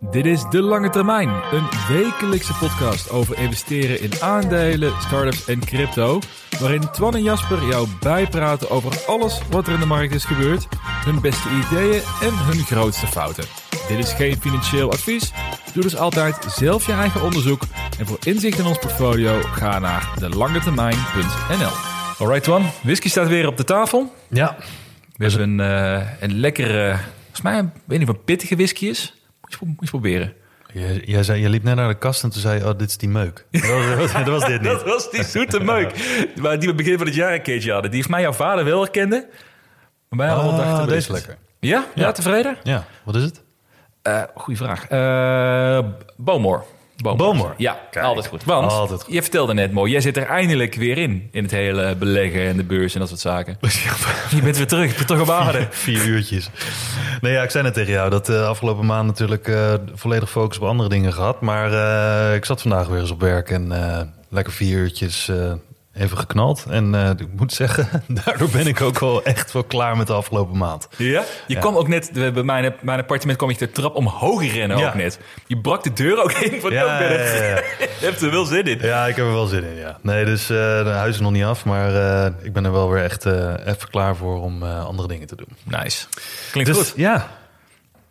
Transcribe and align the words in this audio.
Dit 0.00 0.26
is 0.26 0.44
De 0.50 0.62
Lange 0.62 0.90
Termijn, 0.90 1.28
een 1.28 1.68
wekelijkse 1.88 2.54
podcast 2.54 3.10
over 3.10 3.38
investeren 3.38 4.00
in 4.00 4.10
aandelen, 4.20 4.92
startups 5.00 5.44
en 5.44 5.60
crypto. 5.60 6.18
Waarin 6.60 6.90
Twan 6.92 7.14
en 7.14 7.22
Jasper 7.22 7.66
jou 7.66 7.88
bijpraten 8.00 8.70
over 8.70 9.04
alles 9.06 9.40
wat 9.50 9.66
er 9.66 9.72
in 9.72 9.80
de 9.80 9.86
markt 9.86 10.14
is 10.14 10.24
gebeurd, 10.24 10.68
hun 10.80 11.20
beste 11.20 11.48
ideeën 11.48 12.02
en 12.20 12.34
hun 12.34 12.64
grootste 12.64 13.06
fouten. 13.06 13.44
Dit 13.88 13.98
is 13.98 14.12
geen 14.12 14.40
financieel 14.40 14.90
advies. 14.90 15.32
Doe 15.72 15.82
dus 15.82 15.96
altijd 15.96 16.44
zelf 16.48 16.86
je 16.86 16.92
eigen 16.92 17.22
onderzoek. 17.22 17.62
En 17.98 18.06
voor 18.06 18.18
inzicht 18.24 18.58
in 18.58 18.66
ons 18.66 18.78
portfolio 18.78 19.40
ga 19.40 19.78
naar 19.78 20.12
delangetermijn.nl. 20.18 21.72
Alright 22.18 22.42
Twan, 22.42 22.64
whisky 22.82 23.08
staat 23.08 23.28
weer 23.28 23.46
op 23.46 23.56
de 23.56 23.64
tafel. 23.64 24.12
Ja. 24.28 24.56
We 25.16 25.24
hebben 25.24 25.58
een, 25.58 25.60
eh, 25.60 26.06
een 26.20 26.34
lekkere, 26.40 26.98
volgens 27.22 27.42
mij, 27.42 27.58
ik 27.58 27.82
weet 27.84 27.98
niet 27.98 28.08
een 28.08 28.24
pittige 28.24 28.56
whisky 28.56 28.86
is. 28.86 29.14
Moet 29.44 29.56
je, 29.60 29.66
moet 29.66 29.76
je 29.80 29.86
proberen. 29.88 30.32
Je, 30.72 31.02
jij 31.04 31.22
zei, 31.22 31.40
je 31.40 31.48
liep 31.48 31.62
net 31.62 31.74
naar 31.76 31.88
de 31.88 31.98
kast 31.98 32.22
en 32.22 32.30
toen 32.30 32.40
zei 32.40 32.58
je, 32.58 32.64
oh, 32.68 32.78
dit 32.78 32.88
is 32.88 32.96
die 32.96 33.08
meuk. 33.08 33.46
Dat 33.50 33.96
was, 33.98 34.12
dat 34.12 34.26
was 34.26 34.46
dit 34.46 34.60
niet. 34.60 34.70
Dat 34.70 34.84
was 34.84 35.10
die 35.10 35.24
zoete 35.24 35.60
meuk. 35.60 35.92
Maar 36.40 36.58
die 36.58 36.68
we 36.68 36.74
begin 36.74 36.96
van 36.98 37.06
het 37.06 37.14
jaar 37.14 37.32
een 37.34 37.42
keertje 37.42 37.72
hadden. 37.72 37.90
Die 37.90 37.98
heeft 38.00 38.10
mij 38.12 38.20
jouw 38.22 38.32
vader 38.32 38.64
wel 38.64 38.80
herkende. 38.80 39.28
Maar 40.08 40.18
wij 40.26 40.36
Ah, 40.36 40.56
dachten... 40.56 40.86
deze 40.86 40.96
is 40.98 41.08
lekker. 41.08 41.36
Ja? 41.60 41.84
Ja, 41.94 42.02
Ja. 42.02 42.12
tevreden? 42.12 42.56
Ja, 42.62 42.84
wat 43.04 43.14
is 43.16 43.22
het? 43.22 43.42
Eh 44.02 44.22
goeie 44.34 44.58
vraag. 44.58 44.86
Eh 44.88 45.78
Bowmore. 47.12 47.54
Ja, 47.56 47.78
Kijk, 47.90 48.04
altijd 48.04 48.26
goed. 48.26 48.44
Want 48.44 48.72
altijd 48.72 49.02
goed. 49.02 49.14
je 49.14 49.22
vertelde 49.22 49.54
net 49.54 49.72
mooi, 49.72 49.92
jij 49.92 50.00
zit 50.00 50.16
er 50.16 50.26
eindelijk 50.26 50.74
weer 50.74 50.98
in. 50.98 51.28
In 51.32 51.42
het 51.42 51.52
hele 51.52 51.94
beleggen 51.94 52.46
en 52.46 52.56
de 52.56 52.64
beurs 52.64 52.94
en 52.94 53.00
dat 53.00 53.08
soort 53.08 53.20
zaken. 53.20 53.58
je 54.36 54.42
bent 54.42 54.56
weer 54.56 54.66
terug, 54.66 54.90
je 54.90 54.94
bent 54.96 55.06
toch 55.06 55.20
op 55.20 55.30
aarde. 55.30 55.66
Vier 55.86 56.06
uurtjes. 56.06 56.50
Nee, 57.20 57.32
ja, 57.32 57.42
ik 57.42 57.50
zei 57.50 57.64
net 57.64 57.74
tegen 57.74 57.92
jou 57.92 58.10
dat 58.10 58.26
de 58.26 58.44
afgelopen 58.44 58.86
maand 58.86 59.06
natuurlijk 59.06 59.48
eh, 59.48 59.74
volledig 59.94 60.30
focus 60.30 60.58
op 60.58 60.64
andere 60.68 60.88
dingen 60.88 61.12
gehad. 61.12 61.40
Maar 61.40 61.72
eh, 61.72 62.34
ik 62.34 62.44
zat 62.44 62.60
vandaag 62.60 62.86
weer 62.86 63.00
eens 63.00 63.10
op 63.10 63.20
werk 63.20 63.50
en 63.50 63.72
eh, 63.72 64.00
lekker 64.28 64.52
vier 64.52 64.78
uurtjes 64.78 65.28
eh, 65.28 65.52
even 65.94 66.18
geknald. 66.18 66.64
En 66.70 66.94
eh, 66.94 67.10
ik 67.10 67.28
moet 67.36 67.52
zeggen, 67.52 67.88
daardoor 68.24 68.48
ben 68.50 68.66
ik 68.66 68.80
ook 68.80 68.98
wel 68.98 69.22
echt 69.24 69.52
wel 69.52 69.64
klaar 69.64 69.96
met 69.96 70.06
de 70.06 70.12
afgelopen 70.12 70.56
maand. 70.58 70.88
Ja? 70.96 71.24
Je 71.46 71.54
Ja. 71.54 71.60
kwam 71.60 71.76
ook 71.76 71.88
net, 71.88 72.10
bij 72.12 72.30
mijn, 72.42 72.74
mijn 72.80 72.98
appartement 73.00 73.38
kwam 73.38 73.50
je 73.50 73.56
de 73.56 73.70
trap 73.70 73.94
omhoog 73.94 74.52
rennen 74.52 74.78
Ja. 74.78 74.86
ook 74.88 74.94
net. 74.94 75.18
Je 75.46 75.58
brak 75.60 75.82
de 75.82 75.92
deur 75.92 76.22
ook 76.22 76.32
in 76.32 76.60
van 76.60 76.72
Ja, 76.72 77.00
ja. 77.02 77.08
Je 78.00 78.10
hebt 78.10 78.22
er 78.22 78.30
wel 78.30 78.44
zin 78.44 78.64
in. 78.64 78.78
Ja, 78.80 79.06
ik 79.06 79.16
heb 79.16 79.24
er 79.26 79.32
wel 79.32 79.46
zin 79.46 79.64
in, 79.64 79.74
ja. 79.76 79.98
Nee, 80.00 80.24
dus 80.24 80.42
eh 80.42 80.56
de 80.84 80.90
huis 80.90 81.14
is 81.14 81.20
nog 81.20 81.32
niet 81.32 81.44
af, 81.44 81.64
maar 81.64 81.94
eh, 82.24 82.32
ik 82.42 82.52
ben 82.52 82.64
er 82.64 82.72
wel 82.72 82.90
weer 82.90 83.02
echt 83.02 83.24
even 83.24 83.90
klaar 83.90 84.16
voor 84.16 84.42
om 84.42 84.62
andere 84.62 85.08
dingen 85.08 85.26
te 85.26 85.36
doen. 85.36 85.48
Nice. 85.62 86.06
Klinkt 86.50 86.70
Dus 86.74 86.78
goed. 86.88 86.92
ja, 86.96 87.28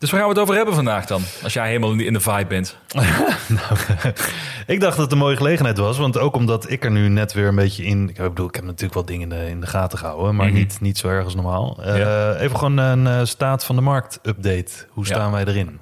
Dus 0.03 0.11
waar 0.11 0.21
gaan 0.21 0.29
we 0.29 0.35
het 0.35 0.43
over 0.43 0.55
hebben 0.55 0.75
vandaag 0.75 1.05
dan? 1.05 1.21
Als 1.43 1.53
jij 1.53 1.67
helemaal 1.67 1.91
in 1.93 2.13
de 2.13 2.19
vibe 2.19 2.45
bent. 2.47 2.77
ik 4.73 4.79
dacht 4.79 4.95
dat 4.95 4.97
het 4.97 5.11
een 5.11 5.17
mooie 5.17 5.35
gelegenheid 5.35 5.77
was. 5.77 5.97
Want 5.97 6.17
ook 6.17 6.35
omdat 6.35 6.69
ik 6.69 6.83
er 6.83 6.91
nu 6.91 7.07
net 7.07 7.33
weer 7.33 7.47
een 7.47 7.55
beetje 7.55 7.83
in... 7.83 8.09
Ik 8.09 8.15
bedoel, 8.15 8.47
ik 8.47 8.55
heb 8.55 8.63
natuurlijk 8.63 8.93
wel 8.93 9.05
dingen 9.05 9.31
in 9.31 9.37
de, 9.39 9.49
in 9.49 9.61
de 9.61 9.67
gaten 9.67 9.97
gehouden. 9.97 10.35
Maar 10.35 10.45
Mhm. 10.45 10.55
niet, 10.55 10.77
niet 10.81 10.97
zo 10.97 11.07
erg 11.07 11.23
als 11.23 11.35
normaal. 11.35 11.83
Eh. 11.83 12.41
Even 12.41 12.57
gewoon 12.57 12.77
een 12.77 13.07
eh, 13.07 13.19
staat 13.25 13.65
van 13.65 13.75
de 13.75 13.81
markt 13.81 14.19
update. 14.23 14.71
Hoe 14.89 15.05
Ja. 15.07 15.13
staan 15.13 15.31
wij 15.31 15.45
erin? 15.45 15.81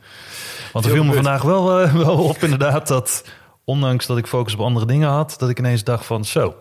Want 0.74 0.86
er 0.86 0.92
viel 0.92 1.04
me 1.04 1.14
vandaag 1.14 1.42
wel, 1.42 1.82
eh, 1.82 1.94
wel 1.94 2.18
op 2.24 2.38
inderdaad 2.38 2.88
dat... 2.88 3.24
Ondanks 3.66 4.06
dat 4.06 4.18
ik 4.18 4.28
focus 4.28 4.54
op 4.54 4.60
andere 4.60 4.86
dingen 4.86 5.10
had... 5.10 5.36
dat 5.38 5.50
ik 5.50 5.60
ineens 5.60 5.84
dacht 5.84 6.06
van 6.06 6.26
zo... 6.26 6.56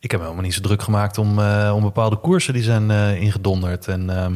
Ik 0.00 0.10
heb 0.10 0.20
me 0.20 0.26
helemaal 0.26 0.46
niet 0.46 0.54
zo 0.54 0.60
druk 0.60 0.82
gemaakt 0.82 1.18
om, 1.18 1.38
om 1.72 1.82
bepaalde 1.82 2.16
koersen 2.16 2.52
die 2.54 2.62
zijn 2.62 2.90
ingedonderd. 3.20 3.88
En 3.88 4.10
ehm, 4.10 4.34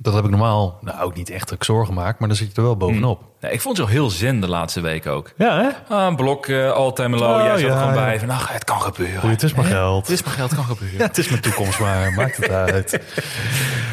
dat 0.00 0.14
heb 0.14 0.24
ik 0.24 0.30
normaal 0.30 0.78
nou 0.80 1.02
ook 1.02 1.14
niet 1.14 1.30
echt 1.30 1.46
druk 1.46 1.64
zorgen 1.64 1.86
gemaakt, 1.86 2.18
maar 2.18 2.28
dan 2.28 2.36
zit 2.36 2.50
je 2.50 2.56
er 2.56 2.62
wel 2.62 2.76
bovenop. 2.76 3.22
Nee, 3.40 3.52
ik 3.52 3.60
vond 3.60 3.80
al 3.80 3.86
heel 3.86 4.10
zen 4.10 4.40
de 4.40 4.48
laatste 4.48 4.80
week 4.80 5.06
ook. 5.06 5.32
Ja, 5.36 5.60
hè? 5.60 5.94
Ah, 5.94 6.06
een 6.06 6.16
blok, 6.16 6.46
eh 6.46 6.70
all-time 6.70 7.16
low. 7.16 7.36
Oh, 7.36 7.42
jij 7.42 7.58
zat 7.58 7.60
er 7.60 7.66
ja, 7.66 7.78
gewoon 7.78 7.94
ja. 7.94 8.04
bij 8.04 8.18
van, 8.18 8.30
ach, 8.30 8.52
het 8.52 8.64
kan 8.64 8.80
gebeuren. 8.80 9.18
Goeie, 9.18 9.34
het 9.34 9.42
is 9.42 9.54
maar 9.54 9.64
geld. 9.64 10.06
Het 10.06 10.18
is 10.18 10.24
maar 10.24 10.34
geld, 10.34 10.54
kan 10.54 10.64
gebeuren. 10.64 10.98
Ja, 10.98 11.06
het 11.06 11.18
is 11.18 11.28
mijn 11.28 11.42
toekomst, 11.42 11.78
maar 11.78 12.12
maakt 12.16 12.36
het 12.36 12.50
uit. 12.50 13.00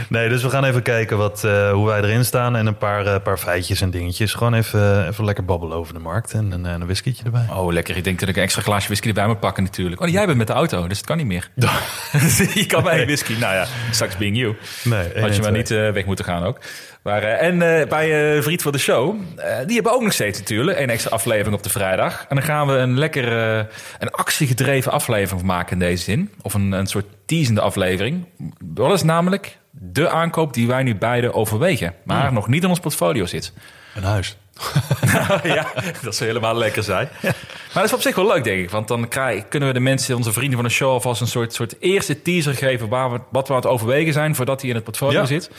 Nee, 0.10 0.30
dus 0.30 0.44
we 0.44 0.50
gaan 0.50 0.64
even 0.64 0.82
kijken 0.82 1.18
wat, 1.18 1.44
eh, 1.44 1.72
hoe 1.72 1.86
wij 1.88 2.02
erin 2.02 2.26
staan 2.26 2.56
en 2.56 2.66
een 2.66 2.78
paar, 2.78 3.06
eh, 3.06 3.22
paar 3.24 3.38
feitjes 3.38 3.82
en 3.82 3.90
dingetjes. 3.90 4.34
Gewoon 4.34 4.54
even, 4.54 5.08
even 5.08 5.26
lekker 5.26 5.46
babbelen 5.46 5.78
over 5.78 5.94
de 5.94 6.00
markt 6.00 6.34
en 6.34 6.52
een, 6.52 6.64
een 6.66 6.86
whiskietje 6.86 7.24
erbij. 7.24 7.48
Oh, 7.52 7.74
lekker. 7.74 7.98
Ik 7.98 8.04
denk 8.04 8.20
dat 8.20 8.30
ik 8.30 8.36
een 8.36 8.44
extra 8.44 8.62
glaasje 8.62 8.88
whisky 8.88 9.08
erbij 9.08 9.28
moet 9.28 9.40
pakken 9.40 9.64
natuurlijk. 9.64 10.02
Oh, 10.02 10.08
jij 10.08 10.26
bent 10.26 10.38
met 10.38 10.48
de 10.48 10.54
auto, 10.54 10.88
dus 10.88 10.98
het 10.98 11.06
kan 11.06 11.18
niet 11.18 11.26
meer. 11.26 11.50
je 12.54 12.66
kan 12.68 12.84
bij 12.84 13.00
een 13.00 13.06
whisky. 13.06 13.34
Nou 13.40 13.54
ja, 13.54 13.66
straks 13.92 14.18
being 14.18 14.38
you. 14.38 14.56
Nee, 14.84 15.22
Had 15.22 15.36
je 15.36 15.42
maar 15.42 15.52
niet 15.52 15.72
eh, 15.72 15.92
weg 15.92 16.06
moeten 16.06 16.26
gaan 16.26 16.44
ook. 16.44 16.60
Maar, 17.06 17.24
eh, 17.24 17.48
en 17.48 17.80
eh, 17.82 17.88
bij 17.88 18.36
eh, 18.36 18.42
Vriend 18.44 18.62
van 18.62 18.72
de 18.72 18.78
Show, 18.78 19.16
eh, 19.36 19.58
die 19.66 19.74
hebben 19.76 19.94
ook 19.94 20.02
nog 20.02 20.14
steeds 20.14 20.40
natuurlijk 20.40 20.80
een 20.80 20.90
extra 20.90 21.12
aflevering 21.12 21.56
op 21.56 21.64
de 21.64 21.70
vrijdag. 21.70 22.26
En 22.30 22.36
dan 22.36 22.46
gaan 22.46 22.68
we 22.68 22.74
een 22.74 22.98
lekker, 22.98 23.58
eh, 23.58 23.66
een 24.00 24.12
actiegedreven 24.12 24.92
aflevering 24.92 25.46
maken 25.46 25.72
in 25.74 25.80
deze 25.80 26.04
zin. 26.04 26.32
Of 26.42 26.54
een, 26.54 26.72
een 26.72 26.88
soort 26.88 27.06
teasende 27.26 27.62
aflevering. 27.62 28.26
Wat 28.74 28.94
is 28.94 29.04
namelijk 29.04 29.58
de 29.72 30.10
aankoop 30.10 30.54
die 30.54 30.68
wij 30.68 30.84
nu 30.84 30.96
beide 30.96 31.34
overwegen. 31.34 31.94
Maar 32.04 32.34
nog 32.34 32.48
niet 32.48 32.64
in 32.64 32.70
ons 32.70 32.80
portfolio 32.80 33.26
zit. 33.26 33.54
Een 33.96 34.04
huis. 34.04 34.38
ja, 35.44 35.68
dat 36.04 36.16
zou 36.16 36.30
helemaal 36.30 36.56
lekker 36.58 36.84
zijn. 36.84 37.10
Maar 37.22 37.34
dat 37.74 37.84
is 37.84 37.94
op 37.94 38.02
zich 38.02 38.16
wel 38.16 38.28
leuk, 38.28 38.44
denk 38.44 38.60
ik. 38.62 38.70
Want 38.70 38.88
dan 38.88 39.08
kunnen 39.50 39.68
we 39.68 39.74
de 39.74 39.80
mensen, 39.80 40.16
onze 40.16 40.34
vrienden 40.34 40.56
van 40.56 40.64
de 40.68 40.74
show... 40.74 40.90
alvast 40.92 41.22
een 41.22 41.28
soort, 41.28 41.54
soort 41.54 41.76
eerste 41.80 42.22
teaser 42.22 42.54
geven... 42.54 42.90
Waar 42.90 43.12
we, 43.12 43.20
wat 43.32 43.48
we 43.48 43.54
aan 43.54 43.60
het 43.60 43.70
overwegen 43.70 44.14
zijn 44.14 44.36
voordat 44.36 44.60
hij 44.62 44.70
in 44.70 44.76
het 44.76 44.84
portfolio 44.84 45.20
Ja. 45.20 45.26
zit. 45.26 45.50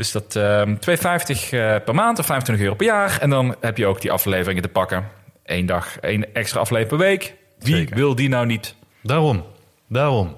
Dus 0.00 0.12
dat 0.12 0.36
ehm 0.36 0.74
2,50 0.74 0.76
eh, 1.50 1.74
per 1.84 1.94
maand 1.94 2.18
of 2.18 2.26
25 2.26 2.64
euro 2.64 2.74
per 2.76 2.86
jaar. 2.86 3.18
En 3.20 3.30
dan 3.30 3.56
heb 3.60 3.76
je 3.76 3.86
ook 3.86 4.00
die 4.00 4.12
afleveringen 4.12 4.62
te 4.62 4.68
pakken. 4.68 5.08
Eén 5.44 5.66
dag, 5.66 5.98
één 5.98 6.34
extra 6.34 6.60
aflevering 6.60 6.88
per 6.98 7.08
week. 7.08 7.34
Wie 7.58 7.76
Zeker. 7.76 7.96
wil 7.96 8.14
die 8.14 8.28
nou 8.28 8.46
niet? 8.46 8.74
Daarom, 9.02 9.44
daarom. 9.88 10.36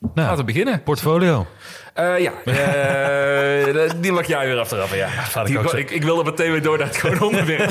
Nou, 0.00 0.12
Laten 0.14 0.36
we 0.36 0.44
beginnen. 0.44 0.82
portfolio. 0.82 1.46
Eh, 1.94 2.18
ja, 2.18 2.32
eh, 2.44 3.90
die 4.02 4.12
mag 4.12 4.26
jij 4.26 4.46
weer 4.46 4.58
achteraf. 4.58 4.94
Ja. 4.94 5.08
ik 5.44 5.46
Die- 5.46 5.78
ik, 5.78 5.90
ik 5.90 6.02
wilde 6.02 6.24
meteen 6.24 6.50
weer 6.52 6.62
door 6.62 6.78
naar 6.78 6.86
het 6.86 6.96
gewoon 6.96 7.20
onderwerp. 7.20 7.70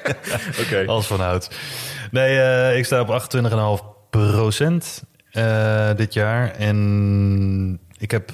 Oké. 0.64 0.84
Alles 0.86 1.06
vanuit. 1.06 1.50
Nee, 2.10 2.76
ik 2.78 2.84
sta 2.84 3.00
op 3.00 3.26
28,5 3.82 4.10
procent 4.10 5.02
dit 5.96 6.14
jaar. 6.14 6.50
En 6.50 7.80
ik 7.98 8.10
heb... 8.10 8.30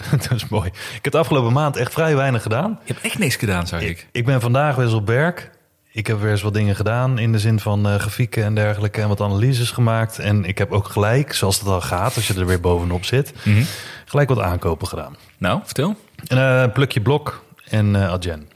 dat 0.28 0.32
is 0.32 0.48
mooi. 0.48 0.66
Ik 0.68 0.98
heb 1.04 1.12
de 1.12 1.18
afgelopen 1.18 1.52
maand 1.52 1.76
echt 1.76 1.92
vrij 1.92 2.16
weinig 2.16 2.42
gedaan. 2.42 2.78
Je 2.84 2.92
hebt 2.92 3.04
echt 3.04 3.18
niks 3.18 3.36
gedaan, 3.36 3.66
zag 3.66 3.80
ik. 3.80 4.06
Ik 4.12 4.24
ben 4.24 4.40
vandaag 4.40 4.74
weer 4.76 4.84
eens 4.84 4.94
op 4.94 5.06
werk. 5.06 5.50
Ik 5.92 6.06
heb 6.06 6.20
weer 6.20 6.30
eens 6.30 6.42
wat 6.42 6.54
dingen 6.54 6.76
gedaan 6.76 7.18
in 7.18 7.32
de 7.32 7.38
zin 7.38 7.60
van 7.60 7.88
eh, 7.88 7.94
grafieken 7.94 8.44
en 8.44 8.54
dergelijke 8.54 9.00
en 9.00 9.08
wat 9.08 9.20
analyses 9.20 9.70
gemaakt. 9.70 10.18
En 10.18 10.44
ik 10.44 10.58
heb 10.58 10.72
ook 10.72 10.86
gelijk, 10.88 11.32
zoals 11.34 11.58
het 11.58 11.68
al 11.68 11.80
gaat, 11.80 12.14
als 12.16 12.26
je 12.26 12.34
er 12.34 12.46
weer 12.46 12.60
bovenop 12.60 13.04
zit, 13.04 13.32
Mhm. 13.44 13.62
gelijk 14.04 14.28
wat 14.28 14.38
aankopen 14.40 14.86
gedaan. 14.88 15.16
Nou, 15.38 15.60
vertel. 15.64 15.96
Een 16.26 16.38
eh, 16.38 16.72
plukje 16.72 17.00
blok 17.00 17.44
en 17.68 17.96
Adyen. 17.96 18.49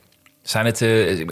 Zijn 0.44 0.66
het 0.66 0.82
eh, 0.82 1.26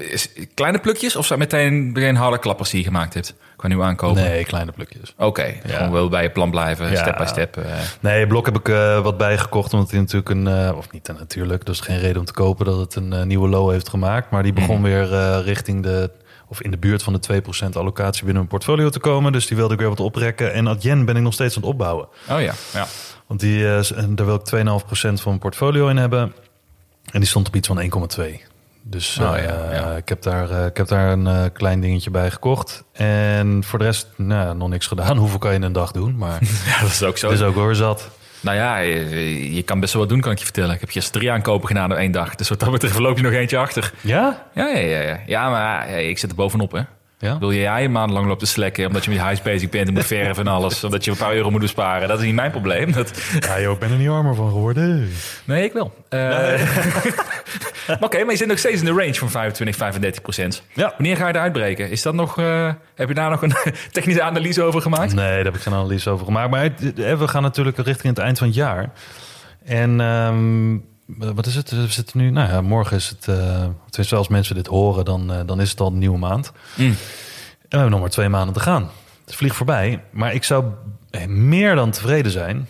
kleine 0.54 0.78
plukjes 0.78 1.16
of 1.16 1.26
zijn 1.26 1.38
meteen, 1.38 1.86
meteen 1.92 2.16
harde 2.16 2.38
klappers 2.38 2.70
die 2.70 2.78
je 2.78 2.84
gemaakt 2.86 3.14
hebt? 3.14 3.34
Qua 3.56 3.68
nieuw 3.68 3.82
aankopen? 3.82 4.22
Nee, 4.22 4.44
kleine 4.44 4.72
plukjes. 4.72 5.14
Oké, 5.16 5.54
gewoon 5.66 5.90
wel 5.92 6.08
bij 6.08 6.22
je 6.22 6.30
plan 6.30 6.50
blijven, 6.50 6.90
Ja. 6.90 6.96
step 7.02 7.16
by 7.16 7.24
step. 7.26 7.56
eh. 7.56 7.64
Nee, 8.00 8.26
blok 8.26 8.46
heb 8.46 8.58
ik 8.58 8.68
eh, 8.68 9.02
wat 9.02 9.16
bijgekocht, 9.16 9.72
omdat 9.72 9.90
hij 9.90 10.00
natuurlijk 10.00 10.28
een, 10.28 10.74
of 10.74 10.90
niet 10.90 11.08
natuurlijk, 11.18 11.66
dus 11.66 11.80
geen 11.80 11.98
reden 11.98 12.18
om 12.18 12.24
te 12.24 12.32
kopen 12.32 12.66
dat 12.66 12.78
het 12.78 12.94
een 12.94 13.26
nieuwe 13.26 13.48
low 13.48 13.70
heeft 13.70 13.88
gemaakt. 13.88 14.30
Maar 14.30 14.42
die 14.42 14.52
begon 14.52 14.82
weer 14.82 15.12
eh, 15.14 15.38
richting 15.44 15.82
de, 15.82 16.10
of 16.48 16.62
in 16.62 16.70
de 16.70 16.78
buurt 16.78 17.02
van 17.02 17.12
de 17.20 17.42
2% 17.42 17.68
allocatie 17.72 18.24
binnen 18.24 18.34
mijn 18.36 18.46
portfolio 18.48 18.88
te 18.88 18.98
komen. 19.00 19.32
Dus 19.32 19.46
die 19.46 19.56
wilde 19.56 19.74
ik 19.74 19.80
weer 19.80 19.88
wat 19.88 20.00
oprekken. 20.00 20.52
En 20.52 20.68
Adyen 20.68 21.04
ben 21.04 21.16
ik 21.16 21.22
nog 21.22 21.32
steeds 21.32 21.56
aan 21.56 21.62
het 21.62 21.70
opbouwen. 21.70 22.08
Oh 22.30 22.40
ja, 22.40 22.52
ja. 22.72 22.86
Want 23.26 23.40
die, 23.40 23.62
daar 24.14 24.26
wil 24.26 24.34
ik 24.34 24.64
2,5% 24.86 24.90
van 25.00 25.18
mijn 25.24 25.38
portfolio 25.38 25.88
in 25.88 25.96
hebben. 25.96 26.32
En 27.12 27.20
die 27.20 27.28
stond 27.28 27.46
op 27.46 27.56
iets 27.56 27.68
van 27.68 27.82
1,2. 28.18 28.51
Dus 28.82 29.18
Oh, 29.18 29.36
eh, 29.36 29.44
ja, 29.44 29.72
ja. 29.72 29.96
Ik, 29.96 30.08
heb 30.08 30.22
daar, 30.22 30.50
eh, 30.50 30.66
ik 30.66 30.76
heb 30.76 30.88
daar 30.88 31.12
een 31.12 31.26
eh, 31.26 31.44
klein 31.52 31.80
dingetje 31.80 32.10
bij 32.10 32.30
gekocht. 32.30 32.84
En 32.92 33.64
voor 33.64 33.78
de 33.78 33.84
rest 33.84 34.08
nou, 34.16 34.56
nog 34.56 34.68
niks 34.68 34.86
gedaan. 34.86 35.16
Hoeveel 35.22 35.38
kan 35.38 35.50
je 35.50 35.56
in 35.56 35.62
een 35.62 35.72
dag 35.72 35.92
doen? 35.92 36.16
Maar 36.16 36.38
ja, 36.66 36.80
dat 36.80 36.90
is 36.90 37.02
ook 37.02 37.18
zo. 37.18 37.30
het 37.30 37.38
is 37.38 37.44
ook 37.44 37.54
hoor 37.54 37.74
zat. 37.74 38.10
Nou 38.40 38.56
ja, 38.56 38.78
je, 38.78 39.54
je 39.54 39.62
kan 39.62 39.80
best 39.80 39.92
wel 39.92 40.02
wat 40.02 40.10
doen, 40.10 40.20
kan 40.20 40.32
ik 40.32 40.38
je 40.38 40.44
vertellen. 40.44 40.74
Ik 40.74 40.80
heb 40.80 40.90
gisteren 40.90 41.20
drie 41.20 41.32
aankopen 41.32 41.68
gedaan 41.68 41.92
op 41.92 41.96
één 41.96 42.12
dag. 42.12 42.34
Dus 42.34 42.48
wat 42.48 42.60
dat 42.60 42.70
betreft 42.70 42.98
loop 42.98 43.16
je 43.16 43.22
nog 43.22 43.32
eentje 43.32 43.58
achter. 43.58 43.92
Ja? 44.00 44.46
Ja, 44.54 44.68
ja, 44.68 44.78
ja. 44.78 45.00
Ja, 45.00 45.20
ja 45.26 45.50
maar 45.50 45.90
ja, 45.90 45.96
ik 45.96 46.18
zit 46.18 46.30
er 46.30 46.36
bovenop, 46.36 46.72
hè. 46.72 46.80
Ja? 47.22 47.38
Wil 47.38 47.52
jij 47.52 47.84
een 47.84 47.92
maand 47.92 48.10
lang 48.10 48.26
loopt 48.26 48.40
te 48.40 48.46
slekken 48.46 48.86
omdat 48.86 49.04
je 49.04 49.10
met 49.10 49.18
je 49.18 49.24
huis 49.24 49.42
bezig 49.42 49.68
bent 49.68 49.88
en 49.88 49.94
moet 49.94 50.06
verven 50.06 50.46
en 50.46 50.52
alles, 50.52 50.84
omdat 50.84 51.04
je 51.04 51.10
een 51.10 51.16
paar 51.16 51.34
euro 51.34 51.50
moet 51.50 51.60
besparen? 51.60 52.08
Dat 52.08 52.18
is 52.18 52.24
niet 52.24 52.34
mijn 52.34 52.50
probleem. 52.50 52.92
Dat... 52.92 53.22
Ja, 53.40 53.60
joh, 53.60 53.72
ik 53.72 53.78
ben 53.78 53.90
er 53.90 53.96
niet 53.96 54.08
armer 54.08 54.34
van 54.34 54.50
geworden. 54.50 55.10
Nee, 55.44 55.64
ik 55.64 55.72
wel. 55.72 55.94
Maar 56.10 56.58
Oké, 58.00 58.18
maar 58.18 58.30
je 58.30 58.36
zit 58.36 58.48
nog 58.48 58.58
steeds 58.58 58.78
in 58.80 58.84
de 58.84 58.90
range 58.90 59.14
van 59.14 59.30
25, 59.30 59.76
35 59.76 60.22
procent. 60.22 60.62
Ja. 60.74 60.92
Wanneer 60.96 61.16
ga 61.16 61.28
je 61.28 61.34
eruit 61.34 61.52
breken? 61.52 61.90
Is 61.90 62.02
dat 62.02 62.14
nog, 62.14 62.38
eh, 62.38 62.72
heb 62.94 63.08
je 63.08 63.14
daar 63.14 63.30
nog 63.30 63.42
een 63.42 63.54
technische 63.92 64.22
analyse 64.22 64.62
over 64.62 64.82
gemaakt? 64.82 65.14
Nee, 65.14 65.34
daar 65.34 65.44
heb 65.44 65.54
ik 65.54 65.60
geen 65.60 65.74
analyse 65.74 66.10
over 66.10 66.26
gemaakt. 66.26 66.50
Maar 66.50 66.64
eh, 66.64 67.18
we 67.18 67.28
gaan 67.28 67.42
natuurlijk 67.42 67.76
richting 67.76 68.16
het 68.16 68.24
eind 68.24 68.38
van 68.38 68.46
het 68.46 68.56
jaar. 68.56 68.92
En 69.64 70.00
ehm, 70.00 70.76
wat 71.34 71.46
is 71.46 71.54
het? 71.54 71.70
We 71.70 71.86
zitten 71.86 72.18
nu... 72.18 72.30
Nou 72.30 72.48
ja, 72.48 72.60
morgen 72.60 72.96
is 72.96 73.08
het... 73.08 73.22
tenminste, 73.88 74.16
als 74.16 74.28
mensen 74.28 74.54
dit 74.54 74.66
horen, 74.66 75.04
dan, 75.04 75.32
dan 75.46 75.60
is 75.60 75.70
het 75.70 75.80
al 75.80 75.86
een 75.86 75.98
nieuwe 75.98 76.18
maand. 76.18 76.52
Mm. 76.74 76.86
En 76.86 76.96
we 77.68 77.76
hebben 77.76 77.90
nog 77.90 78.00
maar 78.00 78.10
twee 78.10 78.28
maanden 78.28 78.54
te 78.54 78.60
gaan. 78.60 78.90
Het 79.24 79.34
vliegt 79.34 79.56
voorbij. 79.56 80.02
Maar 80.10 80.34
ik 80.34 80.44
zou 80.44 80.64
meer 81.26 81.74
dan 81.74 81.90
tevreden 81.90 82.32
zijn 82.32 82.68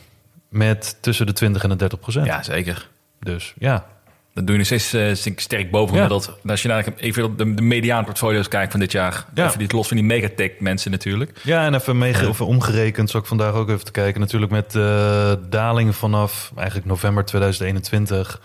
met 0.49 0.97
tussen 1.01 1.27
de 1.27 1.33
20 1.33 1.63
en 1.63 1.69
de 1.69 1.77
30 1.77 1.99
procent. 1.99 2.27
Ja, 2.27 2.43
zeker. 2.43 2.89
Dus 3.21 3.55
ja, 3.59 3.87
Dat 4.35 4.47
doe 4.47 4.53
je 4.53 4.59
nog 4.59 4.67
steeds 4.67 4.93
eh, 4.93 5.15
st- 5.35 5.41
sterk 5.41 5.71
boven 5.71 5.97
Ja. 5.97 6.03
gemiddeld. 6.03 6.39
Als 6.47 6.63
je 6.63 6.69
naar 6.69 6.85
even 6.97 7.37
de, 7.37 7.55
de 7.55 7.63
mediaan 7.63 8.05
portfolio's 8.05 8.49
kijkt 8.49 8.71
van 8.71 8.81
dit 8.81 8.93
jaar. 8.93 9.25
Ja. 9.35 9.47
Even 9.47 9.59
dit 9.59 9.73
los 9.73 9.89
van 9.89 9.97
die 9.97 10.07
megatech 10.07 10.51
mensen 10.59 10.91
natuurlijk. 10.91 11.41
Ja, 11.43 11.65
en 11.67 11.75
even, 11.75 11.99
meege- 11.99 12.29
of 12.29 12.41
omgerekend, 12.41 13.11
zal 13.11 13.21
ik 13.21 13.27
vandaag 13.27 13.53
ook 13.53 13.69
even 13.71 13.85
te 13.85 13.91
kijken. 13.91 14.21
Natuurlijk 14.21 14.53
met 14.53 14.75
eh 14.75 15.33
dalingen 15.49 15.95
vanaf 15.95 16.53
eigenlijk 16.57 16.87
november 16.87 17.25
2021 17.25 18.41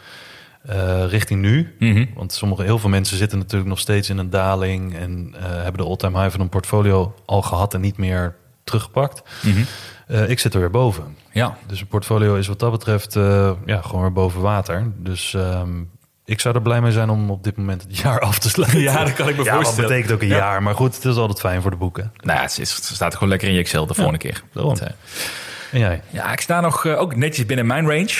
eh, 0.65 1.03
richting 1.09 1.41
nu. 1.41 1.75
Mhm. 1.79 2.05
Want 2.15 2.33
sommige, 2.33 2.63
heel 2.63 2.79
veel 2.79 2.89
mensen 2.89 3.17
zitten 3.17 3.37
natuurlijk 3.37 3.69
nog 3.69 3.79
steeds 3.79 4.09
in 4.09 4.17
een 4.17 4.29
daling... 4.29 4.95
en 4.97 5.33
hebben 5.39 5.81
de 5.83 5.89
all-time 5.89 6.17
high 6.19 6.31
van 6.31 6.39
een 6.39 6.49
portfolio 6.49 7.13
al 7.25 7.41
gehad 7.41 7.73
en 7.73 7.81
niet 7.81 7.97
meer 7.97 8.35
teruggepakt. 8.63 9.21
Mhm. 9.41 9.61
Ik 10.31 10.39
zit 10.39 10.53
er 10.53 10.59
weer 10.59 10.71
boven. 10.71 11.15
Ja, 11.37 11.57
Dus 11.67 11.81
een 11.81 11.87
portfolio 11.87 12.35
is 12.35 12.47
wat 12.47 12.59
dat 12.59 12.71
betreft 12.71 13.15
eh, 13.15 13.51
ja, 13.65 13.81
gewoon 13.81 14.01
weer 14.01 14.11
boven 14.13 14.41
water. 14.41 14.91
Dus 14.95 15.33
ehm, 15.33 15.69
ik 16.25 16.39
zou 16.39 16.55
er 16.55 16.61
blij 16.61 16.81
mee 16.81 16.91
zijn 16.91 17.09
om 17.09 17.29
op 17.31 17.43
dit 17.43 17.57
moment 17.57 17.81
het 17.81 17.97
jaar 18.03 18.19
af 18.19 18.39
te 18.39 18.49
sluiten. 18.49 18.79
Ja, 18.79 19.03
dat 19.03 19.13
kan 19.13 19.27
ik 19.29 19.37
me 19.37 19.43
ja, 19.43 19.53
voorstellen. 19.55 19.89
betekent 19.89 20.13
ook 20.13 20.21
een 20.21 20.27
Ja. 20.27 20.35
jaar. 20.37 20.63
Maar 20.63 20.75
goed, 20.75 20.95
het 20.95 21.05
is 21.05 21.15
altijd 21.15 21.39
fijn 21.39 21.61
voor 21.61 21.71
de 21.71 21.77
boeken. 21.77 22.11
nou 22.23 22.37
ja, 22.37 22.43
het, 22.43 22.59
is, 22.59 22.75
het 22.75 22.83
staat 22.83 23.13
gewoon 23.13 23.29
lekker 23.29 23.47
in 23.47 23.53
je 23.53 23.59
Excel 23.59 23.85
de 23.87 23.93
volgende 23.93 24.19
keer. 24.19 24.43
daarom. 24.53 24.73
Dat, 24.75 24.87
eh, 24.87 24.93
En 25.71 25.79
jij? 25.79 26.01
Ja, 26.09 26.31
ik 26.31 26.41
sta 26.41 26.61
nog 26.61 26.85
eh, 26.85 26.99
ook 26.99 27.15
netjes 27.15 27.45
binnen 27.45 27.65
mijn 27.65 27.85
range. 27.87 28.15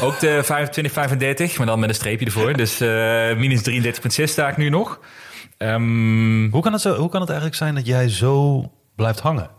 Ook 0.00 0.20
de 0.20 0.40
25, 0.44 0.92
35, 0.92 1.58
maar 1.58 1.66
dan 1.66 1.80
met 1.80 1.88
een 1.88 1.94
streepje 1.94 2.26
ervoor. 2.26 2.52
Dus 2.52 2.80
eh, 2.80 2.88
minus 3.36 3.62
33,6 3.70 4.24
sta 4.24 4.48
ik 4.48 4.56
nu 4.56 4.68
nog. 4.68 5.00
Ehm, 5.58 6.50
Hoe 6.50 6.62
kan, 6.62 6.72
het 6.72 6.80
zo, 6.80 6.94
hoe 6.96 7.08
kan 7.08 7.20
het 7.20 7.28
eigenlijk 7.30 7.58
zijn 7.58 7.74
dat 7.74 7.86
jij 7.86 8.08
zo 8.08 8.64
blijft 8.96 9.20
hangen? 9.20 9.50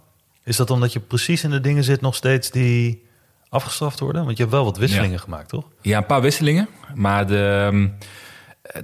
Is 0.46 0.56
dat 0.56 0.70
omdat 0.70 0.94
je 0.94 1.00
precies 1.00 1.44
in 1.44 1.50
de 1.50 1.62
dingen 1.62 1.84
zit 1.84 2.02
nog 2.02 2.16
steeds 2.16 2.52
die 2.52 3.04
afgestraft 3.50 4.00
worden? 4.00 4.24
Want 4.26 4.38
je 4.38 4.44
hebt 4.44 4.56
wel 4.56 4.64
wat 4.66 4.78
wisselingen 4.78 5.20
gemaakt, 5.20 5.50
toch? 5.50 5.66
ja, 5.82 5.98
een 5.98 6.06
paar 6.06 6.22
wisselingen. 6.22 6.68
Maar 6.96 7.28
de, 7.28 7.68
ehm, 7.72 7.88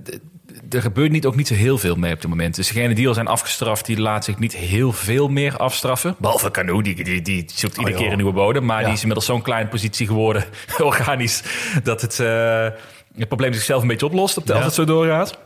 de- 0.03 0.21
er 0.69 0.81
gebeurt 0.81 1.11
niet, 1.11 1.25
ook 1.25 1.35
niet 1.35 1.47
zo 1.47 1.53
heel 1.53 1.77
veel 1.77 1.95
mee 1.95 2.13
op 2.13 2.21
dit 2.21 2.29
moment. 2.29 2.55
Dus 2.55 2.67
degenen 2.67 2.95
die 2.95 3.07
al 3.07 3.13
zijn 3.13 3.27
afgestraft, 3.27 3.85
die 3.85 3.99
laat 3.99 4.23
zich 4.25 4.39
niet 4.39 4.55
heel 4.55 4.91
veel 4.91 5.27
meer 5.27 5.57
afstraffen. 5.57 6.15
Behalve 6.19 6.51
Canoe, 6.51 6.83
die, 6.83 7.03
die, 7.03 7.21
die 7.21 7.45
zoekt 7.53 7.77
iedere 7.77 7.83
Oh, 7.83 7.89
joh. 7.89 7.99
keer 7.99 8.09
een 8.11 8.17
nieuwe 8.17 8.33
bodem. 8.33 8.65
Maar 8.65 8.79
Ja. 8.79 8.83
die 8.85 8.93
is 8.93 8.99
inmiddels 8.99 9.25
zo'n 9.27 9.41
kleine 9.41 9.69
positie 9.69 10.07
geworden, 10.07 10.45
organisch, 10.79 11.43
dat 11.83 12.01
het, 12.01 12.19
eh, 12.19 12.67
het 13.17 13.27
probleem 13.27 13.53
zichzelf 13.53 13.81
een 13.81 13.87
beetje 13.87 14.05
oplost 14.05 14.37
op 14.37 14.45
de, 14.45 14.51
als 14.51 14.61
Ja. 14.61 14.65
het 14.67 14.75
zo 14.75 14.85
doorgaat. 14.85 15.37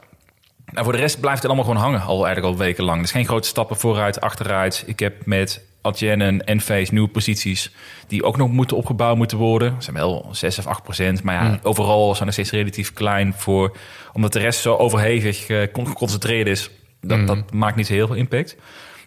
Nou, 0.65 0.83
voor 0.83 0.93
de 0.93 0.99
rest 0.99 1.19
blijft 1.19 1.41
het 1.41 1.51
allemaal 1.51 1.65
gewoon 1.69 1.81
hangen, 1.83 2.01
al 2.01 2.25
eigenlijk 2.25 2.55
al 2.55 2.59
wekenlang. 2.65 2.97
Er 2.97 3.03
is 3.03 3.11
geen 3.11 3.25
grote 3.25 3.47
stappen 3.47 3.75
vooruit, 3.77 4.21
achteruit. 4.21 4.83
Ik 4.85 4.99
heb 4.99 5.25
met 5.25 5.61
Adyen 5.83 6.21
en 6.21 6.45
Enphase 6.45 6.93
nieuwe 6.93 7.07
posities 7.09 7.71
die 8.07 8.23
ook 8.23 8.37
nog 8.37 8.51
moeten 8.51 8.77
opgebouwd 8.77 9.17
moeten 9.17 9.37
worden. 9.37 9.75
Zijn 9.79 9.95
wel 9.95 10.29
6 10.31 10.57
of 10.59 10.67
8 10.67 10.83
procent. 10.83 11.23
Maar 11.23 11.33
ja, 11.35 11.59
overal 11.63 12.15
zijn 12.15 12.27
er 12.27 12.33
steeds 12.33 12.51
relatief 12.51 12.93
klein 12.93 13.33
voor. 13.37 13.77
Omdat 14.13 14.33
de 14.33 14.39
rest 14.39 14.61
zo 14.61 14.75
overhevig 14.75 15.69
con- 15.71 15.87
geconcentreerd 15.87 16.47
is. 16.47 16.69
Dat, 17.01 17.27
dat 17.27 17.53
maakt 17.53 17.75
niet 17.75 17.87
heel 17.87 18.07
veel 18.07 18.15
impact. 18.15 18.55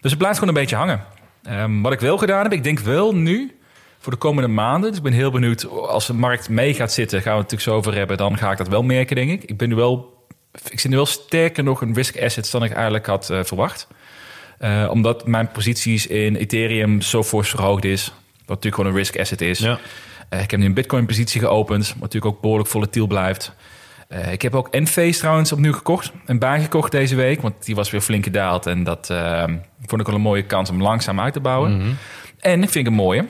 Dus 0.01 0.11
het 0.11 0.19
blijft 0.19 0.39
gewoon 0.39 0.55
een 0.55 0.61
beetje 0.61 0.77
hangen. 0.77 1.05
Ehm, 1.43 1.81
wat 1.81 1.93
ik 1.93 2.01
wel 2.01 2.19
gedaan 2.19 2.43
heb, 2.43 2.53
ik 2.53 2.65
denk 2.65 2.79
wel 2.79 3.15
nu 3.15 3.57
voor 3.99 4.13
de 4.13 4.19
komende 4.19 4.49
maanden. 4.49 4.89
Dus 4.89 4.99
ik 4.99 5.05
ben 5.05 5.13
heel 5.13 5.31
benieuwd. 5.31 5.69
Als 5.69 6.07
de 6.07 6.15
markt 6.15 6.49
mee 6.49 6.75
gaat 6.75 6.93
zitten, 6.93 7.23
gaan 7.23 7.37
we 7.37 7.43
het 7.43 7.51
natuurlijk 7.51 7.71
zo 7.71 7.77
over 7.77 7.99
hebben. 7.99 8.17
Dan 8.17 8.39
ga 8.39 8.51
ik 8.51 8.59
dat 8.59 8.69
wel 8.69 8.83
merken, 8.83 9.17
denk 9.17 9.31
ik. 9.31 9.45
Ik 9.45 9.57
ben 9.57 9.69
nu 9.69 9.75
wel. 9.75 10.25
Ik 10.69 10.81
zit 10.81 10.91
nu 10.91 10.97
wel 10.97 11.07
sterker 11.07 11.65
nog 11.65 11.83
in 11.83 11.95
risk 11.95 12.23
assets 12.23 12.51
dan 12.51 12.65
ik 12.65 12.73
eigenlijk 12.73 13.07
had 13.07 13.31
eh, 13.31 13.45
verwacht. 13.45 13.87
Eh, 14.59 14.89
omdat 14.91 15.27
mijn 15.27 15.51
posities 15.51 16.07
in 16.07 16.37
Ethereum 16.37 17.01
zo 17.01 17.23
fors 17.23 17.51
verhoogd 17.51 17.85
is. 17.85 18.05
Wat 18.37 18.49
natuurlijk 18.49 18.75
gewoon 18.75 18.91
een 18.91 18.99
risk 18.99 19.19
asset 19.19 19.41
is. 19.41 19.59
Ja. 19.59 19.79
Eh, 20.29 20.43
ik 20.43 20.51
heb 20.51 20.61
nu 20.61 20.67
een 20.67 20.75
Bitcoin 20.75 21.07
positie 21.07 21.41
geopend. 21.41 21.89
Wat 21.89 22.01
natuurlijk 22.01 22.35
ook 22.35 22.41
behoorlijk 22.41 22.69
volatiel 22.69 23.07
blijft. 23.07 23.53
Eh, 24.09 24.33
ik 24.33 24.43
heb 24.43 24.55
ook 24.55 24.69
Enphase 24.69 25.19
trouwens 25.19 25.53
opnieuw 25.53 25.73
gekocht. 25.73 26.13
En 26.27 26.39
bijgekocht 26.39 26.91
deze 26.91 27.15
week. 27.15 27.41
Want 27.41 27.65
die 27.65 27.75
was 27.75 27.91
weer 27.91 28.01
flink 28.01 28.25
gedaald. 28.25 28.67
En 28.67 28.85
dat 28.85 29.11
eh, 29.11 29.45
vond 29.87 30.01
ik 30.01 30.07
wel 30.07 30.17
een 30.17 30.21
mooie 30.21 30.43
kans 30.43 30.71
om 30.71 30.83
langzaam 30.83 31.21
uit 31.21 31.33
te 31.33 31.41
bouwen. 31.41 31.99
En 32.41 32.63
ik 32.63 32.71
vind 32.71 32.87
ik 32.87 32.93
een 32.93 32.99
mooie. 32.99 33.29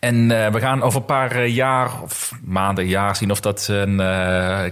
En 0.00 0.28
we 0.28 0.60
gaan 0.60 0.82
over 0.82 1.00
een 1.00 1.06
paar 1.06 1.46
jaar 1.46 2.02
of 2.02 2.32
maanden, 2.44 2.86
jaar 2.86 3.16
zien 3.16 3.30
of 3.30 3.40
dat 3.40 3.68
een 3.70 3.96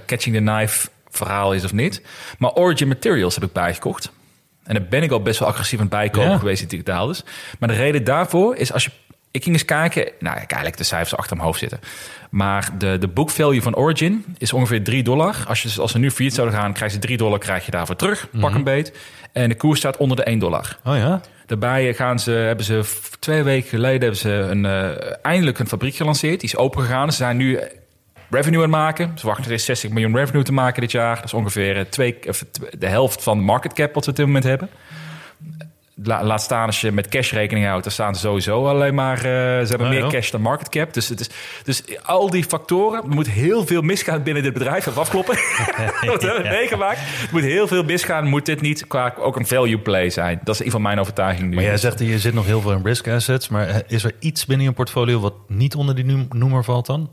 catching 0.07 0.37
the 0.37 0.43
knife 0.43 0.89
verhaal 1.09 1.55
is 1.55 1.65
of 1.65 1.73
niet. 1.73 2.03
Maar 2.39 2.53
Origin 2.53 2.89
Materials 2.89 3.35
heb 3.35 3.45
ik 3.45 3.53
bijgekocht. 3.53 4.13
En 4.65 4.75
daar 4.75 4.87
ben 4.89 5.03
ik 5.03 5.11
al 5.11 5.23
best 5.23 5.39
wel 5.39 5.49
agressief 5.49 5.79
aan 5.79 5.85
het 5.87 5.95
bijkopen 5.95 6.31
Ja. 6.31 6.39
geweest 6.39 6.63
in 6.63 6.69
digitaal 6.69 7.07
dus. 7.07 7.25
Maar 7.59 7.69
de 7.69 7.75
reden 7.75 8.05
daarvoor 8.05 8.57
is 8.57 8.73
als 8.73 8.85
je... 8.85 8.91
Ik 9.31 9.43
ging 9.43 9.55
eens 9.55 9.65
kijken, 9.65 10.03
nou 10.19 10.35
ik 10.37 10.51
eigenlijk 10.51 10.77
de 10.77 10.85
cijfers 10.85 11.17
achter 11.17 11.37
mijn 11.37 11.47
hoofd 11.49 11.61
zitten. 11.61 11.81
Maar 12.31 12.69
de, 12.79 12.99
de 12.99 13.09
book 13.09 13.31
value 13.31 13.63
van 13.63 13.75
Origin 13.77 14.25
is 14.39 14.53
ongeveer 14.53 14.83
3 14.85 15.03
dollar. 15.03 15.37
Als, 15.49 15.63
je, 15.63 15.81
als 15.81 15.91
ze 15.93 15.99
nu 15.99 16.11
failliet 16.11 16.35
zouden 16.35 16.57
gaan, 16.59 16.73
krijg 16.73 16.93
je 16.93 16.99
3 16.99 17.17
dollar 17.17 17.39
krijg 17.39 17.65
je 17.65 17.71
daarvoor 17.71 17.97
terug. 17.97 18.29
Pak 18.41 18.55
een 18.55 18.65
beet. 18.65 18.93
En 19.33 19.49
de 19.49 19.55
koers 19.55 19.79
staat 19.79 19.97
onder 19.97 20.17
de 20.17 20.23
1 20.23 20.39
dollar. 20.39 20.79
Oh 20.85 20.97
ja? 20.97 21.21
Daarbij 21.47 21.95
gaan 21.95 22.19
ze, 22.19 22.31
hebben 22.31 22.65
ze 22.65 22.85
twee 23.19 23.43
weken 23.43 23.69
geleden 23.69 24.01
hebben 24.01 24.19
ze 24.19 24.31
een, 24.31 24.67
eh, 24.67 25.15
eindelijk 25.23 25.59
een 25.59 25.69
fabriek 25.69 25.95
gelanceerd. 25.95 26.41
Die 26.41 26.49
is 26.49 26.57
opengegaan. 26.57 27.11
Ze 27.11 27.17
zijn 27.17 27.37
nu 27.37 27.59
revenue 28.35 28.57
aan 28.57 28.63
het 28.63 28.71
maken. 28.71 29.13
Ze 29.19 29.27
wachten 29.27 29.53
er 29.53 29.59
60 29.59 29.91
miljoen 29.91 30.17
revenue 30.17 30.43
te 30.43 30.53
maken 30.53 30.81
dit 30.81 30.91
jaar. 30.91 31.15
Dat 31.17 31.25
is 31.25 31.35
ongeveer 31.35 31.77
eh, 31.77 31.83
twee, 31.85 32.19
de 32.79 32.87
helft 32.87 33.23
van 33.23 33.39
de 33.39 33.45
market 33.45 33.73
cap 33.73 33.95
wat 33.95 34.05
we 34.05 34.11
op 34.11 34.17
dit 34.17 34.27
moment 34.27 34.45
hebben. 34.45 34.69
La- 36.05 36.25
laat 36.25 36.43
staan 36.43 36.67
als 36.67 36.81
je 36.81 36.93
met 36.93 37.09
cash 37.09 37.33
rekening 37.33 37.67
houdt, 37.67 37.83
dan 37.83 37.93
staan 37.93 38.15
ze 38.15 38.21
sowieso 38.21 38.67
alleen 38.67 38.95
maar. 38.95 39.17
eh, 39.17 39.23
ze 39.23 39.67
hebben 39.69 39.87
Ja, 39.87 39.93
meer 39.93 40.03
ja. 40.05 40.09
cash 40.09 40.31
dan 40.31 40.41
market 40.41 40.69
cap. 40.69 40.95
Dus, 40.95 41.09
het 41.09 41.21
is, 41.21 41.31
dus 41.65 41.83
al 42.03 42.31
die 42.31 42.45
factoren. 42.45 43.03
Er 43.03 43.09
moet 43.09 43.29
heel 43.31 43.67
veel 43.67 43.83
misgaan 43.83 44.23
binnen 44.23 44.43
dit 44.43 44.53
bedrijf. 44.53 44.87
Even 44.87 45.01
afkloppen. 45.01 45.35
Wat 46.07 46.23
hebben 46.23 46.43
we 46.43 46.49
meegemaakt? 46.49 46.99
Er 46.99 47.29
moet 47.33 47.43
heel 47.43 47.67
veel 47.67 47.85
misgaan. 47.85 48.27
Moet 48.27 48.47
dit 48.47 48.61
niet 48.61 48.87
qua 48.87 49.15
ook 49.19 49.37
een 49.37 49.47
value 49.47 49.79
play 49.79 50.11
zijn? 50.11 50.41
Dat 50.45 50.55
is 50.61 50.65
een 50.65 50.71
van 50.71 50.83
mijn 50.83 50.99
overtuigingen 51.01 51.49
nu. 51.49 51.55
Maar 51.55 51.65
jij 51.65 51.77
zegt, 51.77 51.99
je 51.99 52.19
zit 52.19 52.35
nog 52.35 52.47
heel 52.47 52.61
veel 52.61 52.73
in 52.73 52.83
risk 52.85 53.09
assets. 53.09 53.49
Maar 53.49 53.69
eh, 53.69 53.77
is 53.87 54.05
er 54.05 54.13
iets 54.19 54.47
binnen 54.47 54.67
je 54.67 54.73
portfolio 54.73 55.21
wat 55.21 55.35
niet 55.49 55.75
onder 55.75 55.95
die 55.95 56.05
noem- 56.05 56.29
noemer 56.31 56.65
valt 56.65 56.87
dan? 56.87 57.11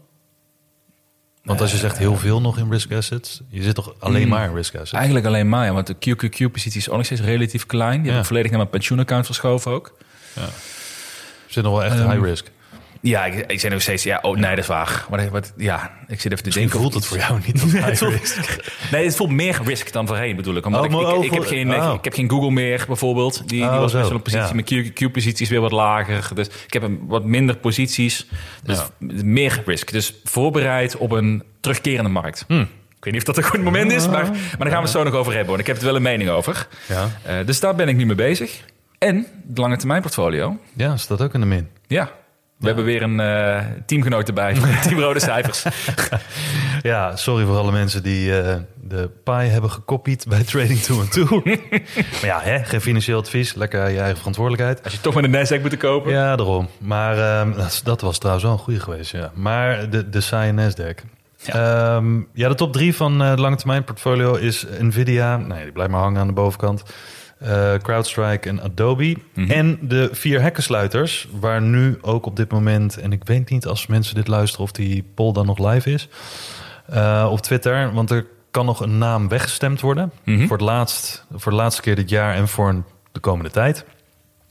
Want 1.50 1.62
als 1.62 1.72
je 1.72 1.77
zegt 1.77 1.98
heel 1.98 2.15
veel 2.15 2.41
nog 2.41 2.58
in 2.58 2.72
risk 2.72 2.91
assets, 2.94 3.41
je 3.50 3.62
zit 3.63 3.75
toch 3.75 3.94
alleen 4.00 4.27
maar 4.27 4.50
in 4.50 4.56
risk 4.56 4.74
assets? 4.74 4.91
Eigenlijk 4.91 5.25
alleen 5.25 5.50
maar, 5.50 5.65
ja, 5.65 5.74
want 5.74 5.88
de 5.88 5.94
QQQ-positie 5.96 6.79
is 6.79 6.89
ook 6.89 6.96
nog 6.98 7.06
steeds 7.06 7.22
relatief 7.22 7.65
klein. 7.65 7.98
Die 7.98 8.06
Ja. 8.06 8.12
heb 8.12 8.20
ik 8.22 8.27
volledig 8.27 8.50
naar 8.50 8.60
mijn 8.60 8.72
pensioenaccount 8.72 9.25
verschoven 9.25 9.72
ook. 9.72 9.98
Je 10.34 10.41
zit 11.48 11.63
nog 11.63 11.74
wel 11.74 11.84
echt 11.84 12.00
Ehm, 12.00 12.10
high 12.10 12.24
risk. 12.24 12.51
Ja, 13.01 13.25
ik, 13.25 13.51
ik 13.51 13.60
zei 13.60 13.74
nog 13.74 13.82
steeds, 13.82 14.03
ja, 14.03 14.20
oh 14.22 14.38
nee, 14.38 14.50
dat 14.50 14.58
is 14.58 14.68
waar. 14.68 15.06
Maar 15.10 15.29
wat, 15.29 15.53
ja, 15.58 15.91
ik 16.08 16.22
zit 16.22 16.32
even 16.32 16.44
te 16.44 16.50
denken. 16.50 16.79
voelt 16.79 16.94
het 16.94 17.06
voor 17.06 17.18
jou 17.18 17.39
niet 17.46 17.62
als 17.62 17.72
high 17.86 18.01
risk. 18.01 18.60
Nee, 18.91 19.06
het 19.06 19.15
voelt 19.15 19.29
meer 19.32 19.60
risk 19.65 19.91
dan 19.91 20.08
voorheen 20.08 20.36
bedoel 20.36 20.56
ik. 20.56 20.65
Omdat 20.65 20.82
Oh, 20.82 20.86
ik, 20.86 20.91
ik, 20.91 21.08
oh, 21.18 21.25
ik, 21.25 21.32
heb 21.32 21.46
geen, 21.46 21.75
oh. 21.75 21.94
ik 21.98 22.03
heb 22.03 22.13
geen 22.13 22.29
Google 22.29 22.51
meer 22.51 22.84
bijvoorbeeld. 22.88 23.38
Die, 23.38 23.48
die 23.48 23.62
Oh, 23.63 23.79
was 23.79 23.91
best 23.94 24.08
wel 24.08 24.15
een 24.18 24.22
positie. 24.22 24.48
ja. 24.48 24.53
Mijn 24.53 24.86
QQ-positie 24.94 25.41
is 25.46 25.50
weer 25.50 25.62
wat 25.62 25.72
lager. 25.72 26.29
Dus 26.36 26.48
ik 26.65 26.74
heb 26.74 26.84
een, 26.84 27.00
wat 27.08 27.25
minder 27.25 27.56
posities. 27.58 28.27
Dus 28.63 28.79
meer 29.24 29.62
risk. 29.65 29.91
Dus 29.91 30.13
voorbereid 30.24 30.98
op 30.98 31.12
een 31.12 31.44
terugkerende 31.60 32.10
markt. 32.10 32.44
Hm. 32.48 32.60
Ik 32.98 33.06
weet 33.06 33.13
niet 33.13 33.27
of 33.27 33.36
dat 33.36 33.38
een 33.44 33.50
goed 33.50 33.63
moment 33.63 33.91
is, 33.91 34.08
maar, 34.08 34.29
maar 34.29 34.58
daar 34.58 34.68
gaan 34.68 34.77
we 34.77 34.82
het 34.82 34.89
zo 34.89 35.03
nog 35.03 35.13
over 35.13 35.32
hebben. 35.32 35.48
Want 35.50 35.60
ik 35.60 35.68
heb 35.68 35.77
er 35.77 35.84
wel 35.86 35.96
een 35.96 36.01
mening 36.01 36.29
over. 36.29 36.68
Ja. 36.88 37.10
Eh, 37.24 37.36
dus 37.46 37.60
daar 37.60 37.75
ben 37.75 37.88
ik 37.88 37.96
nu 37.96 38.06
mee 38.06 38.15
bezig. 38.15 38.60
En 38.98 39.25
de 39.44 39.62
lange 39.62 39.77
termijn 39.77 40.01
portfolio. 40.01 40.58
ja, 40.74 40.98
staat 40.98 41.22
ook 41.22 41.34
in 41.34 41.39
de 41.39 41.46
min. 41.46 41.68
Ja, 41.88 42.12
We 42.60 42.68
hebben 42.68 42.86
weer 42.86 43.01
een 43.01 43.20
eh, 43.20 43.66
teamgenoot 43.86 44.28
erbij. 44.28 44.54
Team 44.84 45.00
Rode 45.00 45.20
Cijfers. 45.20 45.63
Ja, 46.82 47.16
sorry 47.16 47.46
voor 47.46 47.58
alle 47.58 47.72
mensen 47.72 48.04
die 48.04 48.42
eh, 48.42 48.56
de 48.82 49.10
pie 49.24 49.34
hebben 49.34 49.72
gekopied 49.72 50.25
bij 50.28 50.44
Trading 50.44 50.80
2 50.80 51.00
and 51.00 51.12
2. 51.12 51.28
maar 52.12 52.25
ja, 52.25 52.39
hè, 52.42 52.63
geen 52.63 52.82
financieel 52.82 53.20
advies. 53.20 53.54
Lekker 53.54 53.89
je 53.89 54.00
eigen 54.00 54.18
verantwoordelijkheid. 54.18 54.84
Als 54.84 54.94
je 54.94 55.01
toch 55.01 55.16
met 55.16 55.24
een 55.24 55.32
Nasdaq 55.32 55.62
moet 55.62 55.78
kopen. 55.78 56.12
Ja, 56.12 56.36
daarom. 56.36 56.70
Maar 56.78 57.18
ehm, 57.18 57.58
dat, 57.58 57.82
dat 57.84 58.01
was 58.01 58.18
trouwens 58.18 58.46
wel 58.46 58.54
een 58.54 58.60
goede 58.60 58.80
geweest, 58.80 59.12
ja. 59.12 59.32
Maar 59.34 59.89
de, 59.89 60.10
de 60.10 60.22
saaie 60.22 60.54
Nasdaq. 60.54 61.04
Ja. 61.38 62.01
ja, 62.34 62.50
de 62.50 62.56
top 62.56 62.74
drie 62.74 62.96
van 62.96 63.22
uh, 63.22 63.36
de 63.36 63.42
lange 63.42 63.56
termijn 63.56 63.84
portfolio 63.84 64.36
is 64.36 64.66
Nvidia. 64.80 65.38
Nee, 65.38 65.63
die 65.63 65.72
blijft 65.72 65.92
maar 65.92 66.01
hangen 66.01 66.22
aan 66.22 66.28
de 66.28 66.34
bovenkant. 66.34 66.84
Uh, 67.43 67.74
CrowdStrike 67.74 68.50
en 68.50 68.62
Adobe. 68.62 69.15
Mhm. 69.34 69.51
En 69.51 69.79
de 69.81 70.10
vier 70.12 70.41
hekkensluiters, 70.41 71.27
waar 71.39 71.62
nu 71.62 71.98
ook 72.01 72.25
op 72.25 72.36
dit 72.36 72.51
moment... 72.51 72.98
en 72.98 73.12
ik 73.12 73.24
weet 73.24 73.50
niet 73.50 73.65
als 73.67 73.88
mensen 73.88 74.15
dit 74.15 74.27
luisteren 74.27 74.65
of 74.65 74.72
die 74.72 75.03
poll 75.15 75.34
dan 75.34 75.46
nog 75.46 75.58
live 75.58 75.91
is... 75.91 76.08
uh, 76.93 77.27
op 77.31 77.39
Twitter, 77.41 77.93
want 77.93 78.12
er 78.12 78.25
kan 78.51 78.65
nog 78.65 78.79
een 78.79 78.98
naam 78.98 79.27
weggestemd 79.27 79.81
worden... 79.81 80.12
Mhm. 80.24 80.48
voor, 80.48 80.58
het 80.58 80.65
laatst, 80.65 81.25
voor 81.36 81.51
de 81.51 81.58
laatste 81.58 81.81
keer 81.81 81.96
dit 81.96 82.10
jaar 82.10 82.36
en 82.36 82.48
voor 82.48 82.69
een- 82.69 82.84
de 83.12 83.19
komende 83.19 83.51
tijd. 83.51 83.86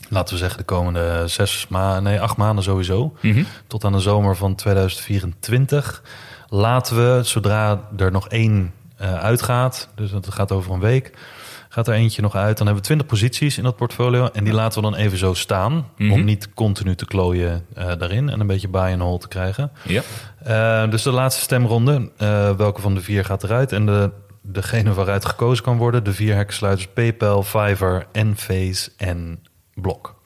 Laten 0.09 0.33
we 0.33 0.39
zeggen 0.39 0.57
de 0.57 0.65
komende 0.65 1.23
zes 1.27 1.65
maanden, 1.69 2.03
nee, 2.03 2.21
acht 2.21 2.37
maanden 2.37 2.63
sowieso. 2.63 3.17
Mhm. 3.21 3.43
Tot 3.67 3.83
aan 3.83 3.91
de 3.91 3.99
zomer 3.99 4.35
van 4.35 4.55
2024. 4.55 6.01
Laten 6.49 6.95
we, 6.95 7.23
zodra 7.23 7.81
er 7.97 8.11
nog 8.11 8.27
één 8.27 8.73
eh, 8.97 9.13
uitgaat, 9.13 9.89
dus 9.95 10.11
dat 10.11 10.33
gaat 10.33 10.51
over 10.51 10.71
een 10.73 10.79
week, 10.79 11.11
gaat 11.69 11.87
er 11.87 11.93
eentje 11.93 12.21
nog 12.21 12.35
uit. 12.35 12.57
Dan 12.57 12.65
hebben 12.65 12.83
we 12.83 12.89
20 12.89 13.07
posities 13.07 13.57
in 13.57 13.63
dat 13.63 13.75
portfolio. 13.75 14.29
En 14.33 14.43
die 14.43 14.53
laten 14.53 14.81
we 14.83 14.89
dan 14.89 14.99
even 14.99 15.17
zo 15.17 15.33
staan. 15.33 15.87
Mhm. 15.97 16.11
Om 16.11 16.23
niet 16.23 16.53
continu 16.53 16.95
te 16.95 17.05
klooien 17.05 17.65
eh, 17.73 17.91
daarin 17.97 18.29
en 18.29 18.39
een 18.39 18.47
beetje 18.47 18.67
buy 18.67 18.91
and 18.91 19.01
hold 19.01 19.21
te 19.21 19.27
krijgen. 19.27 19.71
Ja. 19.83 20.01
Eh, 20.43 20.91
dus 20.91 21.03
de 21.03 21.11
laatste 21.11 21.41
stemronde, 21.41 22.11
eh, 22.17 22.55
welke 22.55 22.81
van 22.81 22.95
de 22.95 23.01
vier 23.01 23.25
gaat 23.25 23.43
eruit? 23.43 23.71
En 23.71 23.85
de, 23.85 24.11
degene 24.41 24.93
waaruit 24.93 25.25
gekozen 25.25 25.63
kan 25.63 25.77
worden, 25.77 26.03
de 26.03 26.13
vier 26.13 26.35
hekkensluiters 26.35 26.87
PayPal, 26.87 27.43
Fiverr, 27.43 28.07
Enphase 28.11 28.91
en 28.97 29.43
Block. 29.73 30.18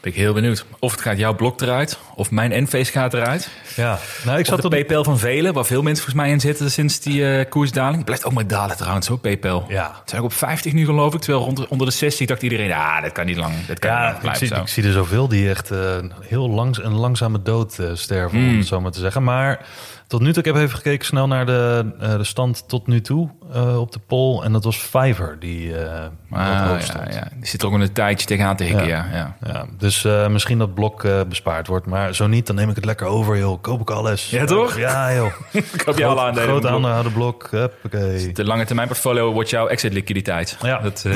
Ben 0.00 0.10
ik 0.14 0.18
heel 0.20 0.32
benieuwd. 0.32 0.64
Of 0.78 0.92
het 0.92 1.00
gaat 1.00 1.18
jouw 1.18 1.34
blok 1.34 1.60
eruit, 1.60 1.98
of 2.14 2.30
mijn 2.30 2.52
Enphase 2.52 2.92
gaat 2.92 3.14
eruit. 3.14 3.48
Ja, 3.76 3.98
nou, 4.24 4.38
ik 4.38 4.46
zat 4.46 4.58
de 4.60 4.64
op 4.64 4.70
PayPal 4.70 5.04
van 5.04 5.18
velen, 5.18 5.52
waar 5.52 5.64
veel 5.64 5.82
mensen 5.82 6.04
volgens 6.04 6.24
mij 6.24 6.32
in 6.34 6.40
zitten 6.40 6.70
sinds 6.70 7.00
die 7.00 7.28
eh, 7.38 7.50
koersdaling. 7.50 8.04
Blijft 8.04 8.24
ook 8.24 8.32
maar 8.32 8.46
dalen 8.46 8.76
trouwens, 8.76 9.06
hoor, 9.06 9.18
PayPal. 9.18 9.64
Ja. 9.68 9.96
Het 10.00 10.10
zijn 10.10 10.20
ook 10.22 10.26
op 10.26 10.32
50 10.36 10.72
nu 10.72 10.84
geloof 10.84 11.14
ik, 11.14 11.20
terwijl 11.20 11.44
rond, 11.44 11.68
onder 11.68 11.86
de 11.86 11.92
60 11.92 12.26
dacht 12.26 12.42
iedereen, 12.42 12.72
ah, 12.72 13.02
dat 13.02 13.12
kan 13.12 13.26
niet 13.26 13.36
lang. 13.36 13.54
Dat 13.66 13.78
kan 13.78 13.90
niet 13.90 14.00
Ja, 14.00 14.12
lang 14.22 14.24
ik 14.32 14.34
zie, 14.34 14.46
zo. 14.46 14.54
ik 14.54 14.68
zie 14.68 14.84
er 14.84 14.92
zoveel 14.92 15.28
die 15.28 15.48
echt 15.48 15.70
eh, 15.70 15.78
heel 16.20 16.50
langs 16.50 16.82
een 16.82 16.94
langzame 16.94 17.42
dood 17.42 17.78
eh, 17.78 17.86
sterven, 17.94 18.38
om 18.38 18.44
Mm. 18.44 18.56
het 18.58 18.66
zo 18.66 18.80
maar 18.80 18.90
te 18.92 19.00
zeggen. 19.00 19.22
Maar 19.22 19.66
tot 20.06 20.20
nu 20.20 20.32
toe, 20.32 20.42
ik 20.42 20.54
heb 20.54 20.62
even 20.62 20.76
gekeken 20.76 21.06
snel 21.06 21.26
naar 21.26 21.46
de, 21.46 21.92
eh, 22.00 22.16
de 22.16 22.24
stand 22.24 22.68
tot 22.68 22.86
nu 22.86 23.00
toe 23.00 23.30
eh, 23.52 23.80
op 23.80 23.92
de 23.92 23.98
poll. 23.98 24.42
En 24.42 24.52
dat 24.52 24.64
was 24.64 24.76
Fiverr 24.76 25.36
die 25.38 25.72
wat 25.72 26.40
Ah, 26.40 26.80
ja, 26.86 27.06
ja. 27.10 27.28
Die 27.36 27.46
zit 27.46 27.62
er 27.62 27.68
ook 27.68 27.74
een 27.74 27.92
tijdje 27.92 28.26
tegenaan 28.26 28.56
te 28.56 28.64
hikken, 28.64 28.86
ja. 28.86 29.06
ja. 29.12 29.36
Ja, 29.46 29.66
dus 29.78 30.02
misschien 30.28 30.58
dat 30.58 30.74
blok 30.74 31.06
bespaard 31.28 31.66
wordt. 31.66 31.86
Maar 31.86 32.14
zo 32.14 32.26
niet, 32.26 32.46
dan 32.46 32.56
neem 32.56 32.68
ik 32.68 32.76
het 32.76 32.84
lekker 32.84 33.06
over, 33.06 33.38
joh. 33.38 33.62
Koop 33.62 33.80
ik 33.80 33.90
alles. 33.90 34.30
Ja, 34.30 34.44
toch? 34.44 34.78
Ja, 34.78 35.14
joh. 35.14 35.32
Ik 35.52 35.82
hoop 35.84 35.98
je 35.98 36.04
alle 36.04 36.20
aandelen. 36.20 36.48
Groot 36.48 36.66
aandeelhouder 36.66 37.12
blok. 37.12 37.48
Huppakee. 37.50 38.32
De 38.32 38.44
lange 38.44 38.64
termijn 38.64 38.88
portfolio 38.88 39.32
wordt 39.32 39.50
jouw 39.50 39.66
exit 39.66 39.92
liquiditeit. 39.92 40.56
Ja. 40.62 40.78
Dat, 40.78 41.06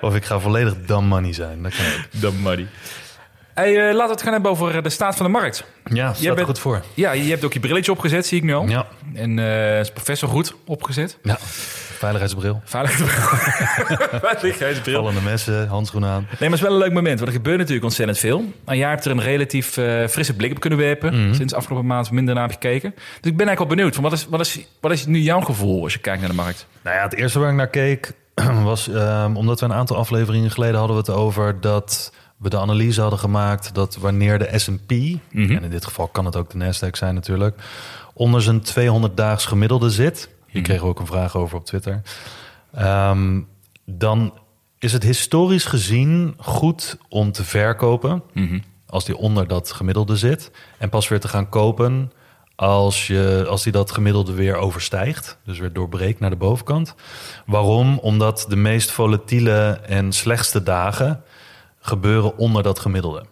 Of 0.00 0.14
ik 0.14 0.24
ga 0.24 0.38
volledig 0.38 0.74
dumb 0.86 1.08
money 1.08 1.32
zijn. 1.32 1.62
Dat 1.62 1.76
kan 1.76 1.86
ook. 1.86 2.10
de 2.20 2.32
money. 2.42 2.66
Hey, 3.58 3.76
eh, 3.76 3.82
laten 3.94 4.04
we 4.06 4.10
het 4.12 4.22
gaan 4.22 4.32
hebben 4.32 4.50
over 4.50 4.76
eh, 4.76 4.82
de 4.82 4.88
staat 4.90 5.16
van 5.16 5.26
de 5.26 5.32
markt. 5.32 5.64
Ja, 5.84 6.12
staat 6.12 6.24
er 6.26 6.34
bent- 6.34 6.46
goed 6.46 6.58
voor. 6.58 6.82
Ja, 6.94 7.12
je 7.12 7.30
hebt 7.30 7.44
ook 7.44 7.52
je 7.52 7.60
brilletje 7.60 7.92
opgezet, 7.92 8.26
zie 8.26 8.38
ik 8.38 8.44
nu 8.44 8.54
al. 8.54 8.68
Ja. 8.68 8.86
En 9.14 9.38
eh 9.38 9.78
is 9.78 9.90
professor 9.92 10.28
goed 10.28 10.54
opgezet. 10.66 11.18
ja. 11.22 11.36
Veiligheidsbril. 11.98 12.60
Veiligheidsbril. 12.64 13.38
Veiligheidsbril. 14.30 14.94
Vallende 14.94 15.20
messen, 15.20 15.68
handschoenen 15.68 16.10
aan. 16.10 16.26
Nee, 16.30 16.36
maar 16.38 16.48
het 16.48 16.52
is 16.58 16.60
wel 16.60 16.72
een 16.72 16.78
leuk 16.78 16.92
moment, 16.92 17.18
want 17.18 17.30
er 17.30 17.36
gebeurt 17.36 17.56
natuurlijk 17.58 17.84
ontzettend 17.84 18.18
veel. 18.18 18.44
Maar 18.64 18.76
jij 18.76 18.88
hebt 18.88 19.04
er 19.04 19.10
een 19.10 19.20
relatief 19.22 19.66
frisse 20.08 20.34
blik 20.36 20.50
op 20.50 20.60
kunnen 20.60 20.78
werpen. 20.78 21.34
Sinds 21.34 21.54
afgelopen 21.54 21.86
maand 21.86 22.10
minder 22.10 22.34
naar 22.34 22.50
gekeken. 22.50 22.90
Dus 22.94 23.04
ik 23.30 23.36
ben 23.36 23.46
eigenlijk 23.46 23.58
wel 23.58 23.66
benieuwd. 23.66 23.94
Van 23.94 24.02
wat, 24.02 24.12
is, 24.12 24.26
wat, 24.28 24.40
is, 24.40 24.58
wat 24.80 24.92
is 24.92 25.06
nu 25.06 25.18
jouw 25.18 25.40
gevoel 25.40 25.82
als 25.82 25.92
je 25.92 25.98
kijkt 25.98 26.20
naar 26.20 26.30
de 26.30 26.36
markt? 26.36 26.66
Nou 26.82 26.96
ja, 26.96 27.02
het 27.02 27.14
eerste 27.14 27.38
waar 27.38 27.50
ik 27.50 27.56
naar 27.56 27.68
keek 27.68 28.12
was 28.62 28.88
ehm, 28.88 29.36
omdat 29.36 29.60
we 29.60 29.66
een 29.66 29.72
aantal 29.72 29.96
afleveringen 29.96 30.50
geleden 30.50 30.76
hadden 30.78 30.96
we 30.96 31.02
het 31.02 31.20
over 31.20 31.60
dat 31.60 32.12
we 32.38 32.48
de 32.48 32.58
analyse 32.58 33.00
hadden 33.00 33.18
gemaakt 33.18 33.74
dat 33.74 33.96
wanneer 33.96 34.38
de 34.38 34.58
S&P, 34.58 34.90
en 34.90 35.62
in 35.62 35.70
dit 35.70 35.84
geval 35.84 36.08
kan 36.08 36.24
het 36.24 36.36
ook 36.36 36.50
de 36.50 36.58
Nasdaq 36.58 36.96
zijn 36.96 37.14
natuurlijk, 37.14 37.60
onder 38.14 38.42
zijn 38.42 38.62
200-daags 38.62 39.46
gemiddelde 39.46 39.90
zit. 39.90 40.28
Hier 40.46 40.62
kregen 40.62 40.82
we 40.82 40.88
ook 40.88 41.00
een 41.00 41.06
vraag 41.06 41.36
over 41.36 41.56
op 41.56 41.64
Twitter. 41.64 42.02
Ehm, 42.74 43.40
dan 43.84 44.32
is 44.78 44.92
het 44.92 45.02
historisch 45.02 45.64
gezien 45.64 46.34
goed 46.36 46.96
om 47.08 47.32
te 47.32 47.44
verkopen 47.44 48.22
als 48.86 49.04
die 49.04 49.16
onder 49.16 49.46
dat 49.46 49.72
gemiddelde 49.72 50.16
zit. 50.16 50.50
En 50.78 50.88
pas 50.88 51.08
weer 51.08 51.20
te 51.20 51.28
gaan 51.28 51.48
kopen 51.48 52.12
als, 52.54 53.06
je, 53.06 53.46
als 53.48 53.62
die 53.62 53.72
dat 53.72 53.90
gemiddelde 53.90 54.32
weer 54.32 54.56
overstijgt. 54.56 55.38
Dus 55.44 55.58
weer 55.58 55.72
doorbreekt 55.72 56.20
naar 56.20 56.30
de 56.30 56.36
bovenkant. 56.36 56.94
Waarom? 57.46 57.98
Omdat 57.98 58.46
de 58.48 58.56
meest 58.56 58.90
volatiele 58.90 59.80
en 59.86 60.12
slechtste 60.12 60.62
dagen 60.62 61.22
gebeuren 61.80 62.36
onder 62.36 62.62
dat 62.62 62.78
gemiddelde. 62.78 63.24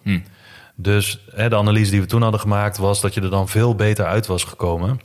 Dus 0.76 1.24
hè, 1.34 1.48
de 1.48 1.56
analyse 1.56 1.90
die 1.90 2.00
we 2.00 2.06
toen 2.06 2.22
hadden 2.22 2.40
gemaakt 2.40 2.78
was 2.78 3.00
dat 3.00 3.14
je 3.14 3.20
er 3.20 3.30
dan 3.30 3.48
veel 3.48 3.74
beter 3.74 4.04
uit 4.06 4.26
was 4.26 4.44
gekomen. 4.44 5.00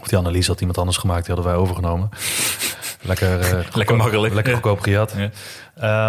Of 0.00 0.08
die 0.08 0.18
analyse 0.18 0.50
had 0.50 0.60
iemand 0.60 0.78
anders 0.78 0.96
gemaakt, 0.96 1.26
die 1.26 1.34
hadden 1.34 1.52
wij 1.52 1.62
overgenomen. 1.62 2.08
Lekker, 3.02 3.40
eh, 3.40 3.64
goedkoop- 3.72 3.96
makkelijk. 3.96 4.34
Lekker 4.34 4.52
goedkoop 4.52 4.80
gejat. 4.80 5.14
Ja. 5.16 5.30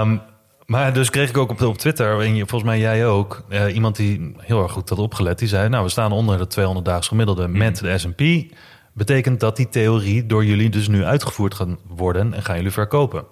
Ehm, 0.01 0.17
maar 0.65 0.93
dus 0.93 1.09
kreeg 1.09 1.29
ik 1.29 1.37
ook 1.37 1.49
op, 1.49 1.61
op 1.61 1.77
Twitter, 1.77 2.21
en 2.21 2.35
volgens 2.37 2.63
mij 2.63 2.79
jij 2.79 3.07
ook, 3.07 3.43
eh, 3.49 3.75
iemand 3.75 3.95
die 3.95 4.35
heel 4.37 4.63
erg 4.63 4.71
goed 4.71 4.89
had 4.89 4.99
opgelet. 4.99 5.39
Die 5.39 5.47
zei, 5.47 5.69
nou, 5.69 5.83
we 5.83 5.89
staan 5.89 6.11
onder 6.11 6.37
de 6.37 6.47
200-daags 6.47 7.07
gemiddelde 7.07 7.47
met 7.47 7.77
de 7.79 7.97
S&P. 7.97 8.53
Betekent 8.93 9.39
dat 9.39 9.55
die 9.55 9.69
theorie 9.69 10.25
door 10.25 10.45
jullie 10.45 10.69
dus 10.69 10.87
nu 10.87 11.03
uitgevoerd 11.03 11.53
gaat 11.53 11.67
worden 11.87 12.33
en 12.33 12.43
gaan 12.43 12.55
jullie 12.55 12.71
verkopen. 12.71 13.25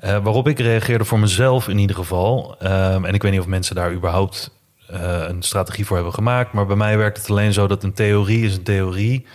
Eh, 0.00 0.18
waarop 0.22 0.48
ik 0.48 0.58
reageerde 0.58 1.04
voor 1.04 1.18
mezelf 1.18 1.68
in 1.68 1.78
ieder 1.78 1.96
geval. 1.96 2.56
ehm, 2.58 3.04
en 3.04 3.14
ik 3.14 3.22
weet 3.22 3.32
niet 3.32 3.40
of 3.40 3.46
mensen 3.46 3.74
daar 3.74 3.92
überhaupt 3.92 4.54
eh, 4.86 5.24
een 5.28 5.42
strategie 5.42 5.86
voor 5.86 5.96
hebben 5.96 6.14
gemaakt. 6.14 6.52
Maar 6.52 6.66
bij 6.66 6.76
mij 6.76 6.96
werkt 6.98 7.16
het 7.16 7.30
alleen 7.30 7.52
zo 7.52 7.66
dat 7.66 7.82
een 7.82 7.92
theorie 7.92 8.44
is 8.44 8.56
een 8.56 8.62
theorie. 8.62 9.26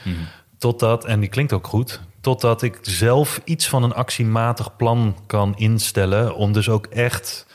Totdat, 0.57 1.05
en 1.05 1.19
die 1.19 1.29
klinkt 1.29 1.53
ook 1.53 1.67
goed, 1.67 2.01
totdat 2.21 2.61
ik 2.61 2.77
zelf 2.81 3.41
iets 3.43 3.67
van 3.69 3.83
een 3.83 3.93
actiematig 3.93 4.75
plan 4.75 5.15
kan 5.27 5.53
instellen. 5.57 6.35
Om 6.35 6.51
dus 6.53 6.69
ook 6.69 6.85
echt 6.85 7.45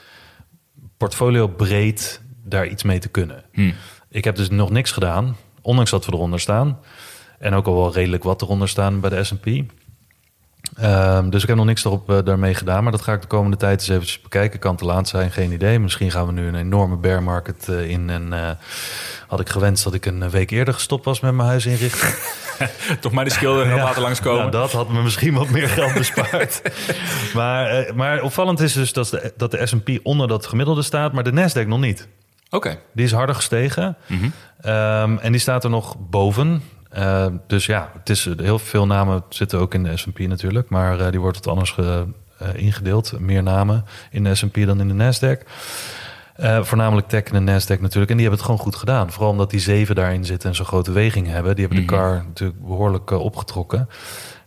portfolio 0.97 1.47
breed 1.49 2.21
daar 2.45 2.67
iets 2.67 2.83
mee 2.83 2.99
te 2.99 3.09
kunnen. 3.09 3.45
Ik 4.11 4.25
heb 4.25 4.37
dus 4.37 4.51
nog 4.51 4.71
niks 4.71 4.91
gedaan, 4.93 5.37
ondanks 5.63 5.91
dat 5.91 6.07
we 6.07 6.13
eronder 6.13 6.41
staan. 6.41 6.79
En 7.39 7.55
ook 7.55 7.67
al 7.67 7.75
wel 7.75 7.93
redelijk 7.93 8.23
wat 8.23 8.43
eronder 8.43 8.69
staan 8.69 9.01
bij 9.01 9.11
de 9.11 9.25
S&P. 9.25 9.47
Ehm, 10.77 11.31
dus 11.31 11.43
ik 11.43 11.49
heb 11.49 11.57
nog 11.57 11.67
niks 11.67 11.85
erop 11.85 12.11
eh, 12.11 12.19
daarmee 12.25 12.55
gedaan. 12.55 12.83
Maar 12.83 12.93
dat 12.93 13.03
ga 13.03 13.13
ik 13.13 13.21
de 13.21 13.27
komende 13.27 13.57
tijd 13.57 13.81
eens 13.81 13.89
eventjes 13.89 14.21
bekijken. 14.21 14.59
Kan 14.59 14.77
te 14.77 14.85
laat 14.85 15.09
zijn, 15.09 15.31
geen 15.31 15.53
idee. 15.53 15.79
Misschien 15.79 16.11
gaan 16.11 16.27
we 16.27 16.33
nu 16.33 16.47
een 16.47 16.55
enorme 16.55 16.97
bear 16.97 17.23
market 17.23 17.69
eh, 17.69 17.91
in. 17.91 18.11
En 18.11 18.33
eh, 18.33 18.51
had 19.27 19.41
ik 19.41 19.49
gewenst 19.49 19.85
dat 19.85 19.95
ik 19.95 20.07
een 20.07 20.31
week 20.31 20.51
eerder 20.51 20.75
gestopt 20.75 21.05
was 21.05 21.21
met 21.21 21.33
mijn 21.35 21.49
huis 21.49 21.67
inrichten. 21.67 22.09
Toch 23.01 23.13
maar 23.13 23.25
de 23.25 23.31
schilder 23.31 23.67
Ja. 23.77 23.77
laten 23.77 24.03
langskomen. 24.03 24.39
Nou, 24.39 24.51
dat 24.51 24.73
had 24.73 24.89
me 24.89 25.03
misschien 25.03 25.35
wat 25.35 25.49
meer 25.49 25.69
geld 25.69 25.95
bespaard. 26.05 26.63
maar, 27.35 27.87
maar 27.95 28.23
opvallend 28.23 28.61
is 28.61 28.73
dus 28.73 28.93
dat 28.93 29.09
de, 29.09 29.33
dat 29.37 29.51
de 29.51 29.67
S&P 29.67 29.89
onder 30.03 30.29
dat 30.29 30.47
gemiddelde 30.47 30.83
staat. 30.83 31.13
Maar 31.13 31.25
de 31.25 31.33
Nasdaq 31.33 31.67
nog 31.67 31.81
niet. 31.81 32.09
Oké. 32.51 32.79
Die 32.93 33.05
is 33.05 33.13
harder 33.13 33.35
gestegen. 33.35 33.97
Ehm, 34.61 35.17
en 35.19 35.33
die 35.33 35.41
staat 35.41 35.65
er 35.65 35.71
nog 35.71 35.97
boven. 36.11 36.63
Eh, 36.97 37.27
dus 37.47 37.67
ja, 37.67 37.91
het 37.99 38.11
is, 38.11 38.29
heel 38.37 38.59
veel 38.59 38.87
namen 38.87 39.23
zitten 39.29 39.59
ook 39.59 39.75
in 39.75 39.83
de 39.83 39.97
S&P 39.97 40.19
natuurlijk. 40.19 40.69
Maar 40.69 41.01
eh, 41.01 41.11
die 41.11 41.21
wordt 41.21 41.37
wat 41.37 41.47
anders 41.47 41.71
ge- 41.71 42.07
eh, 42.39 42.49
ingedeeld. 42.55 43.19
Meer 43.21 43.43
namen 43.43 43.85
in 44.11 44.25
de 44.25 44.35
S&P 44.35 44.55
dan 44.67 44.81
in 44.81 44.97
de 44.97 45.05
Nasdaq. 45.05 45.47
Eh, 46.37 46.63
voornamelijk 46.63 47.09
tech 47.09 47.23
en 47.23 47.45
de 47.45 47.53
Nasdaq 47.53 47.81
natuurlijk. 47.81 48.11
En 48.11 48.17
die 48.17 48.27
hebben 48.27 48.31
het 48.33 48.41
gewoon 48.43 48.59
goed 48.59 48.77
gedaan. 48.77 49.11
Vooral 49.13 49.31
omdat 49.31 49.51
die 49.51 49.61
zeven 49.61 49.95
daarin 49.95 50.25
zitten 50.25 50.49
en 50.49 50.55
zo'n 50.55 50.67
grote 50.67 50.93
weging 50.93 51.27
hebben. 51.27 51.55
Die 51.57 51.67
hebben 51.67 51.87
de 51.87 51.93
car 51.93 52.25
natuurlijk 52.27 52.61
behoorlijk 52.67 53.11
eh, 53.11 53.21
opgetrokken. 53.21 53.89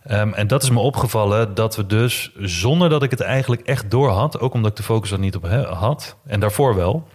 Ehm, 0.04 0.32
en 0.32 0.46
dat 0.46 0.62
is 0.62 0.70
me 0.70 0.78
opgevallen 0.78 1.54
dat 1.54 1.76
we 1.76 1.86
dus, 1.86 2.32
zonder 2.38 2.88
dat 2.88 3.02
ik 3.02 3.10
het 3.10 3.20
eigenlijk 3.20 3.62
echt 3.62 3.90
door 3.90 4.08
had... 4.10 4.40
ook 4.40 4.54
omdat 4.54 4.70
ik 4.70 4.76
de 4.76 4.82
focus 4.82 5.10
er 5.10 5.18
niet 5.18 5.36
op 5.36 5.46
had, 5.68 6.16
en 6.26 6.40
daarvoor 6.40 6.74
wel... 6.74 7.08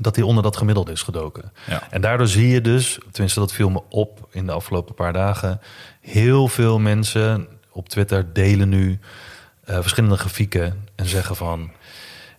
dat 0.00 0.14
die 0.14 0.26
onder 0.26 0.42
dat 0.42 0.56
gemiddelde 0.56 0.92
is 0.92 1.02
gedoken. 1.02 1.52
Ja. 1.66 1.82
En 1.90 2.00
daardoor 2.00 2.26
zie 2.28 2.48
je 2.48 2.60
dus, 2.60 2.98
tenminste 3.10 3.40
dat 3.40 3.52
viel 3.52 3.70
me 3.70 3.82
op 3.88 4.28
in 4.30 4.46
de 4.46 4.52
afgelopen 4.52 4.94
paar 4.94 5.12
dagen... 5.12 5.60
heel 6.00 6.48
veel 6.48 6.78
mensen 6.78 7.48
op 7.72 7.88
Twitter 7.88 8.32
delen 8.32 8.68
nu 8.68 8.98
eh, 9.64 9.78
verschillende 9.80 10.16
grafieken 10.16 10.86
en 10.96 11.06
zeggen 11.06 11.36
van... 11.36 11.70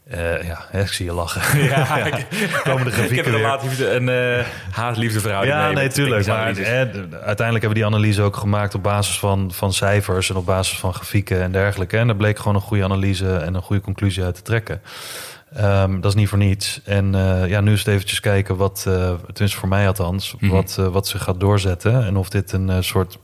Eh, 0.08 0.44
ja, 0.44 0.65
ik 0.72 0.88
zie 0.88 1.06
je 1.06 1.13
lachen. 1.13 1.63
Ja, 1.63 1.84
Komen 2.63 2.84
de 2.86 2.89
ik 2.89 2.96
heb 2.96 3.25
grafieken 3.25 3.34
een 3.34 3.44
haat-liefde 3.44 3.88
en 3.88 4.10
eh 4.38 4.46
haat-liefde 4.72 5.20
verhouding 5.20 5.56
Ja, 5.56 5.65
mee 5.65 5.75
nee, 5.75 5.88
tuurlijk. 5.89 6.27
Maar 6.27 6.53
de- 6.53 6.63
uiteindelijk 6.63 7.39
hebben 7.39 7.68
we 7.70 7.74
die 7.74 7.86
analyse 7.86 8.22
ook 8.22 8.36
gemaakt 8.36 8.75
op 8.75 8.84
basis 8.84 9.20
van, 9.20 9.51
van 9.53 9.74
cijfers 9.74 10.30
en 10.30 10.36
op 10.36 10.46
basis 10.46 10.80
van 10.80 10.94
grafieken 10.94 11.41
en 11.41 11.51
dergelijke. 11.51 11.98
En 11.98 12.08
daar 12.08 12.15
bleek 12.15 12.38
gewoon 12.38 12.56
een 12.56 12.62
goede 12.62 12.84
analyse 12.84 13.36
en 13.36 13.53
een 13.53 13.62
goede 13.62 13.82
conclusie 13.82 14.24
uit 14.24 14.36
te 14.36 14.41
trekken. 14.41 14.82
Ehm, 15.55 16.00
dat 16.00 16.05
is 16.12 16.15
niet 16.20 16.27
voor 16.29 16.38
niets. 16.38 16.81
En 16.86 17.15
eh, 17.15 17.50
ja, 17.50 17.62
nu 17.62 17.72
is 17.74 17.79
het 17.79 17.88
eventjes 17.88 18.20
kijken 18.20 18.55
wat, 18.55 18.84
eh 18.88 19.13
tenminste 19.34 19.60
voor 19.60 19.67
mij 19.70 19.88
althans, 19.88 20.36
Mhm. 20.39 20.51
wat, 20.51 20.75
eh, 20.79 20.88
wat 20.88 21.08
ze 21.08 21.20
gaat 21.20 21.39
doorzetten. 21.39 22.05
En 22.05 22.17
of 22.17 22.29
dit 22.29 22.51
een 22.51 22.84
soort, 22.84 23.17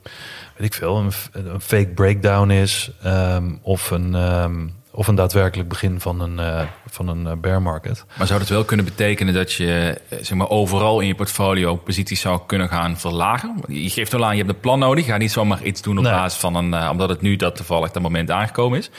weet 0.56 0.66
ik 0.66 0.74
veel, 0.74 0.96
een, 0.96 1.12
fake 1.60 1.86
breakdown 1.94 2.50
is. 2.50 2.90
ehm, 3.02 3.50
of, 3.62 3.90
een, 3.90 4.14
ehm, 4.14 4.66
of 4.90 5.06
een 5.08 5.14
daadwerkelijk 5.14 5.68
begin 5.68 6.00
van 6.00 6.20
een, 6.20 6.66
van 6.90 7.08
een 7.08 7.40
bear 7.40 7.62
market. 7.62 8.04
Maar 8.18 8.26
zou 8.26 8.38
dat 8.38 8.48
wel 8.48 8.64
kunnen 8.64 8.84
betekenen 8.86 9.34
dat 9.34 9.52
je 9.52 10.00
zeg 10.20 10.34
maar, 10.38 10.48
overal 10.48 11.00
in 11.00 11.06
je 11.06 11.14
portfolio 11.14 11.76
posities 11.76 12.20
zou 12.20 12.40
kunnen 12.46 12.68
gaan 12.68 12.98
verlagen? 12.98 13.54
Je 13.68 13.90
geeft 13.90 14.12
wel 14.12 14.24
aan, 14.24 14.36
je 14.36 14.42
hebt 14.42 14.54
een 14.54 14.60
plan 14.60 14.78
nodig. 14.78 15.06
Gaat 15.06 15.18
niet 15.18 15.32
zomaar 15.32 15.62
iets 15.62 15.82
doen 15.82 15.98
op 15.98 16.04
Nee. 16.04 16.12
basis 16.12 16.38
van 16.40 16.54
een, 16.54 16.88
omdat 16.90 17.08
het 17.08 17.20
nu 17.20 17.36
dat 17.36 17.56
toevallig 17.56 17.90
dat 17.90 18.02
moment 18.02 18.30
aangekomen 18.30 18.78
is. 18.78 18.90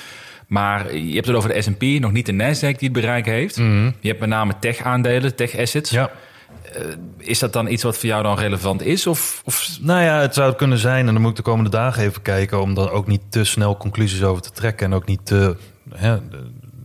Maar 0.49 0.95
je 0.95 1.13
hebt 1.13 1.27
het 1.27 1.35
over 1.35 1.53
de 1.53 1.61
S&P, 1.61 1.81
nog 1.81 2.11
niet 2.11 2.25
de 2.25 2.31
Nasdaq 2.31 2.59
die 2.59 2.89
het 2.89 2.91
bereiken 2.91 3.33
heeft. 3.33 3.55
Je 3.99 4.07
hebt 4.07 4.19
met 4.19 4.29
name 4.29 4.53
tech-aandelen, 4.59 5.35
tech-assets. 5.35 5.89
Ja. 5.89 6.11
Is 7.17 7.39
dat 7.39 7.53
dan 7.53 7.67
iets 7.67 7.83
wat 7.83 7.97
voor 7.97 8.09
jou 8.09 8.23
dan 8.23 8.37
relevant 8.37 8.81
is? 8.81 9.07
Of, 9.07 9.41
of 9.45 9.77
Nou 9.81 10.03
ja, 10.03 10.21
het 10.21 10.33
zou 10.33 10.47
het 10.47 10.57
kunnen 10.57 10.77
zijn. 10.77 11.07
En 11.07 11.13
dan 11.13 11.21
moet 11.21 11.31
ik 11.31 11.37
de 11.37 11.41
komende 11.41 11.69
dagen 11.69 12.03
even 12.03 12.21
kijken... 12.21 12.61
om 12.61 12.77
er 12.77 12.91
ook 12.91 13.07
niet 13.07 13.21
te 13.29 13.43
snel 13.43 13.77
conclusies 13.77 14.23
over 14.23 14.41
te 14.41 14.51
trekken. 14.51 14.85
En 14.85 14.93
ook 14.93 15.05
niet 15.05 15.25
te... 15.25 15.55
Hè, 15.95 16.17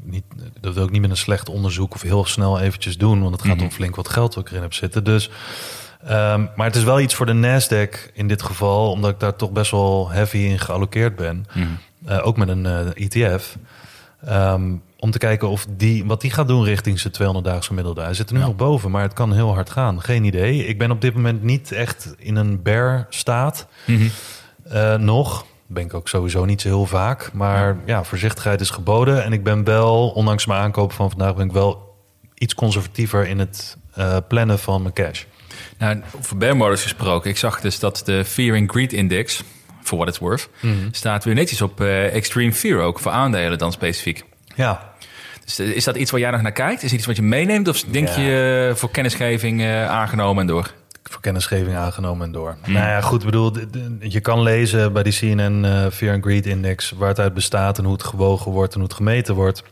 niet, 0.03 0.25
dat 0.61 0.75
wil 0.75 0.85
ik 0.85 0.91
niet 0.91 1.01
met 1.01 1.11
een 1.11 1.17
slecht 1.17 1.49
onderzoek... 1.49 1.95
of 1.95 2.03
heel 2.03 2.25
snel 2.25 2.61
eventjes 2.61 2.99
doen. 2.99 3.23
Want 3.23 3.33
het 3.33 3.45
gaat 3.45 3.63
om 3.63 3.71
flink 3.71 3.97
wat 3.97 4.09
geld 4.09 4.35
wat 4.35 4.45
ik 4.45 4.51
erin 4.51 4.63
heb 4.63 4.75
zitten. 4.75 5.05
Dus, 5.05 5.31
ehm, 6.05 6.47
maar 6.57 6.67
het 6.67 6.77
is 6.77 6.85
wel 6.85 7.01
iets 7.01 7.15
voor 7.15 7.27
de 7.27 7.61
Nasdaq 7.61 8.13
in 8.13 8.29
dit 8.29 8.43
geval... 8.43 8.91
omdat 8.91 9.11
ik 9.11 9.21
daar 9.21 9.37
toch 9.37 9.51
best 9.51 9.71
wel 9.71 10.11
heavy 10.11 10.39
in 10.39 10.59
gealloceerd 10.59 11.17
ben. 11.17 11.47
Eh, 12.05 12.27
ook 12.27 12.37
met 12.37 12.49
een 12.49 12.67
eh, 12.67 12.87
ETF. 12.95 13.57
Ehm, 14.25 14.73
om 14.99 15.11
te 15.11 15.19
kijken 15.19 15.49
of 15.49 15.67
die, 15.77 16.05
wat 16.05 16.21
die 16.21 16.31
gaat 16.31 16.49
doen 16.49 16.65
richting 16.65 17.01
zijn 17.01 17.13
200-daagse 17.13 17.69
gemiddelde. 17.69 18.03
Hij 18.03 18.15
zit 18.15 18.29
er 18.31 18.37
nu 18.37 18.41
nog 18.41 18.57
boven, 18.57 18.91
maar 18.91 19.03
het 19.03 19.13
kan 19.13 19.33
heel 19.33 19.55
hard 19.55 19.71
gaan. 19.71 20.03
Geen 20.03 20.25
idee. 20.25 20.67
Ik 20.67 20.79
ben 20.79 20.91
op 20.91 21.01
dit 21.01 21.15
moment 21.15 21.43
niet 21.43 21.73
echt 21.73 22.15
in 22.19 22.37
een 22.37 22.63
bear 22.63 23.07
staat. 23.09 23.67
Eh, 24.65 24.95
nog. 24.95 25.47
Ben 25.67 25.85
ik 25.85 25.95
ook 25.95 26.09
sowieso 26.09 26.45
niet 26.45 26.61
zo 26.61 26.69
heel 26.69 26.87
vaak. 26.87 27.33
Maar 27.33 27.77
ja. 27.87 28.05
voorzichtigheid 28.05 28.61
is 28.61 28.71
geboden. 28.71 29.25
En 29.25 29.33
ik 29.33 29.45
ben 29.45 29.65
wel, 29.65 30.09
ondanks 30.09 30.47
mijn 30.47 30.61
aankoop 30.61 30.93
van 30.93 31.11
vandaag, 31.11 31.35
ben 31.35 31.47
ik 31.47 31.53
wel 31.53 31.95
iets 32.35 32.55
conservatiever 32.55 33.27
in 33.27 33.39
het 33.39 33.77
plannen 34.29 34.59
van 34.59 34.83
mijn 34.83 34.95
cash. 34.95 35.25
Nou, 35.79 36.03
over 36.17 36.37
bear 36.37 36.57
markets 36.57 36.83
gesproken. 36.83 37.31
Ik 37.31 37.37
zag 37.37 37.61
dus 37.61 37.79
dat 37.79 38.03
de 38.05 38.25
Fear 38.25 38.59
and 38.59 38.71
Greed 38.71 38.93
Index, 38.93 39.43
for 39.85 39.99
what 39.99 40.09
it's 40.09 40.19
worth, 40.19 40.49
staat 40.91 41.25
weer 41.25 41.35
netjes 41.35 41.63
op 41.63 41.81
eh, 41.81 42.15
Extreme 42.15 42.53
Fear 42.53 42.81
ook, 42.81 42.99
voor 42.99 43.13
aandelen 43.13 43.59
dan 43.59 43.73
specifiek. 43.73 44.25
Ja, 44.55 44.93
Dus 45.45 45.59
eh, 45.59 45.67
is 45.69 45.85
dat 45.85 45.97
iets 45.97 46.11
waar 46.11 46.21
jij 46.21 46.31
nog 46.31 46.43
naar 46.43 46.53
kijkt? 46.53 46.83
Is 46.83 46.91
het 46.91 46.99
iets 46.99 47.07
wat 47.07 47.17
je 47.17 47.23
meeneemt? 47.23 47.69
Of 47.69 47.81
denk 47.83 48.09
Ja. 48.09 48.21
je 48.21 48.67
eh, 48.71 48.77
voor 48.77 48.91
kennisgeving 48.91 49.65
aangenomen 49.89 50.41
en 50.41 50.47
door? 50.47 50.73
voor 51.11 51.21
kennisgeving 51.23 51.77
aangenomen 51.77 52.27
en 52.27 52.33
door. 52.33 52.57
Nou 52.67 52.79
ja, 52.87 53.01
goed, 53.01 53.19
ik 53.21 53.25
bedoel, 53.27 53.53
de- 53.53 53.71
de- 53.71 53.97
je 54.01 54.21
kan 54.21 54.43
lezen 54.43 54.93
bij 54.93 55.03
die 55.03 55.13
CNN 55.13 55.65
eh, 55.65 55.87
Fear 55.93 56.15
and 56.15 56.25
Greed 56.25 56.47
Index 56.47 56.91
waar 56.91 57.09
het 57.09 57.19
uit 57.21 57.35
bestaat 57.35 57.79
en 57.79 57.85
hoe 57.85 57.93
het 57.93 58.03
gewogen 58.05 58.53
wordt 58.53 58.73
en 58.75 58.79
hoe 58.79 58.89
het 58.89 58.97
gemeten 58.97 59.35
wordt. 59.35 59.63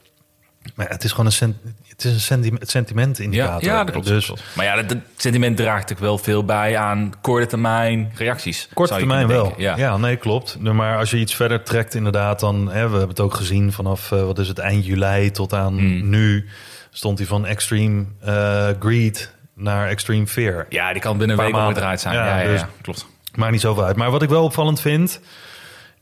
Maar 0.75 0.89
het 0.89 1.05
is 1.05 1.11
gewoon 1.13 1.33
een, 1.41 1.57
het 1.97 2.05
is 2.05 2.31
een 2.31 2.59
sentiment, 2.61 3.17
Ja, 3.19 3.25
indicator. 3.25 3.65
ja, 3.65 3.83
dat 3.85 3.91
klopt. 3.93 4.07
Dus 4.07 4.27
dat 4.27 4.37
klopt. 4.37 4.57
Maar 4.57 4.65
ja, 4.65 4.75
dat, 4.77 4.89
dat 4.89 4.99
sentiment 5.17 5.57
draagt 5.57 5.81
natuurlijk 5.81 6.01
wel 6.01 6.19
veel 6.19 6.45
bij 6.45 6.77
aan 6.77 7.13
korte 7.21 7.47
termijn 7.47 8.13
reacties. 8.17 8.69
korte 8.75 8.95
termijn 8.95 9.27
wel. 9.27 9.55
Ja. 9.57 9.77
Ja. 9.77 9.97
nee, 9.97 10.17
klopt. 10.17 10.59
Maar 10.61 10.97
als 10.99 11.11
je 11.11 11.17
iets 11.19 11.35
verder 11.35 11.63
trekt, 11.63 11.95
inderdaad, 11.95 12.41
dan 12.41 12.57
hè, 12.67 12.73
we 12.85 12.91
hebben 12.91 13.09
het 13.09 13.21
ook 13.21 13.35
gezien 13.35 13.73
vanaf 13.73 14.13
eh, 14.13 14.23
wat 14.25 14.39
is 14.39 14.49
het 14.49 14.59
eind 14.59 14.87
juli 14.87 15.31
tot 15.31 15.53
aan 15.53 15.79
Hmm. 15.79 16.09
nu 16.09 16.49
stond 16.91 17.19
hij 17.19 17.27
van 17.27 17.47
extreme 17.47 18.05
eh, 18.21 18.69
greed 18.81 19.35
naar 19.55 19.89
extreme 19.89 20.27
fear. 20.27 20.67
ja, 20.69 20.93
die 20.93 21.03
kan 21.03 21.19
binnen 21.19 21.39
een 21.39 21.43
week 21.45 21.53
maanden. 21.53 21.69
omgedraaid 21.71 22.01
zijn. 22.01 22.15
Ja, 22.15 22.27
Ja, 22.27 22.37
ja, 22.37 22.43
ja, 22.43 22.53
dus- 22.53 22.63
klopt. 22.83 23.07
Maakt 23.35 23.53
niet 23.53 23.61
zoveel 23.61 23.85
uit. 23.85 23.97
Maar 23.97 24.11
wat 24.11 24.23
ik 24.23 24.29
wel 24.29 24.45
opvallend 24.45 24.81
vind, 24.81 25.21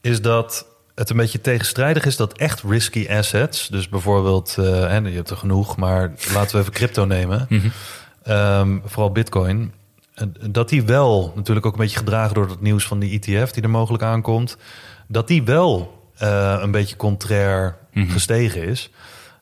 is 0.01 0.21
dat 0.21 0.67
het 1.01 1.11
een 1.11 1.17
beetje 1.17 1.41
tegenstrijdig 1.41 2.05
is 2.05 2.17
dat 2.17 2.33
echt 2.33 2.63
risky 2.63 3.07
assets, 3.09 3.69
dus 3.69 3.89
bijvoorbeeld, 3.89 4.57
eh, 4.59 4.65
hè, 4.65 4.97
je 4.97 5.15
hebt 5.15 5.31
er 5.31 5.37
genoeg, 5.37 5.77
maar 5.77 6.13
laten 6.33 6.55
we 6.55 6.61
even 6.61 6.73
crypto 6.73 7.05
nemen, 7.05 7.47
Ehm, 8.23 8.79
vooral 8.85 9.13
bitcoin, 9.13 9.73
eh, 10.15 10.27
dat 10.51 10.69
die 10.69 10.83
wel, 10.83 11.33
natuurlijk 11.37 11.67
ook 11.67 11.73
een 11.73 11.79
beetje 11.79 11.99
gedragen 11.99 12.35
door 12.35 12.49
het 12.49 12.61
nieuws 12.61 12.87
van 12.87 12.99
die 12.99 13.21
ETF 13.21 13.51
die 13.51 13.63
er 13.63 13.71
mogelijk 13.71 14.03
aankomt, 14.03 14.57
dat 15.09 15.29
die 15.29 15.43
wel 15.43 15.99
eh, 16.19 16.59
een 16.61 16.71
beetje 16.71 16.97
contrair 16.97 17.77
gestegen 17.95 18.63
is. 18.63 18.91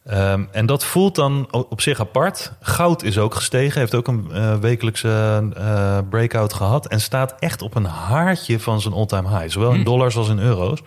Ehm, 0.08 0.44
en 0.50 0.66
dat 0.66 0.84
voelt 0.84 1.14
dan 1.14 1.48
op 1.50 1.80
zich 1.80 2.00
apart. 2.00 2.52
Goud 2.60 3.02
is 3.02 3.18
ook 3.18 3.34
gestegen, 3.34 3.80
heeft 3.80 3.94
ook 3.94 4.08
een 4.08 4.30
eh, 4.32 4.54
wekelijkse 4.54 5.42
eh, 5.56 5.98
breakout 6.10 6.52
gehad 6.52 6.86
en 6.86 7.00
staat 7.00 7.34
echt 7.38 7.62
op 7.62 7.74
een 7.74 7.84
haartje 7.84 8.60
van 8.60 8.80
zijn 8.80 8.94
all-time 8.94 9.28
high, 9.28 9.52
zowel 9.52 9.72
in 9.72 9.84
dollars 9.84 10.16
als 10.16 10.28
in 10.28 10.38
euro's. 10.38 10.80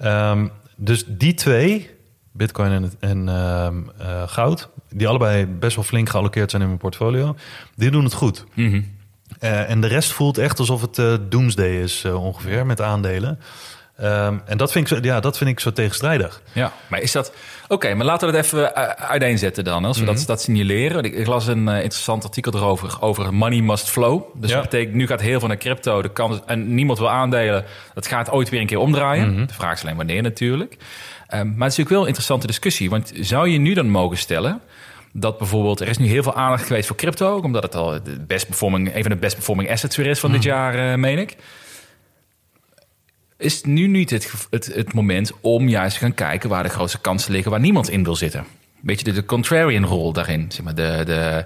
Ehm, 0.00 0.46
dus 0.76 1.04
die 1.06 1.34
twee, 1.34 1.90
Bitcoin 2.32 2.70
en, 2.70 2.92
en 3.00 3.28
ehm, 3.28 3.76
eh, 3.98 4.22
goud, 4.26 4.68
die 4.90 5.08
allebei 5.08 5.46
best 5.46 5.76
wel 5.76 5.84
flink 5.84 6.08
gealloceerd 6.08 6.50
zijn 6.50 6.62
in 6.62 6.68
mijn 6.68 6.80
portfolio, 6.80 7.36
die 7.74 7.90
doen 7.90 8.04
het 8.04 8.12
goed. 8.12 8.44
Eh, 9.38 9.70
en 9.70 9.80
de 9.80 9.86
rest 9.86 10.12
voelt 10.12 10.38
echt 10.38 10.58
alsof 10.58 10.80
het 10.80 10.98
eh, 10.98 11.14
doomsday 11.28 11.82
is 11.82 12.04
ongeveer 12.04 12.66
met 12.66 12.80
aandelen. 12.80 13.38
Ehm, 14.00 14.34
en 14.44 14.56
dat 14.56 14.72
vind, 14.72 14.90
ik 14.90 14.96
zo, 14.96 15.02
ja, 15.02 15.20
dat 15.20 15.38
vind 15.38 15.50
ik 15.50 15.60
zo 15.60 15.72
tegenstrijdig. 15.72 16.42
Ja, 16.52 16.72
maar 16.88 17.00
is 17.00 17.12
dat... 17.12 17.32
Oké, 17.68 17.94
maar 17.94 18.06
laten 18.06 18.28
we 18.28 18.34
dat 18.34 18.44
even 18.44 18.60
uh, 18.60 18.82
uiteenzetten 18.88 19.64
dan. 19.64 19.84
Als 19.84 19.98
we 19.98 20.04
Mhm. 20.04 20.14
dat, 20.14 20.26
dat 20.26 20.42
signaleren. 20.42 21.04
Ik, 21.04 21.14
ik 21.14 21.26
las 21.26 21.46
een 21.46 21.66
uh, 21.68 21.74
interessant 21.82 22.24
artikel 22.24 22.52
erover, 22.54 22.96
over 23.00 23.34
money 23.34 23.60
must 23.60 23.88
flow. 23.90 24.22
Dus 24.34 24.50
Ja. 24.50 24.56
dat 24.60 24.70
betekent, 24.70 24.94
nu 24.94 25.06
gaat 25.06 25.20
heel 25.20 25.38
veel 25.38 25.48
naar 25.48 25.56
crypto. 25.56 26.02
De 26.02 26.12
kans, 26.12 26.38
en 26.46 26.74
niemand 26.74 26.98
wil 26.98 27.10
aandelen. 27.10 27.64
Dat 27.94 28.06
gaat 28.06 28.30
ooit 28.30 28.48
weer 28.48 28.60
een 28.60 28.66
keer 28.66 28.78
omdraaien. 28.78 29.32
Mhm. 29.34 29.46
De 29.46 29.54
vraag 29.54 29.72
is 29.74 29.82
alleen 29.82 29.96
wanneer 29.96 30.22
natuurlijk. 30.22 30.72
Um, 30.72 30.78
maar 31.28 31.38
het 31.40 31.52
is 31.52 31.56
natuurlijk 31.58 31.88
wel 31.88 32.00
een 32.00 32.06
interessante 32.06 32.46
discussie. 32.46 32.90
Want 32.90 33.12
zou 33.14 33.48
je 33.48 33.58
nu 33.58 33.74
dan 33.74 33.88
mogen 33.90 34.16
stellen... 34.18 34.60
dat 35.12 35.38
bijvoorbeeld... 35.38 35.80
Er 35.80 35.88
is 35.88 35.98
nu 35.98 36.06
heel 36.06 36.22
veel 36.22 36.34
aandacht 36.34 36.66
geweest 36.66 36.86
voor 36.86 36.96
crypto... 36.96 37.36
omdat 37.38 37.62
het 37.62 37.74
al 37.74 37.90
de 38.02 38.20
best 38.26 38.46
performing, 38.46 38.94
een 38.94 39.02
van 39.02 39.10
de 39.10 39.16
best 39.18 39.34
performing 39.34 39.70
assets 39.70 39.96
weer 39.96 40.06
is 40.06 40.18
van 40.20 40.32
dit 40.32 40.42
jaar, 40.42 40.90
uh, 40.90 40.94
meen 40.94 41.18
ik 41.18 41.36
is 43.40 43.62
nu 43.62 43.86
niet 43.86 44.10
het, 44.10 44.32
het, 44.50 44.70
het 44.74 44.92
moment 44.92 45.32
om 45.40 45.68
juist 45.68 45.94
te 45.94 46.00
gaan 46.00 46.14
kijken 46.14 46.48
waar 46.48 46.62
de 46.62 46.68
grootste 46.68 47.00
kansen 47.00 47.32
liggen, 47.32 47.50
waar 47.50 47.60
niemand 47.60 47.90
in 47.90 48.04
wil 48.04 48.16
zitten. 48.16 48.44
Beetje 48.80 49.04
de, 49.04 49.12
de 49.12 49.24
contrarian 49.24 49.84
rol 49.84 50.12
daarin. 50.12 50.46
Zeg 50.48 50.64
maar 50.64 50.74
de, 50.74 51.02
de, 51.04 51.44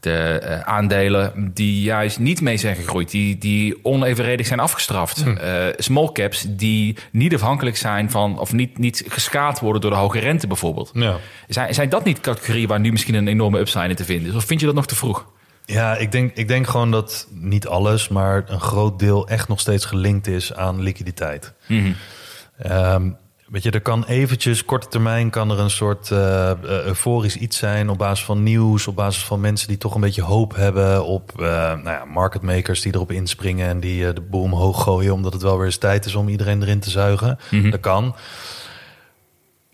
de 0.00 0.42
uh, 0.42 0.60
aandelen 0.60 1.50
die 1.54 1.82
juist 1.82 2.18
niet 2.18 2.40
mee 2.40 2.56
zijn 2.56 2.76
gegroeid, 2.76 3.10
die, 3.10 3.38
die 3.38 3.78
onevenredig 3.82 4.46
zijn 4.46 4.60
afgestraft. 4.60 5.22
Hm. 5.22 5.28
Uh, 5.30 5.64
small 5.76 6.12
caps 6.12 6.46
die 6.48 6.96
niet 7.12 7.34
afhankelijk 7.34 7.76
zijn 7.76 8.10
van, 8.10 8.38
of 8.38 8.52
niet, 8.52 8.78
niet 8.78 9.04
geschaad 9.08 9.60
worden 9.60 9.80
door 9.80 9.90
de 9.90 9.96
hoge 9.96 10.18
rente 10.18 10.46
bijvoorbeeld. 10.46 10.90
Ja. 10.94 11.16
Zijn, 11.48 11.74
zijn 11.74 11.88
dat 11.88 12.04
niet 12.04 12.20
categorieën 12.20 12.68
waar 12.68 12.80
nu 12.80 12.90
misschien 12.90 13.14
een 13.14 13.28
enorme 13.28 13.58
upside 13.58 13.88
in 13.88 13.94
te 13.94 14.04
vinden 14.04 14.28
is? 14.28 14.36
Of 14.36 14.44
vind 14.44 14.60
je 14.60 14.66
dat 14.66 14.74
nog 14.74 14.86
te 14.86 14.96
vroeg? 14.96 15.26
Ja, 15.66 15.96
ik 15.96 16.12
denk, 16.12 16.32
ik 16.34 16.48
denk 16.48 16.66
gewoon 16.66 16.90
dat 16.90 17.26
niet 17.30 17.66
alles, 17.66 18.08
maar 18.08 18.44
een 18.46 18.60
groot 18.60 18.98
deel 18.98 19.28
echt 19.28 19.48
nog 19.48 19.60
steeds 19.60 19.84
gelinkt 19.84 20.26
is 20.26 20.54
aan 20.54 20.82
liquiditeit. 20.82 21.52
Mm 21.66 21.80
-hmm. 21.80 22.72
um, 22.72 23.16
weet 23.46 23.62
je, 23.62 23.70
er 23.70 23.80
kan 23.80 24.04
eventjes, 24.04 24.64
korte 24.64 24.88
termijn, 24.88 25.30
kan 25.30 25.50
er 25.50 25.58
een 25.58 25.70
soort 25.70 26.10
uh, 26.10 26.52
euforisch 26.62 27.36
iets 27.36 27.56
zijn 27.56 27.88
op 27.88 27.98
basis 27.98 28.24
van 28.24 28.42
nieuws, 28.42 28.86
op 28.86 28.96
basis 28.96 29.24
van 29.24 29.40
mensen 29.40 29.68
die 29.68 29.78
toch 29.78 29.94
een 29.94 30.00
beetje 30.00 30.22
hoop 30.22 30.54
hebben 30.54 31.04
op 31.04 31.32
uh, 31.36 31.46
nou 31.46 31.90
ja, 31.90 32.04
market 32.04 32.42
makers 32.42 32.80
die 32.80 32.94
erop 32.94 33.12
inspringen 33.12 33.68
en 33.68 33.80
die 33.80 34.00
uh, 34.02 34.14
de 34.14 34.20
boel 34.20 34.42
omhoog 34.42 34.82
gooien, 34.82 35.12
omdat 35.12 35.32
het 35.32 35.42
wel 35.42 35.56
weer 35.56 35.66
eens 35.66 35.76
tijd 35.76 36.04
is 36.04 36.14
om 36.14 36.28
iedereen 36.28 36.62
erin 36.62 36.80
te 36.80 36.90
zuigen. 36.90 37.38
Mm 37.50 37.60
-hmm. 37.60 37.70
Dat 37.70 37.80
kan. 37.80 38.14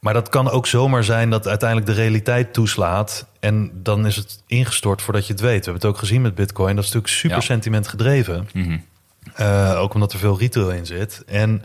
Maar 0.03 0.15
dat 0.15 0.29
kan 0.29 0.51
ook 0.51 0.67
zomaar 0.67 1.05
zijn 1.05 1.31
dat 1.31 1.49
uiteindelijk 1.49 1.91
de 1.91 1.97
realiteit 1.97 2.53
toeslaat. 2.53 3.27
En 3.41 3.71
dan 3.75 4.07
is 4.07 4.17
het 4.17 4.43
ingestort 4.47 5.03
voordat 5.03 5.27
je 5.27 5.33
het 5.33 5.43
weet. 5.43 5.59
We 5.59 5.65
hebben 5.65 5.75
het 5.75 5.85
ook 5.85 5.99
gezien 5.99 6.23
met 6.23 6.35
Bitcoin. 6.35 6.77
Dat 6.77 6.85
is 6.85 6.91
natuurlijk 6.93 7.21
super 7.21 7.37
ja. 7.37 7.43
sentiment 7.43 7.89
gedreven. 7.89 8.49
Mm 8.53 8.63
-hmm. 8.63 8.85
uh, 9.41 9.81
ook 9.81 9.95
omdat 9.95 10.13
er 10.13 10.19
veel 10.19 10.39
retail 10.39 10.71
in 10.71 10.87
zit. 10.87 11.23
En 11.27 11.63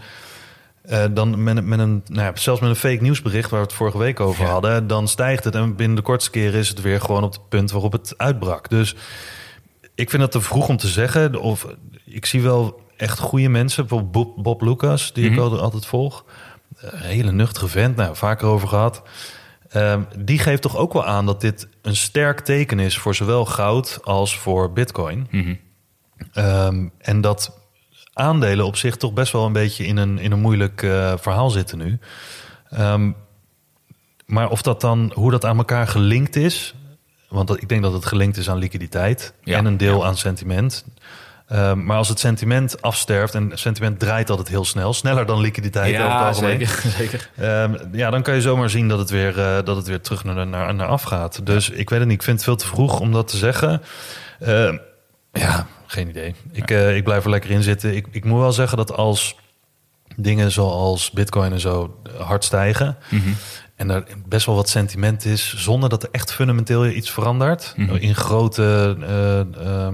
uh, 0.90 1.04
dan 1.12 1.44
met, 1.44 1.66
met 1.66 1.80
een, 1.80 2.04
nou 2.08 2.26
ja, 2.26 2.32
zelfs 2.36 2.62
met 2.62 2.70
een 2.70 2.76
fake 2.76 3.02
nieuwsbericht 3.02 3.50
waar 3.50 3.60
we 3.60 3.66
het 3.66 3.76
vorige 3.76 3.98
week 3.98 4.20
over 4.20 4.46
ja. 4.46 4.52
hadden, 4.52 4.88
dan 4.88 5.08
stijgt 5.08 5.44
het. 5.44 5.56
En 5.56 5.76
binnen 5.76 5.96
de 5.96 6.04
kortste 6.04 6.32
keren 6.32 6.60
is 6.60 6.70
het 6.70 6.82
weer 6.82 7.02
gewoon 7.02 7.24
op 7.24 7.32
het 7.32 7.50
punt 7.50 7.72
waarop 7.72 7.92
het 7.92 8.14
uitbrak. 8.18 8.70
Dus 8.70 8.96
ik 9.96 10.10
vind 10.10 10.22
het 10.22 10.32
te 10.32 10.42
vroeg 10.42 10.68
om 10.68 10.78
te 10.78 10.88
zeggen. 10.88 11.36
Of 11.36 11.68
ik 12.06 12.26
zie 12.26 12.42
wel 12.42 12.82
echt 12.98 13.20
goede 13.20 13.50
mensen. 13.50 13.88
Bijvoorbeeld 13.88 14.12
Bob, 14.12 14.44
Bob 14.44 14.62
Lucas, 14.62 15.14
die 15.14 15.30
mm 15.30 15.38
-hmm. 15.38 15.54
ik 15.54 15.60
altijd 15.60 15.86
volg. 15.86 16.26
Een 16.80 17.00
hele 17.00 17.32
nuchtere 17.32 17.68
vent, 17.68 17.96
nou, 17.96 18.16
vaker 18.16 18.48
over 18.48 18.68
gehad. 18.68 19.02
Ehm, 19.70 20.02
die 20.18 20.40
geeft 20.40 20.62
toch 20.62 20.78
ook 20.78 20.94
wel 20.94 21.06
aan 21.06 21.26
dat 21.26 21.42
dit 21.42 21.68
een 21.82 21.96
sterk 21.96 22.40
teken 22.40 22.80
is 22.80 22.98
voor 22.98 23.16
zowel 23.16 23.46
goud 23.46 24.00
als 24.04 24.38
voor 24.38 24.72
bitcoin. 24.74 25.28
Ehm, 26.34 26.88
en 26.98 27.22
dat 27.22 27.60
aandelen 28.14 28.66
op 28.66 28.76
zich 28.76 28.96
toch 28.96 29.14
best 29.14 29.32
wel 29.32 29.46
een 29.46 29.54
beetje 29.54 29.86
in 29.86 29.98
een, 29.98 30.20
in 30.20 30.32
een 30.32 30.40
moeilijk 30.40 30.82
eh, 30.82 31.14
verhaal 31.18 31.50
zitten 31.50 31.78
nu. 31.78 32.00
Ehm, 32.70 33.12
maar 34.26 34.50
of 34.50 34.62
dat 34.62 34.82
dan, 34.82 35.12
hoe 35.16 35.32
dat 35.32 35.46
aan 35.46 35.58
elkaar 35.58 35.88
gelinkt 35.88 36.36
is. 36.36 36.76
Want 37.30 37.48
dat, 37.48 37.62
ik 37.62 37.70
denk 37.70 37.82
dat 37.82 37.94
het 37.94 38.06
gelinkt 38.06 38.38
is 38.38 38.50
aan 38.50 38.58
liquiditeit 38.58 39.34
Ja, 39.44 39.58
en 39.58 39.66
een 39.66 39.78
deel 39.78 40.00
ja. 40.00 40.06
aan 40.06 40.18
sentiment. 40.18 40.86
Ehm, 41.48 41.86
maar 41.86 41.98
als 41.98 42.10
het 42.10 42.20
sentiment 42.20 42.82
afsterft, 42.82 43.36
en 43.36 43.52
sentiment 43.54 44.00
draait 44.00 44.30
altijd 44.30 44.48
heel 44.48 44.66
snel, 44.66 44.94
sneller 44.94 45.26
dan 45.26 45.40
liquiditeit 45.42 45.94
over 45.96 46.04
het 46.06 46.12
Ja, 46.20 46.28
algemeen. 46.28 46.58
zeker. 46.68 46.90
zeker. 47.00 47.30
Ehm, 47.38 47.74
ja, 47.92 48.10
dan 48.10 48.22
kan 48.22 48.36
je 48.36 48.42
zomaar 48.42 48.70
zien 48.70 48.88
dat 48.88 49.00
het 49.00 49.10
weer, 49.10 49.40
eh, 49.40 49.64
dat 49.64 49.76
het 49.76 49.88
weer 49.88 50.02
terug 50.02 50.24
naar, 50.24 50.48
naar, 50.48 50.74
naar 50.76 50.88
af 50.88 51.04
gaat. 51.04 51.46
Dus 51.46 51.70
ik 51.70 51.90
weet 51.90 52.00
het 52.00 52.08
niet. 52.08 52.18
Ik 52.18 52.24
vind 52.24 52.36
het 52.38 52.46
veel 52.46 52.56
te 52.56 52.66
vroeg 52.68 53.00
om 53.00 53.12
dat 53.12 53.28
te 53.28 53.38
zeggen. 53.38 53.82
Ehm, 54.40 54.78
ja, 55.32 55.68
geen 55.86 56.10
idee. 56.10 56.36
Ik, 56.52 56.72
eh, 56.72 56.96
ik 56.96 57.04
blijf 57.04 57.24
er 57.24 57.30
lekker 57.30 57.50
in 57.52 57.64
zitten. 57.64 57.96
Ik, 57.96 58.08
ik 58.12 58.26
moet 58.26 58.40
wel 58.40 58.52
zeggen 58.52 58.78
dat 58.78 58.92
als 58.94 59.36
dingen 60.16 60.52
zoals 60.52 61.12
Bitcoin 61.12 61.52
en 61.52 61.60
zo 61.60 62.00
hard 62.18 62.44
stijgen. 62.44 62.98
En 63.76 63.90
er 63.90 64.04
best 64.28 64.46
wel 64.46 64.56
wat 64.56 64.70
sentiment 64.70 65.26
is, 65.26 65.54
zonder 65.58 65.90
dat 65.90 66.04
er 66.04 66.10
echt 66.12 66.34
fundamenteel 66.34 66.86
iets 66.86 67.10
verandert. 67.12 67.74
In 68.00 68.16
grote 68.16 68.98
eh, 69.02 69.88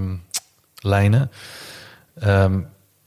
lijnen. 0.83 1.31
Ehm, 2.19 2.59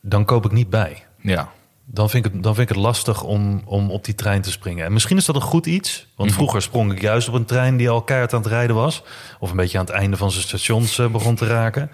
dan 0.03 0.25
koop 0.25 0.45
ik 0.45 0.53
niet 0.53 0.71
bij 0.71 1.05
Ja. 1.21 1.49
dan 1.85 2.11
vind 2.11 2.27
ik 2.27 2.33
het, 2.33 2.43
dan 2.43 2.55
vind 2.55 2.71
ik 2.71 2.75
het 2.77 2.85
lastig 2.85 3.23
om, 3.23 3.63
om 3.65 3.91
op 3.91 4.05
die 4.05 4.15
trein 4.15 4.43
te 4.43 4.51
springen. 4.51 4.85
En 4.85 4.93
misschien 4.93 5.17
is 5.17 5.25
dat 5.25 5.35
een 5.37 5.41
goed 5.43 5.67
iets. 5.67 6.07
Want 6.17 6.33
vroeger 6.33 6.63
sprong 6.63 6.93
ik 6.93 7.01
juist 7.01 7.29
op 7.29 7.35
een 7.35 7.45
trein 7.45 7.77
die 7.77 7.89
al 7.91 8.03
keihard 8.03 8.33
aan 8.33 8.41
het 8.43 8.49
rijden 8.49 8.77
was. 8.77 9.03
Of 9.39 9.51
een 9.51 9.57
beetje 9.57 9.79
aan 9.79 9.85
het 9.85 9.95
einde 9.95 10.17
van 10.17 10.31
zijn 10.31 10.45
stations 10.45 10.99
eh, 10.99 11.11
begon 11.11 11.35
te 11.35 11.47
raken. 11.47 11.91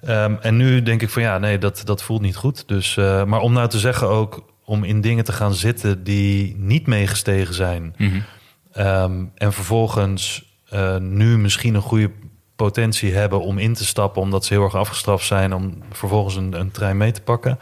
Ehm, 0.00 0.34
en 0.40 0.56
nu 0.56 0.82
denk 0.82 1.02
ik 1.02 1.10
van 1.10 1.22
ja, 1.22 1.38
nee, 1.38 1.58
dat, 1.58 1.82
dat 1.84 2.02
voelt 2.02 2.20
niet 2.20 2.36
goed. 2.36 2.68
Dus, 2.68 2.96
eh, 2.96 3.24
maar 3.24 3.40
om 3.40 3.52
nou 3.52 3.68
te 3.68 3.78
zeggen 3.78 4.08
ook 4.08 4.44
om 4.64 4.84
in 4.84 5.00
dingen 5.00 5.24
te 5.24 5.32
gaan 5.32 5.54
zitten 5.54 6.04
die 6.04 6.56
niet 6.56 6.86
meegestegen 6.86 7.54
zijn. 7.54 7.94
Ehm, 8.72 9.24
en 9.34 9.52
vervolgens 9.52 10.48
eh, 10.68 10.96
nu 10.96 11.38
misschien 11.38 11.74
een 11.74 11.80
goede 11.82 12.10
potentie 12.62 13.14
hebben 13.14 13.40
om 13.40 13.58
in 13.58 13.74
te 13.74 13.84
stappen, 13.84 14.22
omdat 14.22 14.44
ze 14.44 14.54
heel 14.54 14.62
erg 14.62 14.74
afgestraft 14.74 15.26
zijn, 15.26 15.54
om 15.54 15.82
vervolgens 15.92 16.36
een, 16.36 16.60
een 16.60 16.70
trein 16.70 16.96
mee 16.96 17.12
te 17.12 17.20
pakken. 17.20 17.58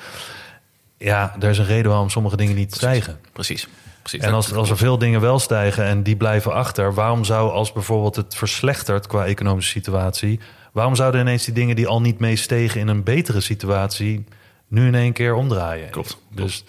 Ja, 0.97 1.37
er 1.41 1.51
is 1.51 1.59
een 1.59 1.65
reden 1.67 1.91
waarom 1.91 2.11
sommige 2.11 2.37
dingen 2.37 2.55
niet 2.55 2.75
stijgen. 2.75 3.19
Precies. 3.33 3.69
Precies. 4.03 4.21
En 4.21 4.33
als, 4.33 4.53
als 4.55 4.71
er 4.71 4.77
veel 4.77 4.99
dingen 4.99 5.21
wel 5.21 5.39
stijgen 5.39 5.85
en 5.85 6.03
die 6.03 6.17
blijven 6.17 6.53
achter, 6.53 6.95
waarom 6.95 7.25
zou 7.25 7.51
als 7.51 7.73
bijvoorbeeld 7.73 8.17
het 8.17 8.35
verslechtert 8.35 9.07
qua 9.07 9.27
economische 9.27 9.71
situatie, 9.71 10.41
waarom 10.73 10.95
zouden 10.95 11.21
ineens 11.21 11.45
die 11.45 11.55
dingen 11.55 11.77
die 11.77 11.87
al 11.87 12.01
niet 12.01 12.19
meestegen 12.19 12.81
in 12.81 12.89
een 12.89 13.03
betere 13.03 13.41
situatie 13.41 14.25
nu 14.69 14.87
in 14.87 14.95
één 14.95 15.13
keer 15.13 15.35
omdraaien? 15.35 15.91
Klopt, 15.91 16.19
Dus 16.45 16.65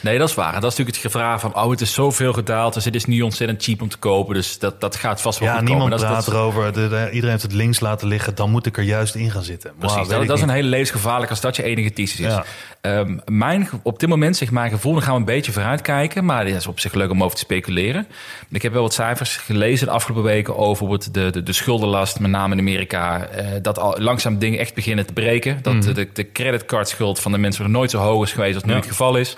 Nee, 0.00 0.18
dat 0.18 0.28
is 0.28 0.34
waar. 0.34 0.54
En 0.54 0.60
dat 0.60 0.72
is 0.72 0.78
natuurlijk 0.78 0.96
het 1.04 1.12
gevraag 1.12 1.40
van... 1.40 1.54
oh, 1.56 1.70
het 1.70 1.80
is 1.80 1.92
zoveel 1.94 2.32
gedaald, 2.32 2.74
dus 2.74 2.84
het 2.84 2.94
is 2.94 3.04
niet 3.04 3.22
ontzettend 3.22 3.62
cheap 3.62 3.82
om 3.82 3.88
te 3.88 3.96
kopen. 3.96 4.34
Dus 4.34 4.58
dat, 4.58 4.80
dat 4.80 4.96
gaat 4.96 5.20
vast 5.20 5.38
wel 5.38 5.48
ja, 5.48 5.54
goed 5.56 5.64
niemand 5.68 5.90
komen. 5.90 6.06
Dat 6.08 6.18
is- 6.18 6.24
praat 6.24 6.34
dat 6.34 6.34
erover. 6.54 6.72
De- 6.72 6.88
de- 6.88 7.06
iedereen 7.06 7.30
heeft 7.30 7.42
het 7.42 7.52
links 7.52 7.80
laten 7.80 8.08
liggen. 8.08 8.34
Dan 8.34 8.50
moet 8.50 8.66
ik 8.66 8.76
er 8.76 8.82
juist 8.84 9.14
in 9.14 9.30
gaan 9.30 9.42
zitten. 9.42 9.72
Precies, 9.78 10.08
dat, 10.08 10.30
is 10.30 10.40
een 10.42 10.48
hele 10.50 10.68
levensgevaarlijk 10.68 11.30
als 11.30 11.40
dat 11.40 11.56
je 11.56 11.62
enige 11.62 11.92
thesis 11.92 12.20
is. 12.20 12.26
Ja. 12.32 12.44
Ehm, 12.80 13.18
mijn, 13.24 13.68
op 13.82 13.98
dit 13.98 14.08
moment 14.08 14.36
zegt 14.36 14.50
mijn 14.52 14.70
gevoel, 14.70 14.92
dan 14.92 15.02
gaan 15.02 15.12
we 15.12 15.18
een 15.18 15.24
beetje 15.24 15.52
vooruitkijken. 15.52 16.24
Maar 16.24 16.44
dit 16.44 16.54
is 16.56 16.66
op 16.66 16.80
zich 16.80 16.92
leuk 16.94 17.10
om 17.10 17.22
over 17.22 17.34
te 17.36 17.42
speculeren. 17.42 18.06
Ik 18.50 18.62
heb 18.62 18.72
wel 18.72 18.82
wat 18.82 18.94
cijfers 18.94 19.36
gelezen 19.36 19.86
de 19.86 19.92
afgelopen 19.92 20.24
weken 20.24 20.56
over 20.56 20.98
de, 21.12 21.30
de, 21.30 21.42
de 21.42 21.52
schuldenlast, 21.52 22.20
met 22.20 22.30
name 22.30 22.52
in 22.54 22.60
Amerika. 22.60 23.24
eh, 23.24 23.46
dat 23.62 23.78
al 23.78 23.96
langzaam 23.98 24.38
dingen 24.38 24.58
echt 24.58 24.74
beginnen 24.74 25.06
te 25.06 25.12
breken. 25.12 25.58
Dat 25.62 25.82
de, 25.82 26.08
de 26.12 26.32
creditcardschuld 26.32 27.20
van 27.20 27.32
de 27.32 27.38
mensen 27.38 27.62
nog 27.62 27.72
nooit 27.72 27.90
zo 27.90 27.98
hoog 27.98 28.24
is 28.24 28.32
geweest 28.32 28.54
als 28.54 28.64
nu 28.64 28.70
Ja. 28.70 28.76
het 28.76 28.86
geval 28.88 29.09
is. 29.16 29.36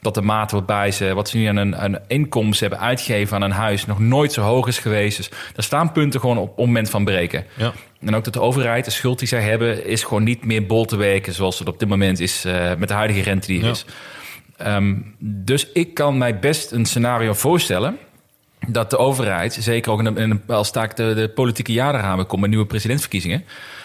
Dat 0.00 0.14
de 0.14 0.22
mate 0.22 0.54
waarbij 0.54 0.90
ze, 0.90 1.14
wat 1.14 1.28
ze 1.28 1.36
nu 1.36 1.46
aan 1.46 1.56
een, 1.56 1.76
aan 1.76 1.98
inkomsten 2.08 2.68
hebben 2.68 2.86
uitgegeven 2.86 3.36
aan 3.36 3.42
een 3.42 3.50
huis, 3.50 3.86
nog 3.86 3.98
nooit 3.98 4.32
zo 4.32 4.42
hoog 4.42 4.66
is 4.66 4.78
geweest. 4.78 5.16
Dus 5.16 5.28
daar 5.28 5.64
staan 5.64 5.92
punten 5.92 6.20
gewoon 6.20 6.38
op, 6.38 6.42
op 6.50 6.56
het 6.56 6.66
moment 6.66 6.90
van 6.90 7.04
breken. 7.04 7.44
Ja. 7.56 7.72
En 8.00 8.14
ook 8.14 8.24
dat 8.24 8.32
de 8.32 8.40
overheid, 8.40 8.84
de 8.84 8.90
schuld 8.90 9.18
die 9.18 9.28
zij 9.28 9.40
hebben, 9.42 9.86
is 9.86 10.02
gewoon 10.02 10.24
niet 10.24 10.44
meer 10.44 10.66
bol 10.66 10.84
te 10.84 10.96
werken 10.96 11.32
zoals 11.32 11.58
het 11.58 11.68
op 11.68 11.78
dit 11.78 11.88
moment 11.88 12.20
is 12.20 12.44
eh, 12.44 12.70
met 12.78 12.88
de 12.88 12.94
huidige 12.94 13.22
rente 13.22 13.46
die 13.46 13.58
er 13.58 13.64
Ja. 13.64 13.70
is. 13.70 13.84
Ehm, 14.56 14.94
dus 15.18 15.66
ik 15.72 15.94
kan 15.94 16.18
mij 16.18 16.38
best 16.38 16.70
een 16.70 16.84
scenario 16.86 17.32
voorstellen 17.32 17.96
dat 18.68 18.90
de 18.90 18.96
overheid, 18.98 19.56
zeker 19.60 19.92
ook 19.92 19.98
in 19.98 20.06
een, 20.06 20.16
in 20.16 20.30
een, 20.30 20.42
als 20.46 20.70
taak 20.70 20.96
de, 20.96 21.14
de 21.14 21.28
politieke 21.28 21.72
jaren 21.72 22.00
gaan 22.00 22.26
komen, 22.26 22.48
nieuwe 22.48 22.66
presidentsverkiezingen, 22.66 23.44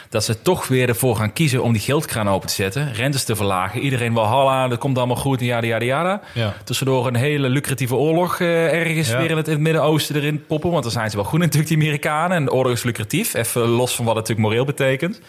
dat 0.10 0.24
ze 0.24 0.42
toch 0.42 0.68
weer 0.68 0.88
ervoor 0.90 1.16
gaan 1.16 1.34
kiezen 1.34 1.64
om 1.64 1.72
die 1.74 1.82
geldkraan 1.82 2.30
open 2.30 2.48
te 2.48 2.54
zetten, 2.54 2.94
rentes 2.94 3.24
te 3.24 3.36
verlagen. 3.36 3.82
Iedereen 3.82 4.14
wel, 4.14 4.24
halla, 4.24 4.68
dat 4.68 4.78
komt 4.80 4.98
allemaal 4.98 5.16
goed 5.16 5.40
en 5.40 5.46
jada, 5.46 5.68
jada, 5.68 5.86
jada. 5.86 6.22
Ja. 6.34 6.54
Tussendoor 6.64 7.08
een 7.08 7.16
hele 7.16 7.50
lucratieve 7.50 7.96
oorlog 7.96 8.40
eh, 8.40 8.74
ergens 8.74 9.10
Ja. 9.10 9.18
weer 9.18 9.30
in 9.30 9.38
het, 9.38 9.48
in 9.48 9.54
het 9.54 9.62
Midden-Oosten 9.62 10.16
erin 10.16 10.46
poppen. 10.46 10.72
Want 10.72 10.84
dan 10.84 10.92
zijn 10.92 11.10
ze 11.10 11.16
wel 11.16 11.26
goed 11.26 11.40
natuurlijk, 11.46 11.68
die 11.70 11.78
Amerikanen. 11.78 12.38
En 12.38 12.46
de 12.46 12.52
oorlog 12.52 12.74
is 12.74 12.84
lucratief. 12.84 13.34
Even 13.34 13.62
los 13.62 13.96
van 13.96 14.06
wat 14.06 14.16
het 14.16 14.28
natuurlijk 14.28 14.50
moreel 14.50 14.66
betekent. 14.66 15.22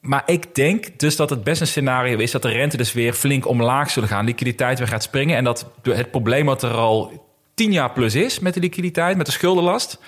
Maar 0.00 0.22
ik 0.26 0.54
denk 0.54 0.98
dus 0.98 1.16
dat 1.16 1.30
het 1.30 1.44
best 1.44 1.60
een 1.60 1.66
scenario 1.66 2.18
is 2.18 2.30
dat 2.30 2.42
de 2.42 2.48
rente 2.48 2.76
dus 2.76 2.92
weer 2.92 3.12
flink 3.12 3.46
omlaag 3.48 3.90
zullen 3.90 4.08
gaan. 4.08 4.24
Liquiditeit 4.24 4.78
weer 4.78 4.88
gaat 4.88 5.02
springen. 5.02 5.36
En 5.36 5.44
dat 5.44 5.66
het 5.82 6.10
probleem 6.10 6.46
wat 6.46 6.62
er 6.62 6.70
al 6.72 7.26
tien 7.54 7.72
jaar 7.72 7.90
plus 7.92 8.14
is 8.14 8.38
met 8.38 8.54
de 8.54 8.60
liquiditeit, 8.60 9.16
met 9.16 9.26
de 9.26 9.32
schuldenlast. 9.32 9.98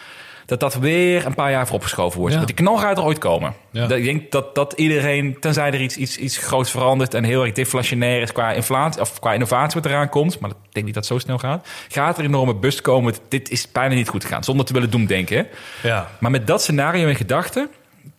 Dat 0.46 0.60
dat 0.60 0.74
weer 0.74 1.26
een 1.26 1.34
paar 1.34 1.50
jaar 1.50 1.66
vooropgeschoven 1.66 2.18
wordt. 2.18 2.32
Ja. 2.32 2.40
Want 2.40 2.56
die 2.56 2.64
knal 2.64 2.76
gaat 2.76 2.98
er 2.98 3.04
ooit 3.04 3.18
komen. 3.18 3.54
Ja. 3.70 3.86
Dat, 3.86 3.98
ik 3.98 4.04
denk 4.04 4.30
dat, 4.30 4.54
dat 4.54 4.72
iedereen, 4.72 5.36
tenzij 5.40 5.66
er 5.66 5.80
iets, 5.80 5.96
iets, 5.96 6.16
iets 6.16 6.36
groots 6.36 6.70
verandert 6.70 7.14
en 7.14 7.24
heel 7.24 7.44
erg 7.44 7.52
deflationair 7.52 8.22
is 8.22 8.32
qua 8.32 8.52
inflatie 8.52 9.00
of 9.00 9.20
qua 9.20 9.32
innovatie 9.32 9.80
wat 9.80 9.90
eraan 9.90 10.08
komt, 10.08 10.38
maar 10.38 10.50
ik 10.50 10.56
denk 10.72 10.84
niet 10.86 10.94
dat 10.94 11.08
het 11.08 11.12
zo 11.12 11.18
snel 11.18 11.38
gaat, 11.38 11.68
gaat 11.88 12.18
er 12.18 12.24
een 12.24 12.30
enorme 12.30 12.54
bust 12.54 12.80
komen. 12.80 13.14
Dit 13.28 13.50
is 13.50 13.72
bijna 13.72 13.94
niet 13.94 14.08
goed 14.08 14.24
gegaan, 14.24 14.44
zonder 14.44 14.66
te 14.66 14.72
willen 14.72 14.90
doemdenken. 14.90 15.46
Ja. 15.82 16.08
Maar 16.18 16.30
met 16.30 16.46
dat 16.46 16.62
scenario 16.62 17.08
in 17.08 17.16
gedachten, 17.16 17.68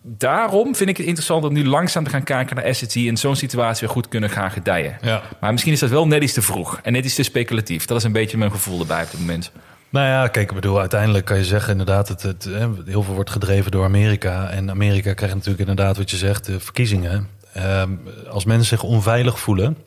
daarom 0.01 0.75
vind 0.75 0.89
ik 0.89 0.97
het 0.97 1.05
interessant 1.05 1.43
om 1.43 1.53
nu 1.53 1.65
langzaam 1.65 2.03
te 2.03 2.09
gaan 2.09 2.23
kijken 2.23 2.55
naar 2.55 2.65
assets 2.65 2.93
die 2.93 3.07
in 3.07 3.17
zo'n 3.17 3.35
situatie 3.35 3.85
weer 3.85 3.95
goed 3.95 4.07
kunnen 4.07 4.29
gaan 4.29 4.51
gedijen. 4.51 4.97
Ja. 5.01 5.21
Maar 5.39 5.51
misschien 5.51 5.73
is 5.73 5.79
dat 5.79 5.89
wel 5.89 6.07
net 6.07 6.23
iets 6.23 6.33
te 6.33 6.41
vroeg 6.41 6.79
en 6.83 6.93
net 6.93 7.05
iets 7.05 7.15
te 7.15 7.23
speculatief. 7.23 7.85
Dat 7.85 7.97
is 7.97 8.03
een 8.03 8.11
beetje 8.11 8.37
mijn 8.37 8.51
gevoel 8.51 8.79
erbij 8.79 9.03
op 9.03 9.11
dit 9.11 9.19
moment. 9.19 9.51
Nou 9.95 10.07
ja, 10.07 10.27
kijk, 10.27 10.49
ik 10.49 10.55
bedoel, 10.55 10.79
uiteindelijk 10.79 11.25
kan 11.25 11.37
je 11.37 11.43
zeggen 11.43 11.71
inderdaad, 11.71 12.07
het, 12.07 12.21
het, 12.21 12.49
heel 12.85 13.03
veel 13.03 13.13
wordt 13.13 13.29
gedreven 13.29 13.71
door 13.71 13.83
Amerika. 13.83 14.49
En 14.49 14.69
Amerika 14.69 15.13
krijgt 15.13 15.35
natuurlijk 15.35 15.69
inderdaad 15.69 15.97
wat 15.97 16.11
je 16.11 16.17
zegt, 16.17 16.45
de 16.45 16.59
verkiezingen. 16.59 17.27
Ehm, 17.53 17.89
als 18.29 18.45
mensen 18.45 18.67
zich 18.67 18.83
onveilig 18.83 19.39
voelen, 19.39 19.77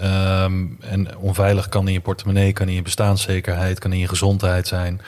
ehm, 0.00 0.62
en 0.80 1.16
onveilig 1.16 1.68
kan 1.68 1.86
in 1.86 1.92
je 1.92 2.00
portemonnee, 2.00 2.52
kan 2.52 2.68
in 2.68 2.74
je 2.74 2.82
bestaanszekerheid, 2.82 3.78
kan 3.78 3.92
in 3.92 3.98
je 3.98 4.08
gezondheid 4.08 4.66
zijn, 4.66 5.00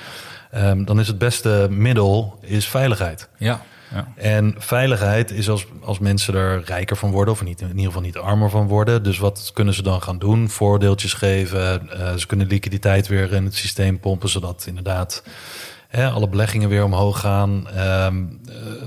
ehm, 0.51 0.85
dan 0.85 1.01
is 1.01 1.07
het 1.07 1.19
beste 1.19 1.67
middel 1.71 2.39
is 2.41 2.69
veiligheid. 2.69 3.29
Ja. 3.37 3.63
Ja. 3.93 4.13
En 4.17 4.55
veiligheid 4.59 5.31
is 5.31 5.49
als, 5.49 5.67
als 5.83 5.99
mensen 5.99 6.35
er 6.35 6.63
rijker 6.65 6.97
van 6.97 7.11
worden, 7.11 7.35
of 7.35 7.45
niet, 7.45 7.61
in 7.61 7.69
ieder 7.69 7.85
geval 7.85 8.01
niet 8.01 8.17
armer 8.17 8.51
van 8.51 8.67
worden. 8.67 9.03
Dus 9.03 9.19
wat 9.19 9.51
kunnen 9.55 9.75
ze 9.75 9.83
dan 9.83 10.03
gaan 10.03 10.19
doen? 10.19 10.49
Voordeeltjes 10.49 11.13
geven. 11.15 11.91
eh, 11.91 12.15
ze 12.15 12.27
kunnen 12.27 12.47
liquiditeit 12.47 13.09
weer 13.09 13.33
in 13.33 13.45
het 13.45 13.55
systeem 13.55 14.01
pompen, 14.01 14.29
zodat 14.29 14.65
inderdaad 14.67 15.23
hè, 15.89 16.09
alle 16.11 16.29
beleggingen 16.29 16.69
weer 16.69 16.85
omhoog 16.85 17.21
gaan. 17.21 17.69
eh, 17.69 17.75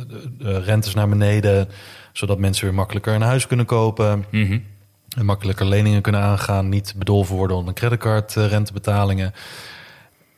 de, 0.08 0.32
de 0.38 0.60
rentes 0.60 0.94
naar 0.94 1.10
beneden, 1.10 1.70
zodat 2.14 2.38
mensen 2.40 2.66
weer 2.66 2.74
makkelijker 2.74 3.14
een 3.14 3.22
huis 3.22 3.48
kunnen 3.48 3.66
kopen. 3.66 4.26
Mhm. 4.32 4.60
En 5.18 5.26
makkelijker 5.26 5.66
leningen 5.66 6.02
kunnen 6.02 6.22
aangaan, 6.22 6.70
niet 6.70 6.94
bedolven 6.98 7.36
worden 7.36 7.58
onder 7.58 7.74
creditcardrentebetalingen. 7.74 9.34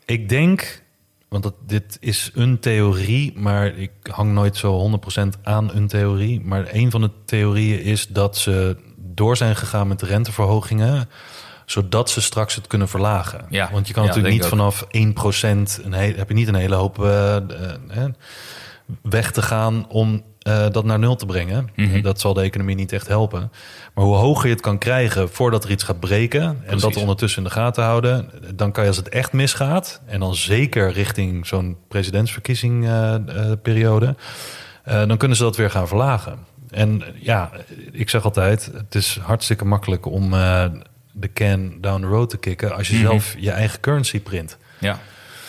Ik 0.05 0.29
denk, 0.29 0.80
want 1.31 1.43
dat, 1.43 1.53
dit 1.67 1.97
is 1.99 2.31
een 2.33 2.59
theorie, 2.59 3.33
maar 3.39 3.67
ik 3.67 3.91
hang 4.11 4.31
nooit 4.33 4.57
zo 4.57 4.99
100% 5.17 5.41
aan 5.43 5.71
een 5.73 5.87
theorie. 5.87 6.41
Maar 6.41 6.67
een 6.71 6.91
van 6.91 7.01
de 7.01 7.09
theorieën 7.25 7.81
is 7.83 8.07
dat 8.07 8.37
ze 8.37 8.77
door 8.97 9.37
zijn 9.37 9.55
gegaan 9.55 9.87
met 9.87 10.01
renteverhogingen, 10.01 11.09
zodat 11.65 12.09
ze 12.09 12.21
straks 12.21 12.55
het 12.55 12.67
kunnen 12.67 12.87
verlagen. 12.89 13.45
Ja, 13.49 13.69
Want 13.71 13.87
je 13.87 13.93
kan 13.93 14.03
ja, 14.03 14.07
natuurlijk 14.09 14.35
niet 14.35 14.45
vanaf 14.49 14.83
1% 14.83 15.83
een 15.83 15.93
he- 15.93 16.13
heb 16.15 16.27
je 16.27 16.33
niet 16.33 16.47
een 16.47 16.55
hele 16.55 16.75
hoop 16.75 17.03
eh, 17.03 17.35
eh, 17.35 17.41
weg 19.01 19.31
te 19.31 19.41
gaan 19.41 19.87
om 19.89 20.23
eh, 20.41 20.65
dat 20.71 20.85
naar 20.85 20.99
nul 20.99 21.15
te 21.15 21.25
brengen. 21.25 21.69
Mhm. 21.75 22.01
Dat 22.01 22.19
zal 22.19 22.33
de 22.33 22.41
economie 22.41 22.75
niet 22.75 22.91
echt 22.93 23.07
helpen. 23.07 23.51
Maar 23.93 24.05
hoe 24.05 24.15
hoger 24.15 24.45
je 24.47 24.53
het 24.53 24.61
kan 24.61 24.77
krijgen 24.77 25.29
voordat 25.29 25.63
er 25.63 25.71
iets 25.71 25.83
gaat 25.83 25.99
breken... 25.99 26.41
en 26.43 26.57
Precies. 26.65 26.81
dat 26.81 26.97
ondertussen 26.97 27.43
in 27.43 27.47
de 27.49 27.53
gaten 27.53 27.83
houden... 27.83 28.29
dan 28.55 28.71
kan 28.71 28.83
je 28.83 28.89
als 28.89 28.97
het 28.97 29.09
echt 29.09 29.33
misgaat... 29.33 30.01
en 30.05 30.19
dan 30.19 30.35
zeker 30.35 30.91
richting 30.91 31.47
zo'n 31.47 31.77
presidentsverkiezingperiode... 31.87 34.15
eh, 34.83 35.07
dan 35.07 35.17
kunnen 35.17 35.37
ze 35.37 35.43
dat 35.43 35.55
weer 35.57 35.69
gaan 35.69 35.87
verlagen. 35.87 36.37
En 36.69 37.01
eh, 37.01 37.07
ja, 37.21 37.51
ik 37.91 38.09
zeg 38.09 38.23
altijd... 38.23 38.71
het 38.73 38.95
is 38.95 39.19
hartstikke 39.21 39.65
makkelijk 39.65 40.05
om 40.05 40.33
eh, 40.33 40.65
de 41.11 41.33
can 41.33 41.77
down 41.81 42.01
the 42.01 42.07
road 42.07 42.29
te 42.29 42.37
kicken... 42.37 42.75
als 42.75 42.87
je 42.87 42.93
Mhm. 42.95 43.03
zelf 43.05 43.35
je 43.37 43.51
eigen 43.51 43.79
currency 43.79 44.19
print. 44.21 44.57
ja. 44.79 44.99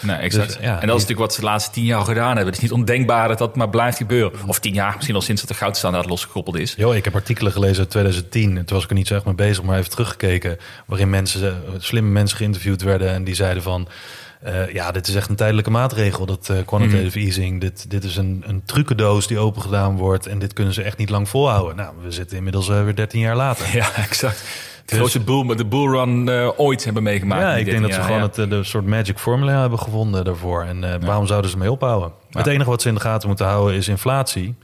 Nee, 0.02 0.16
exact. 0.16 0.46
Dus, 0.46 0.56
ja, 0.56 0.80
en 0.80 0.86
dat 0.86 0.96
is 0.96 1.02
natuurlijk 1.02 1.18
wat 1.18 1.34
ze 1.34 1.40
de 1.40 1.46
laatste 1.46 1.70
tien 1.70 1.84
jaar 1.84 2.04
gedaan 2.04 2.26
hebben. 2.26 2.46
Het 2.46 2.54
is 2.54 2.60
niet 2.60 2.72
ondenkbaar 2.72 3.28
dat 3.28 3.38
dat 3.38 3.56
maar 3.56 3.68
blijft 3.68 3.96
gebeuren. 3.96 4.32
Of 4.46 4.58
tien 4.58 4.74
jaar, 4.74 4.92
misschien 4.94 5.14
al 5.14 5.20
sinds 5.22 5.40
dat 5.40 5.50
de 5.50 5.56
goudstandaard 5.56 6.08
losgekoppeld 6.08 6.56
is. 6.56 6.74
Yo, 6.76 6.90
ik 6.92 7.04
heb 7.04 7.14
artikelen 7.14 7.52
gelezen 7.52 7.78
uit 7.78 7.90
2010. 7.90 8.54
Toen 8.54 8.64
was 8.66 8.82
ik 8.84 8.90
er 8.90 8.96
niet 8.96 9.06
zo 9.06 9.14
echt 9.14 9.24
mee 9.24 9.34
bezig, 9.34 9.62
maar 9.62 9.78
even 9.78 9.90
teruggekeken. 9.90 10.58
Waarin 10.86 11.10
mensen, 11.10 11.42
eh, 11.66 11.72
slimme 11.78 12.10
mensen 12.10 12.36
geïnterviewd 12.36 12.82
werden. 12.82 13.10
En 13.12 13.24
die 13.24 13.34
zeiden 13.34 13.62
van... 13.62 13.88
eh, 14.42 14.72
ja, 14.72 14.90
dit 14.92 15.06
is 15.08 15.14
echt 15.14 15.28
een 15.28 15.36
tijdelijke 15.36 15.70
maatregel, 15.70 16.26
dat 16.26 16.48
eh, 16.48 16.56
quantitative 16.66 17.18
easing. 17.18 17.60
Dit, 17.60 17.90
dit 17.90 18.04
is 18.04 18.16
een, 18.16 18.42
een 18.46 18.62
trucendoos 18.64 19.26
die 19.26 19.38
open 19.38 19.62
gedaan 19.62 19.96
wordt. 19.96 20.26
En 20.26 20.38
dit 20.38 20.52
kunnen 20.52 20.74
ze 20.74 20.82
echt 20.82 20.96
niet 20.98 21.10
lang 21.10 21.28
volhouden. 21.28 21.76
Nou, 21.76 21.94
we 22.02 22.10
zitten 22.10 22.36
inmiddels 22.36 22.68
weer 22.68 22.94
13 22.94 23.20
jaar 23.20 23.36
later. 23.36 23.66
Ja, 23.76 23.94
exact. 23.94 24.42
De 24.84 24.94
grootste 24.96 25.24
de 25.56 25.64
bullrun 25.64 26.28
eh, 26.28 26.48
ooit 26.56 26.84
hebben 26.84 27.02
meegemaakt. 27.02 27.42
Ja, 27.42 27.54
ik 27.54 27.64
denk 27.64 27.80
dat 27.80 27.90
13 27.90 27.94
ze 27.94 28.02
gewoon 28.02 28.20
ja. 28.20 28.26
het, 28.26 28.38
eh, 28.38 28.48
de 28.58 28.64
soort 28.64 28.86
magic 28.86 29.18
formula 29.18 29.60
hebben 29.60 29.78
gevonden 29.78 30.24
daarvoor. 30.24 30.62
En 30.62 30.84
eh, 30.84 30.94
waarom 31.06 31.26
zouden 31.26 31.50
ze 31.50 31.56
mee 31.58 31.70
ophouden? 31.70 32.12
Het 32.30 32.46
enige 32.46 32.70
wat 32.70 32.82
ze 32.82 32.88
in 32.88 32.94
de 32.94 33.00
gaten 33.00 33.28
moeten 33.28 33.46
houden 33.46 33.76
is 33.76 33.88
inflatie. 33.88 34.54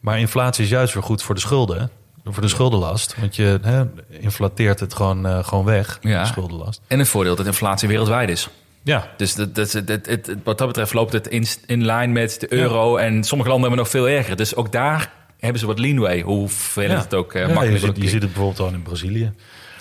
Maar 0.00 0.18
inflatie 0.18 0.64
is 0.64 0.70
juist 0.70 0.94
weer 0.94 1.02
goed 1.02 1.22
voor 1.22 1.34
de 1.34 1.40
schulden. 1.40 1.90
Voor 2.24 2.42
de 2.42 2.48
schuldenlast. 2.48 3.14
Want 3.20 3.36
je 3.36 3.58
hè, 3.62 3.84
inflateert 4.20 4.80
het 4.80 4.94
gewoon, 4.94 5.44
gewoon 5.44 5.64
weg, 5.64 5.98
Ja. 6.00 6.20
de 6.20 6.26
schuldenlast. 6.28 6.80
En 6.88 6.98
een 6.98 7.06
voordeel 7.06 7.36
dat 7.36 7.46
inflatie 7.46 7.88
wereldwijd 7.88 8.28
is. 8.28 8.48
Ja, 8.82 9.08
Dus 9.16 9.34
dat, 9.34 9.54
dat, 9.54 9.70
dat, 9.72 9.82
het- 9.86 10.06
het- 10.26 10.36
wat 10.44 10.58
dat 10.58 10.66
betreft 10.66 10.92
loopt 10.94 11.12
het 11.12 11.26
in, 11.28 11.46
in 11.66 11.84
lijn 11.84 12.12
met 12.12 12.40
de 12.40 12.52
euro. 12.52 12.96
En 12.96 13.24
sommige 13.24 13.50
landen 13.50 13.68
hebben 13.68 13.84
nog 13.84 13.92
veel 13.94 14.08
erger. 14.08 14.36
Dus 14.36 14.54
ook 14.56 14.72
daar 14.72 15.12
hebben 15.40 15.60
ze 15.60 15.66
wat 15.66 15.78
leanway. 15.78 16.20
Hoe 16.20 16.48
vervelend 16.48 16.92
ja. 16.92 16.98
het 17.04 17.14
ook 17.14 17.32
eh 17.32 17.40
Ja, 17.40 17.46
je, 17.48 17.52
makkelijk 17.54 17.80
ziet, 17.80 17.90
ook 17.90 17.96
je 17.96 18.08
ziet 18.08 18.22
het 18.22 18.32
bijvoorbeeld 18.32 18.60
al 18.68 18.74
in 18.74 18.82
Brazilië. 18.82 19.32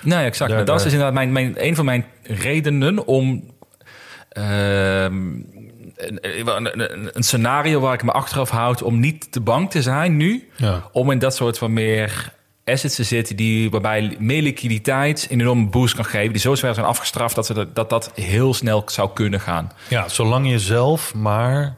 Nou 0.04 0.22
ja, 0.22 0.28
exact. 0.28 0.52
Maar 0.52 0.66
dat 0.66 0.80
is 0.80 0.86
inderdaad 0.86 1.13
mijn, 1.13 1.32
mijn, 1.32 1.66
een 1.66 1.76
van 1.76 1.86
mijn 1.86 2.06
redenen 2.24 3.08
om... 3.08 3.44
ehm, 4.30 5.16
een, 5.96 7.24
scenario 7.24 7.80
waar 7.80 7.94
ik 7.94 8.04
me 8.04 8.12
achteraf 8.12 8.50
houd 8.50 8.82
om 8.82 9.00
niet 9.00 9.32
te 9.32 9.42
bang 9.42 9.72
te 9.72 9.82
zijn 9.82 10.18
nu. 10.18 10.50
Ja. 10.56 10.89
Om 10.92 11.12
in 11.12 11.20
dat 11.20 11.36
soort 11.36 11.58
van 11.58 11.74
meer 11.74 12.32
assets 12.66 12.96
te 12.96 13.04
zitten 13.04 13.36
die, 13.36 13.70
waarbij 13.70 14.16
meer 14.20 14.42
liquiditeit 14.42 15.28
een 15.30 15.39
enorme 15.39 15.68
boost 15.68 15.96
kan 15.96 16.06
geven. 16.06 16.32
Die 16.32 16.42
zo 16.42 16.56
zwaar 16.56 16.74
zijn 16.74 16.86
afgestraft 16.86 17.36
dat, 17.36 17.46
ze 17.46 17.54
dat, 17.54 17.76
dat 17.76 17.89
dat 17.89 18.12
heel 18.16 18.54
snel 18.54 18.84
zou 18.86 19.10
kunnen 19.13 19.39
gaan. 19.39 19.72
Ja, 19.89 20.08
zolang 20.08 20.50
je 20.50 20.60
zelf 20.60 21.13
maar 21.13 21.76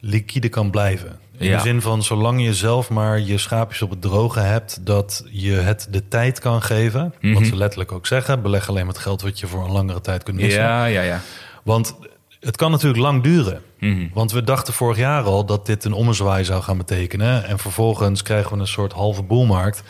liquide 0.00 0.48
kan 0.48 0.70
blijven. 0.70 1.18
In 1.42 1.48
Ja. 1.48 1.56
de 1.56 1.62
zin 1.62 1.80
van, 1.82 2.02
zolang 2.02 2.42
je 2.42 2.54
zelf 2.54 2.90
maar 2.90 3.20
je 3.20 3.38
schaapjes 3.38 3.82
op 3.82 3.90
het 3.90 4.00
droge 4.00 4.40
hebt... 4.40 4.86
dat 4.86 5.24
je 5.30 5.52
het 5.52 5.86
de 5.90 6.08
tijd 6.08 6.38
kan 6.38 6.62
geven. 6.62 7.14
Mhm. 7.20 7.34
Wat 7.34 7.46
ze 7.46 7.56
letterlijk 7.56 7.92
ook 7.92 8.06
zeggen. 8.06 8.42
Beleg 8.42 8.68
alleen 8.68 8.86
met 8.86 8.98
geld 8.98 9.22
wat 9.22 9.40
je 9.40 9.46
voor 9.46 9.64
een 9.64 9.72
langere 9.72 10.00
tijd 10.00 10.22
kunt 10.22 10.36
missen. 10.36 10.62
Ja, 10.62 10.84
ja, 10.84 11.02
ja. 11.02 11.20
Want 11.62 11.94
het 12.40 12.56
kan 12.56 12.70
natuurlijk 12.70 13.00
lang 13.02 13.22
duren. 13.22 13.62
Mhm. 13.78 14.06
Want 14.14 14.32
we 14.32 14.44
dachten 14.44 14.74
vorig 14.74 14.96
jaar 14.98 15.22
al 15.22 15.44
dat 15.44 15.66
dit 15.66 15.84
een 15.84 15.92
ommezwaai 15.92 16.44
zou 16.44 16.62
gaan 16.62 16.76
betekenen. 16.76 17.44
En 17.44 17.58
vervolgens 17.58 18.22
krijgen 18.22 18.52
we 18.52 18.60
een 18.60 18.66
soort 18.66 18.92
halve 18.92 19.22
boelmarkt. 19.22 19.82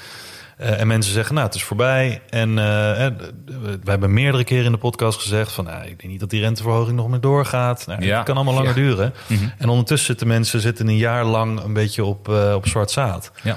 Eh, 0.62 0.80
en 0.80 0.86
mensen 0.86 1.12
zeggen, 1.12 1.34
nou, 1.34 1.46
het 1.46 1.54
is 1.56 1.62
voorbij. 1.64 2.22
En 2.30 2.48
eh, 2.48 3.06
we 3.82 3.90
hebben 3.90 4.12
meerdere 4.14 4.44
keren 4.44 4.64
in 4.64 4.72
de 4.72 4.78
podcast 4.78 5.20
gezegd... 5.20 5.52
van, 5.52 5.64
nou, 5.64 5.80
ik 5.82 5.86
denk 6.00 6.04
niet 6.12 6.20
dat 6.20 6.30
die 6.30 6.40
renteverhoging 6.40 6.96
nog 6.96 7.08
meer 7.08 7.20
doorgaat. 7.20 7.86
Nou, 7.86 8.04
Ja. 8.04 8.16
Het 8.16 8.24
kan 8.26 8.34
allemaal 8.36 8.54
langer 8.54 8.68
Ja. 8.68 8.74
duren. 8.74 9.14
En 9.58 9.68
ondertussen 9.68 10.06
zitten 10.06 10.26
mensen 10.26 10.60
zitten 10.60 10.88
een 10.88 10.96
jaar 10.96 11.24
lang 11.24 11.60
een 11.62 11.72
beetje 11.72 12.04
op, 12.04 12.28
op 12.54 12.66
zwart 12.66 12.90
zaad. 12.90 13.32
ja. 13.42 13.56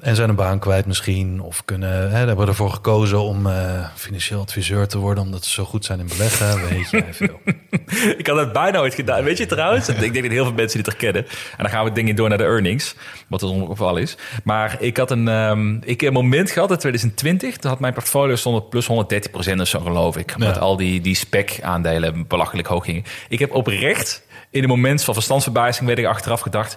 En 0.00 0.16
zijn 0.16 0.28
een 0.28 0.34
baan 0.34 0.58
kwijt 0.58 0.86
misschien. 0.86 1.40
Of 1.40 1.64
kunnen, 1.64 2.10
hè, 2.10 2.16
hebben 2.26 2.48
ervoor 2.48 2.70
gekozen 2.70 3.20
om 3.20 3.46
eh, 3.46 3.88
financieel 3.94 4.40
adviseur 4.40 4.88
te 4.88 4.98
worden... 4.98 5.24
omdat 5.24 5.44
ze 5.44 5.50
zo 5.50 5.64
goed 5.64 5.84
zijn 5.84 6.00
in 6.00 6.06
beleggen. 6.06 6.68
Weet 6.68 6.90
je, 6.90 7.04
veel. 7.10 7.40
Ik 8.18 8.26
had 8.26 8.36
het 8.36 8.52
bijna 8.52 8.78
ooit 8.78 8.94
gedaan. 8.94 9.24
Weet 9.24 9.38
je 9.38 9.46
trouwens? 9.46 9.88
Ik 9.88 9.98
denk 9.98 10.14
dat 10.14 10.32
heel 10.32 10.44
veel 10.44 10.52
mensen 10.54 10.82
dit 10.82 10.86
herkennen. 10.86 11.24
En 11.26 11.56
dan 11.58 11.68
gaan 11.68 11.84
we 11.84 11.92
dingen 11.92 12.16
door 12.16 12.28
naar 12.28 12.38
de 12.38 12.44
earnings. 12.44 12.94
Wat 13.28 13.40
het 13.40 13.50
ongeval 13.50 13.96
is. 13.96 14.16
Maar 14.44 14.76
ik 14.80 14.96
had 14.96 15.10
een, 15.10 15.28
ehm, 15.28 15.74
ik 15.74 16.00
heb 16.00 16.08
een 16.08 16.22
moment 16.22 16.50
gehad 16.50 16.70
in 16.70 16.78
2020. 16.78 17.56
Toen 17.56 17.70
had 17.70 17.80
mijn 17.80 17.94
portfolio 17.94 18.36
stond 18.36 18.56
op 18.56 18.70
plus 18.70 18.86
130% 18.86 19.60
of 19.60 19.68
zo 19.68 19.80
geloof 19.80 20.16
ik. 20.16 20.36
Met 20.38 20.54
Ja. 20.54 20.60
al 20.60 20.76
die, 20.76 21.00
die 21.00 21.14
spec-aandelen 21.14 22.26
belachelijk 22.26 22.68
hoog 22.68 22.84
gingen. 22.84 23.04
Ik 23.28 23.38
heb 23.38 23.54
oprecht 23.54 24.22
in 24.50 24.62
een 24.62 24.68
moment 24.68 25.04
van 25.04 25.14
verstandsverbijzing... 25.14 25.86
werd 25.86 25.98
ik 25.98 26.06
achteraf 26.06 26.40
gedacht... 26.40 26.76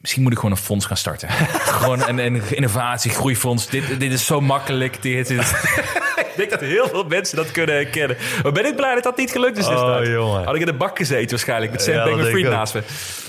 Misschien 0.00 0.22
moet 0.22 0.32
ik 0.32 0.38
gewoon 0.38 0.56
een 0.56 0.62
fonds 0.62 0.86
gaan 0.86 0.96
starten. 0.96 1.28
gewoon 1.78 2.08
een, 2.08 2.18
een 2.18 2.42
innovatie, 2.50 3.10
groeifonds. 3.10 3.66
Dit, 3.66 4.00
dit 4.00 4.12
is 4.12 4.26
zo 4.26 4.40
makkelijk. 4.40 5.02
Dit 5.02 5.30
is... 5.30 5.52
ik 6.20 6.36
denk 6.36 6.50
dat 6.50 6.60
heel 6.60 6.88
veel 6.88 7.04
mensen 7.04 7.36
dat 7.36 7.50
kunnen 7.50 7.74
herkennen. 7.74 8.16
Maar 8.42 8.52
ben 8.52 8.66
ik 8.66 8.76
blij 8.76 8.94
dat 8.94 9.02
dat 9.02 9.16
niet 9.16 9.30
gelukt 9.30 9.58
is 9.58 9.66
Oh, 9.66 10.04
jongen. 10.04 10.44
Had 10.44 10.54
ik 10.54 10.60
in 10.60 10.66
de 10.66 10.72
bak 10.72 10.96
gezeten 10.96 11.30
waarschijnlijk. 11.30 11.72
Met 11.72 11.82
Sam 11.82 11.94
Ja, 11.94 12.04
Bankman-Fried 12.04 12.44
ik 12.44 12.50
naast 12.50 12.74
me. 12.74 12.82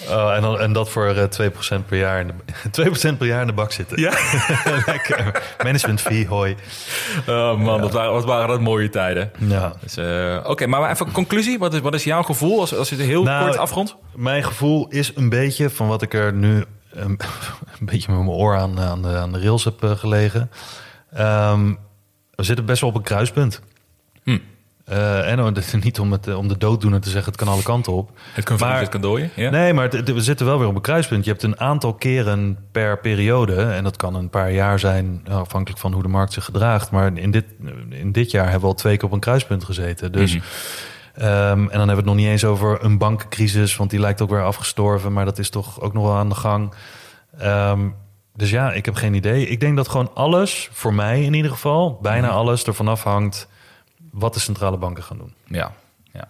Oh, 0.10 0.34
en, 0.36 0.42
dan, 0.42 0.60
en 0.60 0.74
dat 0.74 0.90
voor 0.90 1.08
eh 1.08 1.50
2% 1.80 1.86
per 1.86 1.98
jaar 1.98 2.20
in 2.20 2.32
de, 2.72 3.14
2% 3.14 3.18
per 3.18 3.28
jaar 3.28 3.42
in 3.42 3.48
de 3.48 3.54
bak 3.54 3.72
zitten. 3.72 4.00
Ja? 4.02 4.12
Lekker. 4.86 5.44
Management 5.64 6.02
fee, 6.02 6.28
hoi. 6.28 6.56
Oh 7.28 7.58
man, 7.58 7.82
dat 7.82 7.92
waren, 7.92 8.12
wat 8.12 8.26
waren 8.26 8.48
dat 8.48 8.60
mooie 8.60 8.90
tijden. 8.90 9.32
Ja. 9.38 9.74
Dus, 9.82 9.98
eh, 9.98 10.40
Oké, 10.44 10.68
maar 10.68 10.92
even 10.92 11.06
een 11.06 11.12
conclusie. 11.12 11.60
Wat 11.60 11.74
is, 11.74 11.80
wat 11.80 11.94
is 11.94 12.04
jouw 12.04 12.24
gevoel 12.24 12.60
als, 12.60 12.76
als 12.76 12.90
je 12.90 12.96
het 12.96 13.06
heel 13.06 13.24
Nou, 13.24 13.46
kort 13.46 13.58
afrondt? 13.58 13.96
Mijn 14.16 14.44
gevoel 14.44 14.88
is 14.88 15.12
een 15.16 15.30
beetje 15.30 15.70
van 15.70 15.88
wat 15.88 16.02
ik 16.02 16.14
er 16.14 16.34
nu 16.34 16.66
een, 16.92 17.20
een 17.80 17.86
beetje 17.86 18.12
met 18.12 18.22
mijn 18.22 18.38
oor 18.38 18.58
aan, 18.58 18.80
aan, 18.80 19.02
de, 19.02 19.18
aan 19.18 19.32
de 19.32 19.40
rails 19.40 19.64
heb 19.64 19.84
eh, 19.84 19.92
gelegen. 19.92 20.52
Ehm, 21.14 21.74
we 22.40 22.46
zitten 22.46 22.66
best 22.66 22.82
wel 22.82 22.90
op 22.90 22.96
een 22.96 23.02
kruispunt. 23.02 23.62
Hm. 24.24 24.38
Eh, 24.86 25.32
en 25.32 25.38
dan- 25.44 25.56
niet 25.82 26.00
om, 26.00 26.12
het, 26.12 26.28
eh, 26.28 26.38
om 26.38 26.48
de 26.48 26.58
dooddoener 26.58 27.02
te 27.02 27.10
zeggen, 27.10 27.32
het 27.32 27.42
kan 27.42 27.48
alle 27.54 27.62
kanten 27.64 27.94
op. 27.94 28.12
Het 28.34 28.46
kan 28.46 28.58
Maar- 28.60 28.80
het 28.80 28.90
kan 28.90 29.02
dooien. 29.02 29.30
Ja? 29.36 29.50
Nee, 29.50 29.74
maar 29.74 29.90
het- 29.90 30.12
we 30.14 30.22
zitten 30.22 30.46
wel 30.46 30.60
weer 30.60 30.68
op 30.68 30.76
een 30.76 30.82
kruispunt. 30.82 31.26
Je 31.26 31.32
hebt 31.32 31.44
een 31.44 31.60
aantal 31.60 31.94
keren 31.94 32.58
per 32.72 33.00
periode. 33.00 33.56
En 33.56 33.84
dat 33.84 33.96
kan 33.98 34.16
een 34.16 34.30
paar 34.30 34.52
jaar 34.52 34.80
zijn, 34.80 35.22
nou, 35.24 35.40
afhankelijk 35.42 35.80
van 35.82 35.94
hoe 35.94 36.02
de 36.02 36.08
markt 36.08 36.34
zich 36.34 36.46
gedraagt. 36.46 36.92
Maar 36.92 37.18
in 37.18 37.32
dit, 37.32 37.46
in 37.90 38.12
dit 38.12 38.32
jaar 38.32 38.44
hebben 38.44 38.62
we 38.62 38.68
al 38.68 38.74
twee 38.74 38.96
keer 38.98 39.06
op 39.08 39.12
een 39.14 39.20
kruispunt 39.20 39.64
gezeten. 39.64 40.12
Dus, 40.12 40.36
Mhm. 40.36 40.44
ehm, 41.14 41.28
en 41.50 41.56
dan 41.58 41.70
hebben 41.70 41.88
we 41.88 41.96
het 41.96 42.06
nog 42.06 42.16
niet 42.16 42.28
eens 42.28 42.46
over 42.46 42.84
een 42.84 42.98
bankencrisis. 42.98 43.76
Want 43.76 43.90
die 43.90 44.00
lijkt 44.00 44.22
ook 44.22 44.30
weer 44.30 44.44
afgestorven. 44.44 45.14
Maar 45.14 45.26
dat 45.26 45.40
is 45.40 45.50
toch 45.50 45.82
ook 45.82 45.94
nog 45.94 46.04
wel 46.04 46.16
aan 46.16 46.30
de 46.30 46.36
gang. 46.36 46.74
Ehm, 47.38 47.80
dus 48.40 48.50
ja, 48.50 48.72
ik 48.72 48.86
heb 48.86 48.96
geen 48.96 49.14
idee. 49.14 49.48
Ik 49.48 49.60
denk 49.60 49.76
dat 49.76 49.88
gewoon 49.88 50.12
alles, 50.14 50.70
voor 50.72 50.94
mij 50.94 51.24
in 51.24 51.34
ieder 51.34 51.52
geval, 51.52 52.00
bijna 52.02 52.28
Mhm. 52.28 52.36
alles 52.36 52.64
ervan 52.64 52.88
afhangt 52.88 53.48
wat 54.12 54.34
de 54.34 54.40
centrale 54.40 54.78
banken 54.78 55.04
gaan 55.04 55.18
doen. 55.18 55.34
Ja. 55.46 55.72
ja. 56.14 56.28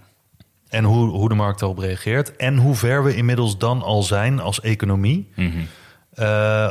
En 0.67 0.83
hoe, 0.83 1.09
hoe 1.09 1.29
de 1.29 1.35
markt 1.35 1.59
daarop 1.59 1.77
reageert. 1.77 2.35
En 2.35 2.57
hoe 2.57 2.75
ver 2.75 3.03
we 3.03 3.15
inmiddels 3.15 3.57
dan 3.57 3.81
al 3.81 4.03
zijn 4.03 4.39
als 4.39 4.61
economie. 4.61 5.31
Mhm. 5.35 5.59
Eh, 6.13 6.69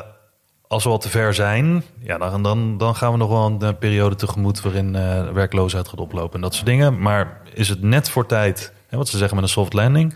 als 0.69 0.85
we 0.85 0.91
al 0.91 0.99
te 0.99 1.09
ver 1.09 1.35
zijn, 1.35 1.83
ja, 2.01 2.19
dan, 2.19 2.43
dan, 2.43 2.79
dan 2.79 2.97
gaan 2.97 3.13
we 3.13 3.19
nog 3.19 3.29
wel 3.29 3.47
een 3.47 3.61
eh, 3.63 3.79
periode 3.79 4.15
tegemoet 4.15 4.61
waarin 4.61 4.97
eh, 4.97 5.31
werkloosheid 5.31 5.89
gaat 5.89 6.01
oplopen 6.01 6.35
en 6.35 6.41
dat 6.41 6.55
soort 6.55 6.67
dingen. 6.67 7.01
Maar 7.01 7.41
is 7.55 7.69
het 7.69 7.83
net 7.83 8.11
voor 8.11 8.27
tijd, 8.27 8.73
hè, 8.89 8.97
wat 8.97 9.09
ze 9.09 9.17
zeggen 9.19 9.37
met 9.37 9.45
een 9.45 9.51
soft 9.53 9.73
landing, 9.73 10.15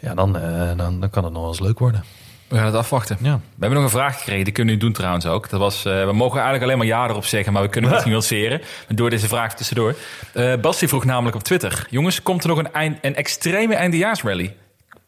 ja, 0.00 0.14
dan, 0.14 0.32
dan, 0.76 1.00
dan 1.00 1.10
kan 1.10 1.24
het 1.24 1.32
nog 1.32 1.42
wel 1.42 1.50
eens 1.50 1.60
leuk 1.60 1.78
worden. 1.78 2.04
We 2.48 2.56
gaan 2.56 2.66
het 2.66 2.74
afwachten. 2.74 3.16
Ja. 3.20 3.34
We 3.34 3.40
hebben 3.60 3.78
nog 3.78 3.92
een 3.92 3.98
vraag 3.98 4.18
gekregen, 4.18 4.44
die 4.44 4.52
kunnen 4.52 4.74
we 4.74 4.80
doen 4.80 4.92
trouwens 4.92 5.26
ook. 5.26 5.48
Dat 5.48 5.60
was, 5.60 5.84
eh, 5.84 6.04
we 6.04 6.12
mogen 6.12 6.34
eigenlijk 6.34 6.62
alleen 6.62 6.78
maar 6.78 6.86
ja 6.86 7.08
erop 7.08 7.24
zeggen, 7.24 7.52
maar 7.52 7.62
we 7.62 7.68
kunnen 7.68 7.90
het 7.90 8.04
nuanceren. 8.06 8.60
Door 8.88 9.10
deze 9.10 9.28
vraag 9.28 9.54
tussendoor. 9.54 9.94
Eh 10.32 10.54
Basti 10.60 10.88
vroeg 10.88 11.04
namelijk 11.04 11.36
op 11.36 11.42
Twitter. 11.42 11.86
Jongens, 11.90 12.22
komt 12.22 12.42
er 12.42 12.48
nog 12.48 12.58
een, 12.58 12.72
eind, 12.72 12.98
een 13.02 13.14
extreme 13.14 13.74
eindejaarsrally? 13.74 14.54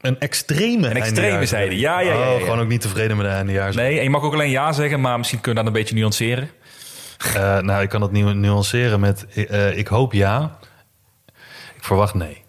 Een 0.00 0.18
extreme 0.20 0.90
Een 0.90 0.96
extreme, 0.96 1.46
zei 1.46 1.66
hij. 1.66 1.76
Ja, 1.76 2.00
ja, 2.00 2.12
ja, 2.12 2.18
ja, 2.18 2.32
Oh, 2.32 2.40
gewoon 2.40 2.60
ook 2.60 2.68
niet 2.68 2.80
tevreden 2.80 3.16
met 3.16 3.26
de 3.26 3.32
eindejaars. 3.32 3.76
Nee, 3.76 3.96
en 3.96 4.02
je 4.02 4.10
mag 4.10 4.22
ook 4.22 4.32
alleen 4.32 4.50
ja 4.50 4.72
zeggen, 4.72 5.00
maar 5.00 5.18
misschien 5.18 5.40
kunnen 5.40 5.64
we 5.64 5.70
dat 5.70 5.78
een 5.78 5.84
beetje 5.84 6.00
nuanceren. 6.00 6.50
Eh, 7.34 7.58
nou, 7.58 7.82
ik 7.82 7.88
kan 7.88 8.02
het 8.02 8.10
nu 8.10 8.34
nuanceren 8.34 9.00
met 9.00 9.26
eh, 9.26 9.78
ik 9.78 9.86
hoop 9.86 10.12
ja. 10.12 10.58
Ik 11.76 11.84
verwacht 11.84 12.14
nee. 12.14 12.42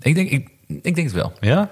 Ik 0.00 0.14
denk, 0.14 0.30
ik, 0.30 0.48
ik 0.66 0.94
denk 0.94 1.06
het 1.06 1.12
wel. 1.12 1.32
Ja? 1.40 1.70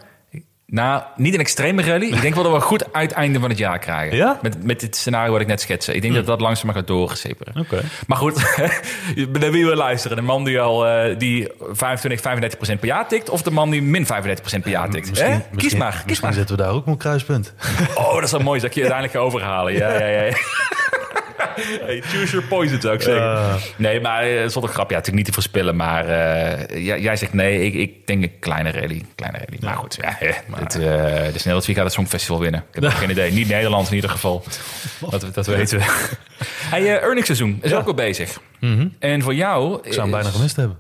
Nou, 0.69 1.03
niet 1.17 1.35
een 1.35 1.41
extreme 1.41 1.83
rally. 1.83 2.07
Ik 2.13 2.21
denk 2.21 2.35
wel 2.35 2.43
dat 2.43 2.53
we 2.53 2.59
een 2.59 2.65
goed 2.65 2.93
uiteinde 2.93 3.41
van 3.41 3.49
het 3.49 3.59
jaar 3.59 3.79
krijgen. 3.79 4.17
Ja? 4.17 4.39
Met, 4.43 4.65
met 4.65 4.81
dit 4.81 4.97
scenario 4.97 5.33
wat 5.33 5.41
ik 5.41 5.47
net 5.47 5.61
schetste. 5.61 5.95
Ik 5.95 6.03
denk 6.03 6.15
dat 6.15 6.27
dat 6.27 6.41
langzaam 6.41 6.71
gaat 6.73 6.87
doorgeseperen. 6.87 7.55
Oké. 7.61 7.81
Maar 8.07 8.19
goed, 8.19 8.35
naar 9.41 9.51
wie 9.51 9.67
we 9.67 9.75
luisteren. 9.77 10.17
De 10.17 10.23
man 10.23 10.45
die 10.45 10.61
al 10.61 10.87
eh, 10.87 11.19
die 11.19 11.49
25, 11.71 12.21
35 12.21 12.59
procent 12.59 12.81
per 12.81 12.89
jaar 12.89 13.09
tikt... 13.09 13.31
of 13.31 13.43
de 13.43 13.51
man 13.51 13.71
die 13.71 13.83
min 13.83 14.07
35 14.07 14.41
procent 14.41 14.63
per 14.63 14.73
jaar 14.73 14.91
tikt. 14.91 15.07
Hè? 15.07 15.13
Kies 15.13 15.43
misschien- 15.51 15.79
maar, 15.79 15.91
kies 15.93 16.05
misschien 16.07 16.29
maar. 16.29 16.39
zitten 16.39 16.57
we 16.57 16.63
daar 16.63 16.73
ook 16.73 16.87
een 16.87 16.97
kruispunt. 16.97 17.53
Oh, 17.95 18.15
dat 18.15 18.23
is 18.25 18.31
wel 18.31 18.41
mooi 18.41 18.61
dat 18.61 18.69
ik 18.69 18.75
je 18.75 18.81
uiteindelijk 18.81 19.19
ga 19.21 19.25
overhalen. 19.27 19.73
Ja, 19.73 19.99
ja, 20.01 20.07
ja. 20.23 20.33
Hey, 21.87 22.01
choose 22.01 22.33
your 22.33 22.47
poison, 22.47 22.81
zou 22.81 22.95
ik 22.95 23.03
zeggen. 23.03 23.59
Nee, 23.77 24.01
maar 24.01 24.23
eh, 24.23 24.49
zonder 24.49 24.71
grap, 24.71 24.91
ja, 24.91 24.97
natuurlijk 24.97 25.17
niet 25.17 25.27
te 25.27 25.33
voorspellen. 25.33 25.77
Maar 25.77 26.09
eh, 26.09 27.03
jij 27.03 27.17
zegt 27.17 27.33
nee, 27.33 27.65
ik, 27.65 27.75
ik 27.75 28.07
denk 28.07 28.23
een 28.23 28.39
kleine 28.39 28.71
rally. 28.71 29.03
Kleine 29.15 29.39
rally. 29.39 29.59
Maar 29.61 29.75
goed, 29.75 29.99
ja, 30.01 30.21
eh, 30.21 30.35
het, 30.53 30.75
eh, 30.75 30.81
de 31.33 31.39
snelheid 31.39 31.65
gaat 31.65 31.77
het 31.77 31.93
Songfestival 31.93 32.41
winnen. 32.41 32.61
Ik 32.61 32.75
heb 32.75 32.83
nog 32.83 32.99
geen 33.01 33.11
idee. 33.11 33.33
Niet 33.33 33.49
Nederland 33.49 33.89
in 33.89 33.95
ieder 33.95 34.11
geval. 34.11 34.45
Dat, 35.11 35.35
dat 35.35 35.47
weten 35.47 35.79
we. 35.79 35.85
Hey, 36.47 36.81
eh 36.81 37.03
earningsseizoen 37.03 37.59
is 37.63 37.75
ook 37.75 37.87
al 37.87 37.95
bezig. 37.95 38.41
En 38.99 39.23
voor 39.23 39.35
jou... 39.35 39.79
Ik 39.83 39.93
zou 39.93 40.01
hem 40.03 40.11
bijna 40.11 40.31
gemist 40.31 40.57
hebben. 40.57 40.79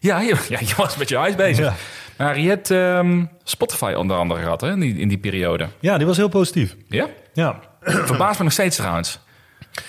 Ja, 0.00 0.20
je, 0.20 0.36
ja, 0.48 0.58
je 0.60 0.74
was 0.76 0.96
met 0.96 1.08
je 1.08 1.16
huis 1.16 1.34
bezig. 1.34 1.72
Maar 2.16 2.38
je 2.38 2.48
hebt 2.48 2.70
ehm, 2.70 3.24
Spotify 3.44 3.92
onder 3.96 4.16
andere 4.16 4.42
gehad 4.42 4.60
hè, 4.60 4.70
in, 4.70 4.80
die, 4.80 4.98
in 4.98 5.08
die 5.08 5.18
periode. 5.18 5.68
Ja, 5.80 5.96
die 5.96 6.06
was 6.06 6.16
heel 6.16 6.28
positief. 6.28 6.76
Ja? 6.88 7.08
Ja. 7.32 7.60
Verbaast 7.80 8.38
me 8.38 8.44
nog 8.44 8.52
steeds 8.52 8.76
trouwens. 8.76 9.18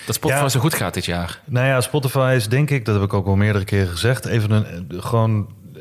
Dat 0.06 0.14
Spotify 0.14 0.40
Ja. 0.42 0.48
zo 0.48 0.60
goed 0.60 0.74
gaat 0.74 0.94
dit 0.94 1.04
jaar. 1.04 1.40
Nou 1.44 1.66
ja, 1.66 1.80
Spotify 1.80 2.32
is 2.36 2.48
denk 2.48 2.70
ik, 2.70 2.84
dat 2.84 2.94
heb 2.94 3.04
ik 3.04 3.14
ook 3.14 3.26
al 3.26 3.36
meerdere 3.36 3.64
keren 3.64 3.88
gezegd, 3.88 4.24
even 4.26 4.50
een, 4.50 5.02
gewoon 5.02 5.48
eh, 5.74 5.80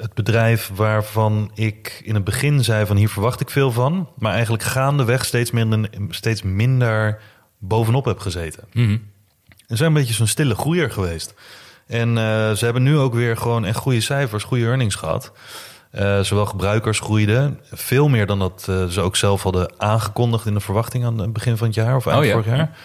het 0.00 0.14
bedrijf 0.14 0.70
waarvan 0.74 1.50
ik 1.54 2.00
in 2.04 2.14
het 2.14 2.24
begin 2.24 2.64
zei 2.64 2.86
van 2.86 2.96
hier 2.96 3.08
verwacht 3.08 3.40
ik 3.40 3.50
veel 3.50 3.72
van, 3.72 4.08
maar 4.18 4.32
eigenlijk 4.32 4.62
gaandeweg 4.62 5.24
steeds 5.24 5.50
minder, 5.50 5.90
steeds 6.10 6.42
minder 6.42 7.18
bovenop 7.58 8.04
heb 8.04 8.18
gezeten. 8.18 8.64
Mhm. 8.72 8.96
Ze 9.68 9.76
zijn 9.76 9.88
een 9.88 9.94
beetje 9.96 10.14
zo'n 10.14 10.26
stille 10.26 10.54
groeier 10.54 10.90
geweest. 10.90 11.34
En 11.86 12.08
eh, 12.18 12.52
ze 12.52 12.64
hebben 12.64 12.82
nu 12.82 12.98
ook 12.98 13.14
weer 13.14 13.36
gewoon 13.36 13.64
echt 13.64 13.78
goede 13.78 14.00
cijfers, 14.00 14.44
goede 14.44 14.64
earnings 14.64 14.94
gehad. 14.94 15.32
Eh, 15.90 16.20
zowel 16.20 16.46
gebruikers 16.46 17.00
groeiden, 17.00 17.60
veel 17.72 18.08
meer 18.08 18.26
dan 18.26 18.38
dat 18.38 18.62
ze 18.90 19.00
ook 19.00 19.16
zelf 19.16 19.42
hadden 19.42 19.72
aangekondigd 19.80 20.46
in 20.46 20.54
de 20.54 20.60
verwachting 20.60 21.04
aan 21.04 21.18
het 21.18 21.32
begin 21.32 21.56
van 21.56 21.66
het 21.66 21.76
jaar 21.76 21.96
of 21.96 22.06
eind 22.06 22.18
Oh 22.18 22.24
ja. 22.24 22.32
vorig 22.32 22.46
jaar. 22.46 22.76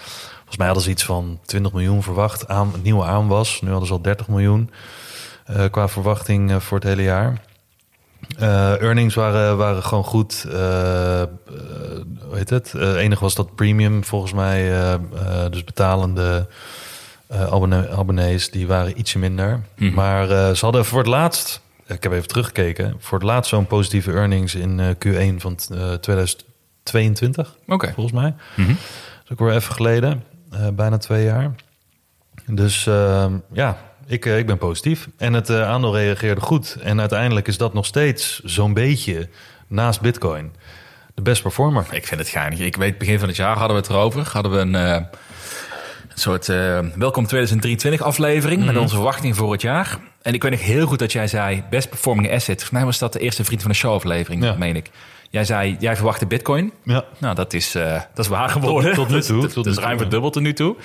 Volgens 0.51 0.69
mij 0.69 0.79
hadden 0.79 0.83
ze 0.83 0.99
iets 1.01 1.05
van 1.15 1.39
20 1.45 1.71
miljoen 1.73 2.03
verwacht 2.03 2.47
aan 2.47 2.71
nieuwe 2.83 3.03
aanwas. 3.05 3.61
Nu 3.61 3.69
hadden 3.69 3.87
ze 3.87 3.93
al 3.93 4.01
30 4.01 4.27
miljoen 4.27 4.69
eh, 5.45 5.65
qua 5.71 5.87
verwachting 5.87 6.51
eh, 6.51 6.59
voor 6.59 6.77
het 6.77 6.87
hele 6.87 7.03
jaar. 7.03 7.41
Eh, 8.37 8.81
earnings 8.81 9.15
waren, 9.15 9.57
waren 9.57 9.83
gewoon 9.83 10.03
goed. 10.03 10.45
Hoe 10.49 11.29
heet 12.33 12.49
het? 12.49 12.71
Het 12.71 12.95
enige 12.95 13.21
was 13.21 13.35
dat 13.35 13.55
premium 13.55 14.03
volgens 14.03 14.33
mij, 14.33 14.71
dus 15.49 15.63
betalende 15.63 16.47
abonne- 17.29 17.89
abonnees, 17.89 18.51
die 18.51 18.67
waren 18.67 18.99
ietsje 18.99 19.19
minder. 19.19 19.61
Mhm. 19.75 19.93
Maar 19.93 20.27
ze 20.55 20.65
hadden 20.65 20.85
voor 20.85 20.99
het 20.99 21.07
laatst, 21.07 21.61
ik 21.87 22.03
heb 22.03 22.11
even 22.11 22.27
teruggekeken, 22.27 22.95
voor 22.99 23.17
het 23.17 23.27
laatst 23.27 23.49
zo'n 23.49 23.67
positieve 23.67 24.11
earnings 24.11 24.55
in 24.55 24.79
eh, 24.79 24.87
Q1 25.33 25.35
van 25.37 25.57
eh, 25.71 25.93
2022, 25.93 27.55
Oké. 27.67 27.91
volgens 27.93 28.15
mij. 28.15 28.33
Mhm. 28.55 28.67
Dat 28.67 28.77
is 29.23 29.31
ook 29.31 29.39
weer 29.39 29.55
even 29.55 29.73
geleden, 29.73 30.23
bijna 30.73 30.97
twee 30.97 31.23
jaar. 31.23 31.51
Dus 32.45 32.87
ehm, 32.87 33.33
ja, 33.51 33.77
ik, 34.05 34.25
eh, 34.25 34.37
ik 34.37 34.45
ben 34.45 34.57
positief. 34.57 35.07
En 35.17 35.33
het 35.33 35.49
eh, 35.49 35.69
aandeel 35.69 35.95
reageerde 35.95 36.41
goed. 36.41 36.77
En 36.81 36.99
uiteindelijk 36.99 37.47
is 37.47 37.57
dat 37.57 37.73
nog 37.73 37.85
steeds 37.85 38.39
zo'n 38.43 38.73
beetje 38.73 39.29
naast 39.67 40.01
Bitcoin 40.01 40.51
de 41.13 41.21
best 41.21 41.41
performer. 41.41 41.85
Ik 41.91 42.07
vind 42.07 42.19
het 42.19 42.29
geinig. 42.29 42.59
Ik 42.59 42.75
weet, 42.75 42.97
begin 42.97 43.19
van 43.19 43.27
het 43.27 43.37
jaar 43.37 43.57
hadden 43.57 43.75
we 43.75 43.81
het 43.81 43.91
erover. 43.91 44.29
Hadden 44.31 44.51
we 44.51 44.57
een, 44.57 44.75
eh, 44.75 44.93
een 46.09 46.19
soort 46.19 46.49
eh, 46.49 46.79
welkom 46.95 47.25
2023 47.25 48.01
aflevering 48.01 48.65
met 48.65 48.77
onze 48.77 48.95
verwachting 48.95 49.35
voor 49.35 49.51
het 49.51 49.61
jaar. 49.61 49.99
En 50.21 50.33
ik 50.33 50.41
weet 50.41 50.51
nog 50.51 50.61
heel 50.61 50.85
goed 50.85 50.99
dat 50.99 51.11
jij 51.11 51.27
zei 51.27 51.63
best 51.69 51.89
performing 51.89 52.27
asset. 52.31 52.45
Volgens 52.45 52.69
mij 52.69 52.85
was 52.85 52.99
dat 52.99 53.13
de 53.13 53.19
eerste 53.19 53.43
vriend 53.43 53.61
van 53.61 53.71
de 53.71 53.77
show 53.77 53.93
aflevering, 53.93 54.43
Ja. 54.43 54.55
meen 54.57 54.75
ik. 54.75 54.89
Jij 55.29 55.45
zei, 55.45 55.75
jij 55.79 55.95
verwachtte 55.95 56.25
bitcoin. 56.25 56.73
Ja, 56.83 57.03
Nou, 57.17 57.35
dat 57.35 57.53
is, 57.53 57.75
eh, 57.75 57.91
dat 58.13 58.25
is 58.25 58.27
waar 58.27 58.49
geworden. 58.49 58.93
tot 58.93 59.09
nu 59.09 59.21
toe, 59.31 59.41
Dat, 59.41 59.53
tot 59.53 59.63
dat 59.63 59.77
is 59.77 59.83
ruim 59.83 59.97
verdubbeld 59.97 60.33
tot 60.33 60.41
nu 60.41 60.53
toe. 60.53 60.75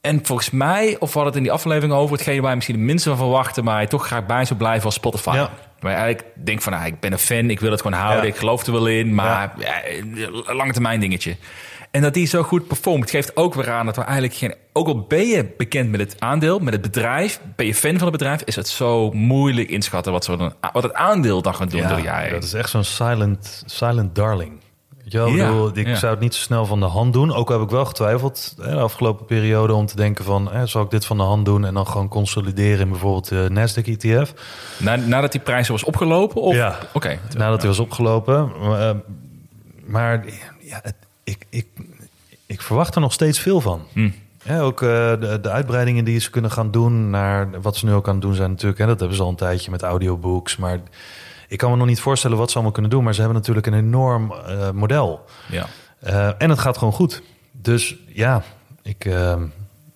En 0.00 0.20
volgens 0.22 0.50
mij, 0.50 0.96
of 0.98 1.12
we 1.12 1.18
hadden 1.18 1.24
het 1.26 1.36
in 1.36 1.42
die 1.42 1.52
aflevering 1.52 1.92
over... 1.92 2.16
hetgeen 2.16 2.40
waar 2.40 2.48
je 2.50 2.54
misschien 2.56 2.76
het 2.76 2.84
minste 2.84 3.08
van 3.08 3.18
verwachten... 3.18 3.64
maar 3.64 3.80
je 3.80 3.86
toch 3.86 4.06
graag 4.06 4.26
bij 4.26 4.44
zou 4.44 4.58
blijven 4.58 4.84
als 4.84 4.94
Spotify. 4.94 5.34
Ja. 5.34 5.50
Waar 5.80 5.92
je 5.92 5.98
eigenlijk 5.98 6.28
denkt 6.44 6.62
van, 6.62 6.72
nou, 6.72 6.86
ik 6.86 7.00
ben 7.00 7.12
een 7.12 7.18
fan, 7.18 7.50
ik 7.50 7.60
wil 7.60 7.70
het 7.70 7.82
gewoon 7.82 7.98
houden... 7.98 8.22
Ja. 8.22 8.28
ik 8.28 8.36
geloof 8.36 8.66
er 8.66 8.72
wel 8.72 8.86
in, 8.86 9.14
maar 9.14 9.54
ja. 9.58 9.82
een 10.46 10.56
lange 10.56 10.72
termijn 10.72 11.00
dingetje. 11.00 11.36
En 11.94 12.02
dat 12.02 12.14
die 12.14 12.26
zo 12.26 12.42
goed 12.42 12.66
performt, 12.66 13.10
geeft 13.10 13.36
ook 13.36 13.54
weer 13.54 13.70
aan 13.70 13.86
dat 13.86 13.96
we 13.96 14.02
eigenlijk 14.02 14.34
geen... 14.34 14.54
Ook 14.72 14.86
al 14.86 15.00
ben 15.08 15.26
je 15.26 15.54
bekend 15.56 15.90
met 15.90 16.00
het 16.00 16.16
aandeel, 16.18 16.58
met 16.58 16.72
het 16.72 16.82
bedrijf... 16.82 17.40
ben 17.56 17.66
je 17.66 17.74
fan 17.74 17.92
van 17.98 18.02
het 18.08 18.10
bedrijf, 18.10 18.42
is 18.44 18.56
het 18.56 18.68
zo 18.68 19.10
moeilijk 19.10 19.68
inschatten... 19.68 20.12
wat, 20.12 20.24
zo 20.24 20.36
dan, 20.36 20.52
wat 20.72 20.82
het 20.82 20.94
aandeel 20.94 21.42
dan 21.42 21.54
gaat 21.54 21.70
doen 21.70 21.82
door 21.82 21.96
de 21.96 22.02
jaren 22.02 22.22
heen. 22.22 22.32
dat 22.32 22.42
is 22.42 22.52
echt 22.52 22.70
zo'n 22.70 22.84
silent, 22.84 23.62
silent 23.66 24.14
darling. 24.14 24.52
Ja, 25.04 25.24
bedoel, 25.24 25.70
ik 25.78 25.86
ja. 25.86 25.94
zou 25.94 26.12
het 26.12 26.20
niet 26.20 26.34
zo 26.34 26.40
snel 26.40 26.66
van 26.66 26.80
de 26.80 26.86
hand 26.86 27.12
doen. 27.12 27.32
Ook 27.34 27.48
heb 27.48 27.60
ik 27.60 27.70
wel 27.70 27.84
getwijfeld 27.84 28.54
hè, 28.60 28.70
de 28.70 28.80
afgelopen 28.80 29.26
periode 29.26 29.72
om 29.74 29.86
te 29.86 29.96
denken 29.96 30.24
van... 30.24 30.52
Hè, 30.52 30.66
zal 30.66 30.82
ik 30.82 30.90
dit 30.90 31.06
van 31.06 31.16
de 31.16 31.22
hand 31.22 31.44
doen 31.44 31.64
en 31.64 31.74
dan 31.74 31.86
gewoon 31.86 32.08
consolideren 32.08 32.80
in 32.80 32.88
bijvoorbeeld 32.88 33.28
de 33.28 33.48
Nasdaq 33.50 33.98
ETF? 33.98 34.32
Na, 34.78 34.96
nadat 34.96 35.32
die 35.32 35.40
prijs 35.40 35.68
was 35.68 35.84
opgelopen? 35.84 36.40
Of? 36.42 36.54
Ja. 36.54 36.78
Oké. 36.92 37.18
Nadat 37.36 37.58
hij 37.58 37.68
was 37.68 37.78
opgelopen. 37.78 38.52
Maar, 38.60 38.88
eh, 38.88 38.96
maar 39.84 40.24
ja, 40.60 40.80
het- 40.82 40.94
ik, 41.24 41.46
ik, 41.48 41.66
ik 42.46 42.60
verwacht 42.62 42.94
er 42.94 43.00
nog 43.00 43.12
steeds 43.12 43.38
veel 43.38 43.60
van. 43.60 43.82
Hm. 43.92 44.10
Ja, 44.44 44.60
ook 44.60 44.82
eh, 44.82 44.88
de, 45.20 45.38
de 45.42 45.50
uitbreidingen 45.50 46.04
die 46.04 46.18
ze 46.20 46.30
kunnen 46.30 46.50
gaan 46.50 46.70
doen 46.70 47.10
naar 47.10 47.60
wat 47.60 47.76
ze 47.76 47.86
nu 47.86 47.92
ook 47.92 48.06
aan 48.08 48.14
het 48.14 48.22
doen 48.22 48.34
zijn 48.34 48.50
natuurlijk. 48.50 48.80
En 48.80 48.86
dat 48.86 48.98
hebben 48.98 49.16
ze 49.16 49.22
al 49.22 49.28
een 49.28 49.36
tijdje 49.36 49.70
met 49.70 49.82
audiobooks. 49.82 50.56
Maar 50.56 50.80
ik 51.48 51.58
kan 51.58 51.70
me 51.70 51.76
nog 51.76 51.86
niet 51.86 52.00
voorstellen 52.00 52.36
wat 52.36 52.48
ze 52.48 52.54
allemaal 52.54 52.72
kunnen 52.72 52.90
doen. 52.90 53.04
Maar 53.04 53.14
ze 53.14 53.20
hebben 53.20 53.38
natuurlijk 53.38 53.66
een 53.66 53.74
enorm 53.74 54.32
eh, 54.32 54.70
model. 54.70 55.24
Ja. 55.48 55.66
Eh, 56.00 56.30
en 56.38 56.50
het 56.50 56.58
gaat 56.58 56.78
gewoon 56.78 56.92
goed. 56.92 57.22
Dus 57.52 57.96
ja, 58.06 58.42
ik, 58.82 59.04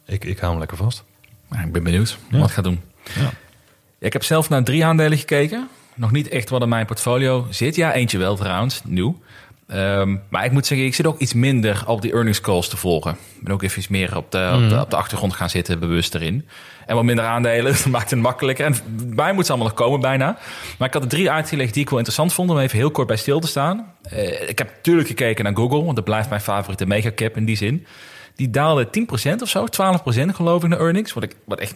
ik, 0.06 0.24
ik 0.24 0.38
hou 0.38 0.50
hem 0.50 0.58
lekker 0.58 0.76
vast. 0.76 1.04
Nou, 1.48 1.66
ik 1.66 1.72
ben 1.72 1.82
benieuwd 1.82 2.18
Ja. 2.30 2.32
wat 2.36 2.40
het 2.42 2.50
gaat 2.50 2.64
doen. 2.64 2.80
Ja. 3.14 3.30
Ja, 3.98 4.06
ik 4.06 4.12
heb 4.12 4.24
zelf 4.24 4.48
naar 4.48 4.64
drie 4.64 4.84
aandelen 4.84 5.18
gekeken. 5.18 5.68
Nog 5.94 6.10
niet 6.12 6.28
echt 6.28 6.48
wat 6.48 6.62
in 6.62 6.68
mijn 6.68 6.86
portfolio 6.86 7.46
zit. 7.50 7.76
Ja, 7.76 7.92
eentje 7.92 8.18
wel 8.18 8.36
trouwens, 8.36 8.82
nieuw. 8.84 9.20
Ehm, 9.68 10.16
maar 10.28 10.44
ik 10.44 10.52
moet 10.52 10.66
zeggen, 10.66 10.86
ik 10.86 10.94
zit 10.94 11.06
ook 11.06 11.18
iets 11.18 11.32
minder 11.34 11.82
op 11.86 12.02
die 12.02 12.12
earnings 12.12 12.40
calls 12.40 12.68
te 12.68 12.76
volgen. 12.76 13.10
Ik 13.12 13.42
ben 13.42 13.52
ook 13.52 13.62
even 13.62 13.78
iets 13.78 13.88
meer 13.88 14.16
op 14.16 14.30
de, 14.30 14.50
op 14.62 14.68
de, 14.68 14.80
op 14.80 14.90
de 14.90 14.96
achtergrond 14.96 15.32
gaan 15.34 15.50
zitten, 15.50 15.78
bewust 15.78 16.14
erin. 16.14 16.48
En 16.86 16.94
wat 16.94 17.04
minder 17.04 17.24
aandelen, 17.24 17.72
dat 17.76 17.86
maakt 17.86 18.10
het 18.10 18.20
makkelijker. 18.20 18.64
En 18.66 18.74
bij 19.14 19.32
moet 19.32 19.46
ze 19.46 19.52
allemaal 19.52 19.70
nog 19.70 19.78
komen 19.78 20.00
bijna. 20.00 20.38
Maar 20.78 20.88
ik 20.88 20.94
had 20.94 21.02
er 21.02 21.08
drie 21.08 21.30
uitgelegd 21.30 21.72
die 21.72 21.82
ik 21.82 21.88
wel 21.88 21.98
interessant 21.98 22.32
vond... 22.32 22.50
om 22.50 22.58
even 22.58 22.78
heel 22.78 22.90
kort 22.90 23.06
bij 23.06 23.16
stil 23.16 23.40
te 23.40 23.46
staan. 23.46 23.92
Eh, 24.02 24.48
ik 24.48 24.58
heb 24.58 24.70
natuurlijk 24.76 25.08
gekeken 25.08 25.44
naar 25.44 25.56
Google... 25.56 25.82
want 25.82 25.96
dat 25.96 26.04
blijft 26.04 26.28
mijn 26.28 26.40
favoriete 26.40 26.86
megacap 26.86 27.36
in 27.36 27.44
die 27.44 27.56
zin. 27.56 27.86
Die 28.36 28.50
daalde 28.50 28.86
10% 28.86 29.42
of 29.42 29.48
zo, 29.48 29.66
12% 29.66 30.28
geloof 30.34 30.62
ik 30.62 30.68
naar 30.68 30.80
earnings. 30.80 31.12
Wat, 31.12 31.22
ik, 31.22 31.36
wat 31.44 31.58
echt 31.60 31.74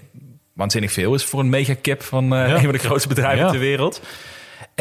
waanzinnig 0.54 0.92
veel 0.92 1.14
is 1.14 1.24
voor 1.24 1.40
een 1.40 1.48
megacap 1.50 2.02
van 2.02 2.24
eh, 2.34 2.48
Ja. 2.48 2.54
een 2.54 2.62
van 2.62 2.72
de 2.72 2.78
grootste 2.78 3.08
bedrijven 3.08 3.44
Ja. 3.44 3.50
ter 3.50 3.60
wereld. 3.60 4.00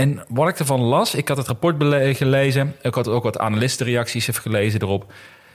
En 0.01 0.23
wat 0.27 0.47
ik 0.47 0.59
ervan 0.59 0.79
las, 0.79 1.15
ik 1.15 1.27
had 1.27 1.37
het 1.37 1.47
rapport 1.47 1.75
gelezen. 2.17 2.75
Ik 2.81 2.93
had 2.93 3.07
ook 3.07 3.23
wat 3.23 3.39
analistenreacties 3.39 4.27
even 4.27 4.41
gelezen 4.41 4.81
erop. 4.81 5.13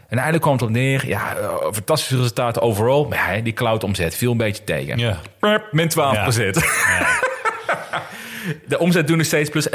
En 0.09 0.19
eigenlijk 0.19 0.43
kwam 0.43 0.55
het 0.55 0.63
op 0.63 0.71
neer, 0.71 1.07
ja, 1.07 1.37
eh, 1.37 1.49
fantastische 1.73 2.17
resultaten 2.17 2.63
overal. 2.63 3.05
Maar 3.05 3.37
ja, 3.37 3.43
die 3.43 3.53
cloud 3.53 3.85
omzet 3.85 4.15
viel 4.15 4.31
een 4.31 4.37
beetje 4.37 4.65
tegen. 4.65 4.99
Ja. 4.99 5.21
Min 5.71 5.89
12 5.89 6.17
De 8.69 8.79
omzet 8.79 9.07
doen 9.07 9.17
nog 9.17 9.27
steeds 9.27 9.51
plus 9.51 9.69
11% 9.69 9.71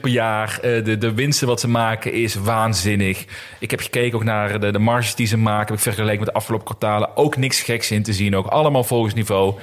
per 0.00 0.08
jaar. 0.10 0.58
Eh, 0.62 0.84
De, 0.84 0.98
de 0.98 1.12
winsten 1.14 1.46
wat 1.46 1.60
ze 1.60 1.68
maken 1.68 2.12
is 2.12 2.34
waanzinnig. 2.34 3.24
Ik 3.58 3.70
heb 3.70 3.80
gekeken 3.80 4.16
ook 4.18 4.24
naar 4.24 4.60
de, 4.60 4.70
de 4.72 4.78
marges 4.78 5.14
die 5.14 5.26
ze 5.26 5.36
maken. 5.36 5.66
Heb 5.66 5.76
ik 5.76 5.80
vergeleken 5.82 6.18
met 6.18 6.28
de 6.28 6.34
afgelopen 6.34 6.66
kwartalen. 6.66 7.16
Ook 7.16 7.36
niks 7.36 7.60
geks 7.60 7.90
in 7.90 8.02
te 8.02 8.12
zien. 8.12 8.36
Ook 8.36 8.46
allemaal 8.46 8.84
volgens 8.84 9.14
niveau. 9.14 9.54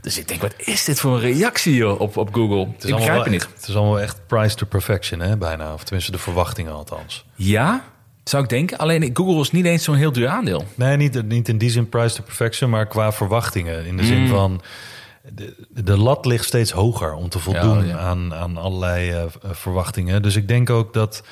Dus 0.00 0.18
ik 0.18 0.28
denk, 0.28 0.40
wat 0.42 0.54
is 0.56 0.84
dit 0.84 1.00
voor 1.00 1.14
een 1.14 1.20
reactie 1.20 1.74
joh, 1.74 2.00
op, 2.00 2.16
op 2.16 2.34
Google? 2.34 2.66
Het 2.72 2.84
is 2.84 2.90
ik 2.90 2.96
begrijp 2.96 3.20
het 3.22 3.30
niet. 3.30 3.42
echt- 3.42 3.54
Het 3.56 3.68
is 3.68 3.76
allemaal 3.76 4.00
echt 4.00 4.20
price 4.26 4.56
to 4.56 4.66
perfection, 4.66 5.20
hè, 5.20 5.36
bijna. 5.36 5.72
Of 5.72 5.82
tenminste 5.84 6.12
de 6.12 6.18
verwachtingen 6.18 6.72
althans. 6.72 7.24
Ja, 7.34 7.84
zou 8.24 8.42
ik 8.42 8.48
denken. 8.48 8.78
Alleen 8.78 9.10
Google 9.14 9.40
is 9.40 9.50
niet 9.50 9.64
eens 9.64 9.84
zo'n 9.84 9.94
heel 9.94 10.12
duur 10.12 10.28
aandeel. 10.28 10.64
Nee, 10.74 10.96
niet, 10.96 11.22
niet 11.28 11.48
in 11.48 11.58
die 11.58 11.70
zin 11.70 11.88
price 11.88 12.16
to 12.16 12.22
perfection, 12.22 12.70
maar 12.70 12.86
qua 12.86 13.12
verwachtingen. 13.12 13.86
In 13.86 13.96
de 13.96 14.04
zin 14.04 14.28
van, 14.28 14.62
de, 15.34 15.66
de 15.68 15.96
lat 15.96 16.26
ligt 16.26 16.44
steeds 16.44 16.70
hoger 16.70 17.14
om 17.14 17.28
te 17.28 17.38
voldoen 17.38 17.78
Ja, 17.78 17.84
ja. 17.84 17.98
Aan, 17.98 18.34
aan 18.34 18.56
allerlei 18.56 19.10
eh, 19.10 19.24
verwachtingen. 19.42 20.22
Dus 20.22 20.36
ik 20.36 20.48
denk 20.48 20.70
ook 20.70 20.92
dat, 20.92 21.22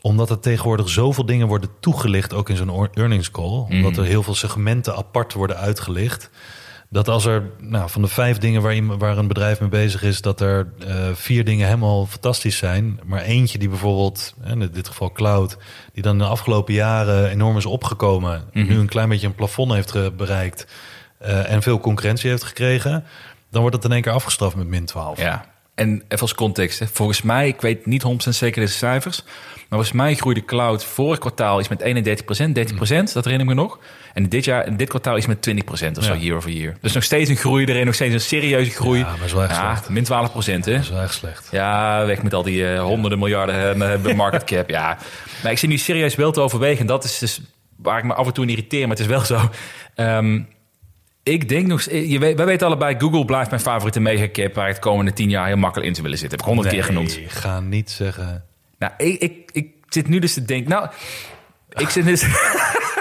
omdat 0.00 0.30
er 0.30 0.40
tegenwoordig 0.40 0.88
zoveel 0.88 1.26
dingen 1.26 1.46
worden 1.46 1.70
toegelicht, 1.80 2.34
ook 2.34 2.48
in 2.48 2.56
zo'n 2.56 2.88
earnings 2.94 3.30
call, 3.30 3.66
omdat 3.70 3.96
er 3.96 4.04
heel 4.04 4.22
veel 4.22 4.34
segmenten 4.34 4.96
apart 4.96 5.32
worden 5.32 5.56
uitgelicht. 5.56 6.30
Dat 6.90 7.08
als 7.08 7.24
er 7.24 7.50
nou, 7.58 7.90
van 7.90 8.02
de 8.02 8.08
vijf 8.08 8.38
dingen 8.38 8.62
waar, 8.62 8.98
waar 8.98 9.18
een 9.18 9.28
bedrijf 9.28 9.60
mee 9.60 9.68
bezig 9.68 10.02
is, 10.02 10.20
dat 10.20 10.40
er 10.40 10.72
eh, 10.86 11.08
vier 11.12 11.44
dingen 11.44 11.66
helemaal 11.66 12.06
fantastisch 12.06 12.56
zijn. 12.56 13.00
Maar 13.04 13.22
eentje 13.22 13.58
die 13.58 13.68
bijvoorbeeld, 13.68 14.34
in 14.44 14.70
dit 14.72 14.88
geval 14.88 15.12
cloud, 15.12 15.56
die 15.92 16.02
dan 16.02 16.18
de 16.18 16.24
afgelopen 16.24 16.74
jaren 16.74 17.30
enorm 17.30 17.56
is 17.56 17.66
opgekomen. 17.66 18.44
Nu 18.52 18.78
een 18.78 18.88
klein 18.88 19.08
beetje 19.08 19.26
een 19.26 19.34
plafond 19.34 19.72
heeft 19.72 20.16
bereikt. 20.16 20.66
Eh, 21.22 21.50
en 21.52 21.62
veel 21.62 21.78
concurrentie 21.78 22.30
heeft 22.30 22.42
gekregen. 22.42 23.04
Dan 23.50 23.60
wordt 23.60 23.76
het 23.76 23.84
in 23.84 23.92
één 23.92 24.02
keer 24.02 24.12
afgestraft 24.12 24.56
met 24.56 24.66
min 24.66 24.84
12. 24.84 25.20
Ja. 25.20 25.44
En 25.74 26.02
even 26.08 26.20
als 26.20 26.34
context. 26.34 26.78
Hè. 26.78 26.86
Volgens 26.86 27.22
mij, 27.22 27.48
ik 27.48 27.60
weet 27.60 27.86
niet 27.86 28.02
100% 28.02 28.28
zeker 28.28 28.60
deze 28.60 28.74
cijfers. 28.76 29.22
Maar 29.24 29.80
volgens 29.80 29.92
mij 29.92 30.14
groeide 30.14 30.44
cloud 30.44 30.84
vorig 30.84 31.18
kwartaal 31.18 31.60
iets 31.60 31.68
met 31.68 31.82
31%, 31.82 32.52
30%. 32.52 33.12
Dat 33.12 33.24
herinner 33.24 33.40
ik 33.40 33.44
me 33.44 33.54
nog. 33.54 33.78
En 34.12 34.28
dit 34.28 34.44
jaar, 34.44 34.76
dit 34.76 34.88
kwartaal 34.88 35.16
is 35.16 35.26
met 35.26 35.48
20% 35.50 35.98
of 35.98 36.04
zo, 36.04 36.16
year 36.16 36.36
over 36.36 36.50
year. 36.50 36.76
Dus 36.80 36.92
nog 36.92 37.02
steeds 37.02 37.30
een 37.30 37.36
groei 37.36 37.66
erin, 37.66 37.86
nog 37.86 37.94
steeds 37.94 38.14
een 38.14 38.20
serieuze 38.20 38.70
groei. 38.70 38.98
Ja, 38.98 39.16
maar 39.16 39.24
is 39.24 39.32
wel 39.32 39.42
echt 39.42 39.54
slecht. 39.54 39.88
min 39.88 40.04
12%, 40.04 40.06
hè? 40.06 40.72
Dat 40.72 40.80
is 40.80 40.90
wel 40.90 41.00
echt 41.00 41.14
slecht. 41.14 41.48
Ja, 41.50 42.06
weg 42.06 42.22
met 42.22 42.34
al 42.34 42.42
die 42.42 42.72
eh, 42.72 42.82
honderden 42.82 43.18
miljarden 43.18 44.04
eh, 44.04 44.14
market 44.14 44.44
cap. 44.44 44.68
ja. 44.68 44.98
Maar 45.42 45.52
ik 45.52 45.58
zit 45.58 45.68
nu 45.68 45.78
serieus 45.78 46.14
wel 46.14 46.32
te 46.32 46.40
overwegen. 46.40 46.80
En 46.80 46.86
dat 46.86 47.04
is 47.04 47.18
dus 47.18 47.40
waar 47.76 47.98
ik 47.98 48.04
me 48.04 48.14
af 48.14 48.26
en 48.26 48.32
toe 48.32 48.44
in 48.44 48.50
irriteer. 48.50 48.80
Maar 48.80 48.96
het 48.96 49.00
is 49.00 49.06
wel 49.06 49.24
zo. 49.24 49.50
Ehm, 49.94 50.40
Ik 51.22 51.48
denk 51.48 51.66
nog... 51.66 51.82
Je 51.82 52.18
weet, 52.18 52.36
wij 52.36 52.46
weten 52.46 52.66
allebei, 52.66 52.94
Google 52.98 53.24
blijft 53.24 53.50
mijn 53.50 53.62
favoriete 53.62 54.00
megacap... 54.00 54.54
waar 54.54 54.68
ik 54.68 54.74
de 54.74 54.80
komende 54.80 55.12
tien 55.12 55.30
jaar 55.30 55.46
heel 55.46 55.56
makkelijk 55.56 55.88
in 55.88 55.94
zou 55.94 56.02
willen 56.02 56.18
zitten. 56.18 56.38
Heb 56.38 56.48
ik 56.48 56.54
honderd 56.54 56.74
keer 56.74 56.84
genoemd. 56.84 57.16
Nee, 57.16 57.28
ga 57.28 57.60
niet 57.60 57.90
zeggen... 57.90 58.44
Nou, 58.78 58.92
ik, 58.96 59.20
ik, 59.20 59.50
ik 59.52 59.68
zit 59.88 60.08
nu 60.08 60.18
dus 60.18 60.34
te 60.34 60.44
denken... 60.44 60.70
Nou, 60.70 60.88
ik 61.68 61.88
zit 61.88 62.04
dus... 62.04 62.22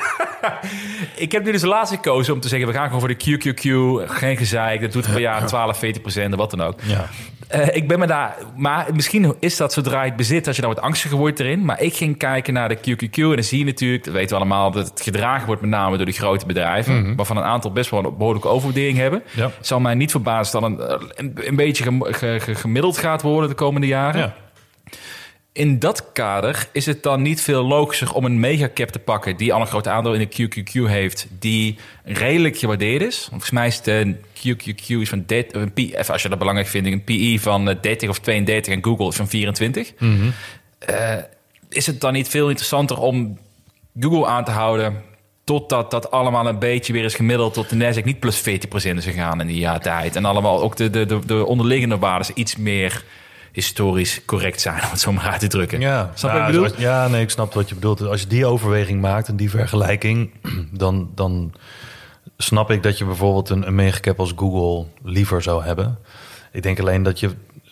ik 1.15 1.31
heb 1.31 1.43
nu 1.43 1.51
dus 1.51 1.63
laatst 1.63 1.93
gekozen 1.93 2.33
om 2.33 2.39
te 2.39 2.47
zeggen... 2.47 2.67
we 2.67 2.73
gaan 2.73 2.85
gewoon 2.85 2.99
voor 2.99 3.15
de 3.17 3.39
QQQ. 3.39 3.63
Geen 4.11 4.37
gezeik. 4.37 4.81
Dat 4.81 4.91
doet 4.91 5.11
per 5.11 5.19
jaar 5.19 5.45
12, 5.47 5.77
14 5.77 6.01
procent, 6.01 6.35
wat 6.35 6.51
dan 6.51 6.61
ook. 6.61 6.79
Ja. 6.83 7.09
Eh, 7.47 7.75
ik 7.75 7.87
ben 7.87 7.99
me 7.99 8.07
daar... 8.07 8.35
Maar 8.55 8.87
misschien 8.93 9.35
is 9.39 9.57
dat 9.57 9.73
zodra 9.73 10.01
je 10.01 10.07
het 10.07 10.15
bezit... 10.17 10.47
als 10.47 10.55
je 10.55 10.61
dan 10.61 10.73
wat 10.73 10.83
angstiger 10.83 11.17
wordt 11.17 11.39
erin. 11.39 11.65
Maar 11.65 11.81
ik 11.81 11.95
ging 11.95 12.17
kijken 12.17 12.53
naar 12.53 12.69
de 12.69 12.77
QQQ. 12.77 13.15
En 13.15 13.35
dan 13.35 13.43
zie 13.43 13.59
je 13.59 13.65
natuurlijk... 13.65 14.03
dat 14.03 14.13
weten 14.13 14.29
we 14.29 14.35
allemaal... 14.35 14.71
dat 14.71 14.89
het 14.89 15.01
gedragen 15.01 15.45
wordt 15.45 15.61
met 15.61 15.69
name 15.69 15.95
door 15.97 16.05
die 16.05 16.15
grote 16.15 16.45
bedrijven... 16.45 17.15
waarvan 17.15 17.37
een 17.37 17.43
aantal 17.43 17.71
best 17.71 17.89
wel 17.89 18.05
een 18.05 18.17
behoorlijke 18.17 18.47
overwaardering 18.47 18.97
hebben. 18.97 19.23
Ja. 19.31 19.51
Zal 19.61 19.79
mij 19.79 19.95
niet 19.95 20.11
verbazen 20.11 20.61
dat 20.61 20.69
een, 20.69 20.79
een, 21.15 21.37
een 21.47 21.55
beetje 21.55 21.83
gem- 21.83 22.03
ge- 22.03 22.37
ge- 22.39 22.55
gemiddeld 22.55 22.97
gaat 22.97 23.21
worden 23.21 23.49
de 23.49 23.55
komende 23.55 23.87
jaren. 23.87 24.19
Ja. 24.21 24.33
In 25.53 25.79
dat 25.79 26.11
kader 26.13 26.67
is 26.71 26.85
het 26.85 27.03
dan 27.03 27.21
niet 27.21 27.41
veel 27.41 27.63
logischer 27.63 28.13
om 28.13 28.25
een 28.25 28.39
megacap 28.39 28.89
te 28.89 28.99
pakken... 28.99 29.37
die 29.37 29.53
al 29.53 29.61
een 29.61 29.67
groot 29.67 29.87
aandeel 29.87 30.13
in 30.13 30.29
de 30.29 30.49
QQQ 30.49 30.89
heeft... 30.89 31.27
die 31.39 31.77
redelijk 32.03 32.57
gewaardeerd 32.57 33.01
is. 33.01 33.27
Volgens 33.29 33.51
mij 33.51 33.67
is 33.67 33.81
de 33.81 34.15
QQQ 34.15 34.87
is 34.87 35.09
van 35.09 35.23
30, 35.25 35.61
een 35.61 35.73
P, 35.73 35.95
als 36.09 36.21
je 36.21 36.29
dat 36.29 36.37
belangrijk 36.37 36.69
vindt... 36.69 36.87
een 36.87 37.03
PI 37.03 37.39
van 37.39 37.69
eh, 37.69 37.75
30 37.81 38.09
of 38.09 38.19
32 38.19 38.73
en 38.73 38.83
Google 38.83 39.07
is 39.07 39.15
van 39.15 39.27
24. 39.27 39.93
Eh, 40.79 41.15
is 41.69 41.85
het 41.85 42.01
dan 42.01 42.13
niet 42.13 42.27
veel 42.27 42.47
interessanter 42.47 42.99
om 42.99 43.37
Google 43.99 44.25
aan 44.25 44.45
te 44.45 44.51
houden... 44.51 45.03
totdat 45.43 45.91
dat 45.91 46.11
allemaal 46.11 46.47
een 46.47 46.59
beetje 46.59 46.93
weer 46.93 47.03
is 47.03 47.15
gemiddeld... 47.15 47.53
tot 47.53 47.69
de 47.69 47.75
Nasdaq 47.75 48.03
niet 48.03 48.19
plus 48.19 48.39
40% 48.39 48.43
is 48.73 49.05
gegaan 49.05 49.41
in 49.41 49.47
die 49.47 49.59
jaar 49.59 49.79
tijd. 49.79 50.15
En 50.15 50.25
allemaal 50.25 50.61
ook 50.61 50.75
de, 50.75 50.89
de, 50.89 51.05
de, 51.05 51.19
de 51.25 51.45
onderliggende 51.45 51.97
waarden 51.97 52.39
iets 52.39 52.55
meer 52.55 53.03
historisch 53.51 54.21
correct 54.25 54.61
zijn... 54.61 54.75
om 54.83 54.89
het 54.89 54.99
zo 54.99 55.11
maar 55.11 55.29
uit 55.29 55.39
te 55.39 55.47
drukken. 55.47 55.79
Ja, 55.79 56.11
Snap 56.13 56.31
je 56.31 56.37
ja, 56.37 56.45
bedoel? 56.45 56.67
ja, 56.77 57.07
nee, 57.07 57.21
ik 57.21 57.29
snap 57.29 57.53
wat 57.53 57.69
je 57.69 57.75
bedoelt. 57.75 58.01
Als 58.01 58.21
je 58.21 58.27
die 58.27 58.45
overweging 58.45 59.01
maakt 59.01 59.27
en 59.27 59.35
die 59.35 59.49
vergelijking, 59.49 60.31
dan, 60.71 61.11
dan 61.15 61.53
snap 62.37 62.71
ik 62.71 62.83
dat 62.83 62.97
je 62.97 63.05
bijvoorbeeld 63.05 63.49
een, 63.49 63.67
een 63.67 63.75
megacap 63.75 64.19
als 64.19 64.33
Google 64.35 64.85
liever 65.03 65.41
zou 65.41 65.63
hebben. 65.63 65.97
Ik 66.51 66.63
denk 66.63 66.79
alleen 66.79 67.03
dat 67.03 67.19
je 67.19 67.29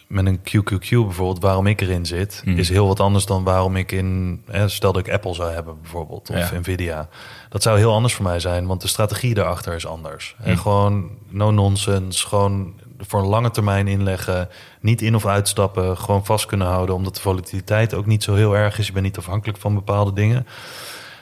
met 0.08 0.26
een 0.26 0.40
QQQ 0.40 0.90
bijvoorbeeld, 0.90 1.42
waarom 1.42 1.68
ik 1.68 1.82
erin 1.82 2.06
zit, 2.06 2.42
Mhm. 2.46 2.58
is 2.58 2.70
heel 2.70 2.88
wat 2.88 3.00
anders 3.00 3.26
dan 3.26 3.44
waarom 3.44 3.76
ik 3.76 3.92
in, 3.92 4.42
hè, 4.52 4.70
stel 4.70 4.92
dat 4.94 5.08
ik 5.08 5.14
Apple 5.14 5.34
zou 5.34 5.52
hebben 5.54 5.78
bijvoorbeeld, 5.82 6.30
of 6.30 6.36
Ja. 6.52 6.60
Nvidia. 6.60 7.08
Dat 7.50 7.64
zou 7.64 7.78
heel 7.78 7.94
anders 7.94 8.14
voor 8.14 8.26
mij 8.26 8.40
zijn, 8.40 8.68
want 8.68 8.82
de 8.82 8.88
strategie 8.88 9.34
daarachter 9.34 9.74
is 9.74 9.86
anders. 9.86 10.36
En 10.44 10.52
Mhm. 10.52 10.60
gewoon 10.62 11.10
no 11.30 11.52
nonsense, 11.52 12.28
gewoon 12.28 12.74
voor 13.08 13.20
een 13.20 13.28
lange 13.28 13.52
termijn 13.52 13.88
inleggen, 13.88 14.50
niet 14.80 15.02
in 15.02 15.16
of 15.16 15.26
uitstappen, 15.26 15.98
gewoon 15.98 16.26
vast 16.26 16.46
kunnen 16.46 16.68
houden, 16.68 16.96
omdat 16.96 17.16
de 17.16 17.22
volatiliteit 17.22 17.94
ook 17.94 18.06
niet 18.06 18.24
zo 18.24 18.36
heel 18.36 18.56
erg 18.56 18.80
is. 18.80 18.86
Je 18.88 18.92
bent 18.92 19.06
niet 19.06 19.18
afhankelijk 19.18 19.58
van 19.58 19.74
bepaalde 19.74 20.14
dingen. 20.14 20.48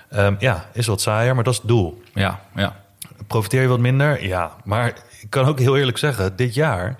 Ehm, 0.09 0.35
ja, 0.39 0.69
is 0.73 0.87
wat 0.87 1.01
saaier, 1.01 1.35
maar 1.35 1.43
dat 1.43 1.53
is 1.53 1.59
het 1.59 1.67
doel. 1.67 2.01
Ja, 2.13 2.39
ja. 2.55 2.75
Profiteer 3.27 3.61
je 3.61 3.67
wat 3.67 3.79
minder? 3.79 4.25
Ja, 4.25 4.55
maar 4.63 4.87
ik 5.19 5.29
kan 5.29 5.45
ook 5.45 5.59
heel 5.59 5.77
eerlijk 5.77 5.97
zeggen, 5.97 6.35
dit 6.35 6.53
jaar, 6.53 6.99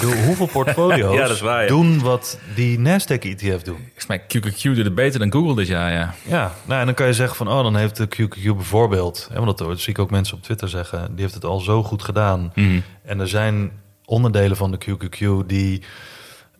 hoeveel 0.00 0.46
portfolio's 0.62 1.14
Ja, 1.14 1.20
dat 1.20 1.30
is 1.30 1.40
waar, 1.40 1.62
ja. 1.62 1.68
doen 1.68 2.00
wat 2.00 2.38
die 2.54 2.78
Nasdaq-ETF 2.78 3.62
doen? 3.62 3.78
Volgens 3.82 4.06
mij 4.06 4.22
QQQ 4.22 4.62
doet 4.62 4.76
het 4.76 4.94
beter 4.94 5.18
dan 5.18 5.32
Google 5.32 5.54
dit 5.54 5.66
jaar, 5.66 5.92
ja. 5.92 6.14
Ja, 6.22 6.52
nou, 6.64 6.80
en 6.80 6.86
dan 6.86 6.94
kan 6.94 7.06
je 7.06 7.12
zeggen 7.12 7.36
van, 7.36 7.48
oh, 7.48 7.62
dan 7.62 7.76
heeft 7.76 7.96
de 7.96 8.06
QQQ 8.06 8.42
bijvoorbeeld, 8.42 9.28
hè, 9.32 9.44
want 9.44 9.58
dat 9.58 9.80
zie 9.80 9.92
ik 9.92 9.98
ook 9.98 10.10
mensen 10.10 10.36
op 10.36 10.42
Twitter 10.42 10.68
zeggen, 10.68 11.06
die 11.10 11.20
heeft 11.20 11.34
het 11.34 11.44
al 11.44 11.60
zo 11.60 11.82
goed 11.82 12.02
gedaan. 12.02 12.52
Mhm. 12.54 12.80
En 13.04 13.20
er 13.20 13.28
zijn 13.28 13.70
onderdelen 14.04 14.56
van 14.56 14.70
de 14.70 14.78
QQQ 14.78 15.46
die 15.46 15.82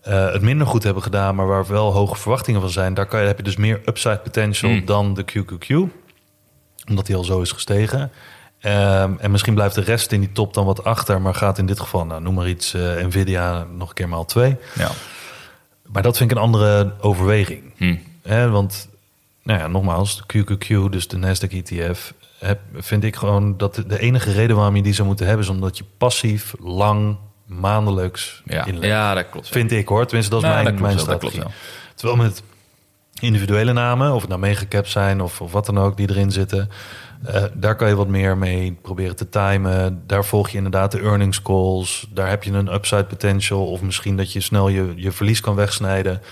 eh, 0.02 0.32
het 0.32 0.42
minder 0.42 0.66
goed 0.66 0.82
hebben 0.82 1.02
gedaan, 1.02 1.34
maar 1.34 1.46
waar 1.46 1.66
wel 1.66 1.92
hoge 1.92 2.16
verwachtingen 2.16 2.60
van 2.60 2.70
zijn. 2.70 2.94
Daar 2.94 3.06
kan 3.06 3.20
je, 3.20 3.26
heb 3.26 3.36
je 3.36 3.42
dus 3.42 3.56
meer 3.56 3.80
upside 3.84 4.18
potential 4.18 4.70
Mm. 4.70 4.84
dan 4.84 5.14
de 5.14 5.24
QQQ, 5.24 5.92
omdat 6.88 7.06
die 7.06 7.16
al 7.16 7.24
zo 7.24 7.40
is 7.40 7.52
gestegen. 7.52 8.10
Ehm, 8.60 9.12
en 9.18 9.30
misschien 9.30 9.54
blijft 9.54 9.74
de 9.74 9.80
rest 9.80 10.12
in 10.12 10.20
die 10.20 10.32
top 10.32 10.54
dan 10.54 10.64
wat 10.64 10.84
achter, 10.84 11.20
maar 11.20 11.34
gaat 11.34 11.58
in 11.58 11.66
dit 11.66 11.80
geval, 11.80 12.06
nou, 12.06 12.20
noem 12.22 12.34
maar 12.34 12.48
iets, 12.48 12.74
eh, 12.74 13.04
Nvidia 13.04 13.66
nog 13.76 13.88
een 13.88 13.94
keer 13.94 14.08
maal 14.08 14.24
twee. 14.24 14.56
ja. 14.74 14.90
Maar 15.92 16.02
dat 16.02 16.16
vind 16.16 16.30
ik 16.30 16.36
een 16.36 16.42
andere 16.42 16.92
overweging. 17.00 17.62
Hm. 17.76 17.96
Hè, 18.22 18.50
want, 18.50 18.88
nou 19.42 19.58
ja, 19.60 19.66
nogmaals, 19.66 20.22
de 20.26 20.38
QQQ, 20.38 20.90
dus 20.90 21.08
de 21.08 21.16
Nasdaq 21.16 21.52
ETF, 21.52 22.12
heb, 22.38 22.60
vind 22.74 23.04
ik 23.04 23.16
gewoon 23.16 23.56
dat 23.56 23.82
de 23.86 23.98
enige 23.98 24.32
reden 24.32 24.56
waarom 24.56 24.76
je 24.76 24.82
die 24.82 24.92
zou 24.94 25.06
moeten 25.08 25.26
hebben, 25.26 25.44
is 25.44 25.50
omdat 25.50 25.78
je 25.78 25.84
passief, 25.98 26.54
lang, 26.60 27.16
maandelijks 27.46 28.42
Ja. 28.44 28.64
inlegt. 28.64 28.86
ja, 28.86 29.14
dat 29.14 29.28
klopt. 29.30 29.48
Vind 29.48 29.72
ik 29.72 29.88
hoor, 29.88 30.04
tenminste 30.06 30.34
dat 30.34 30.42
is 30.42 30.48
Nou, 30.48 30.62
mijn, 30.62 30.74
dat 30.74 30.82
mijn 30.84 30.94
wel, 30.96 31.04
strategie. 31.04 31.42
Terwijl 31.94 32.18
met 32.18 32.42
individuele 33.20 33.72
namen, 33.72 34.12
of 34.12 34.20
het 34.20 34.28
nou 34.28 34.40
megacap 34.40 34.86
zijn 34.86 35.20
of, 35.20 35.40
of 35.40 35.52
wat 35.52 35.66
dan 35.66 35.78
ook 35.78 35.96
die 35.96 36.10
erin 36.10 36.30
zitten, 36.30 36.70
eh, 37.24 37.44
daar 37.54 37.76
kan 37.76 37.88
je 37.88 37.94
wat 37.94 38.08
meer 38.08 38.36
mee 38.38 38.76
proberen 38.82 39.16
te 39.16 39.28
timen. 39.28 40.02
Daar 40.06 40.24
volg 40.24 40.48
je 40.48 40.56
inderdaad 40.56 40.92
de 40.92 41.00
earnings 41.00 41.42
calls. 41.42 42.06
Daar 42.10 42.28
heb 42.28 42.42
je 42.44 42.52
een 42.52 42.74
upside 42.74 43.04
potential, 43.04 43.66
of 43.66 43.82
misschien 43.82 44.16
dat 44.16 44.32
je 44.32 44.40
snel 44.40 44.68
je, 44.68 44.92
je 44.96 45.12
verlies 45.12 45.40
kan 45.40 45.54
wegsnijden. 45.54 46.22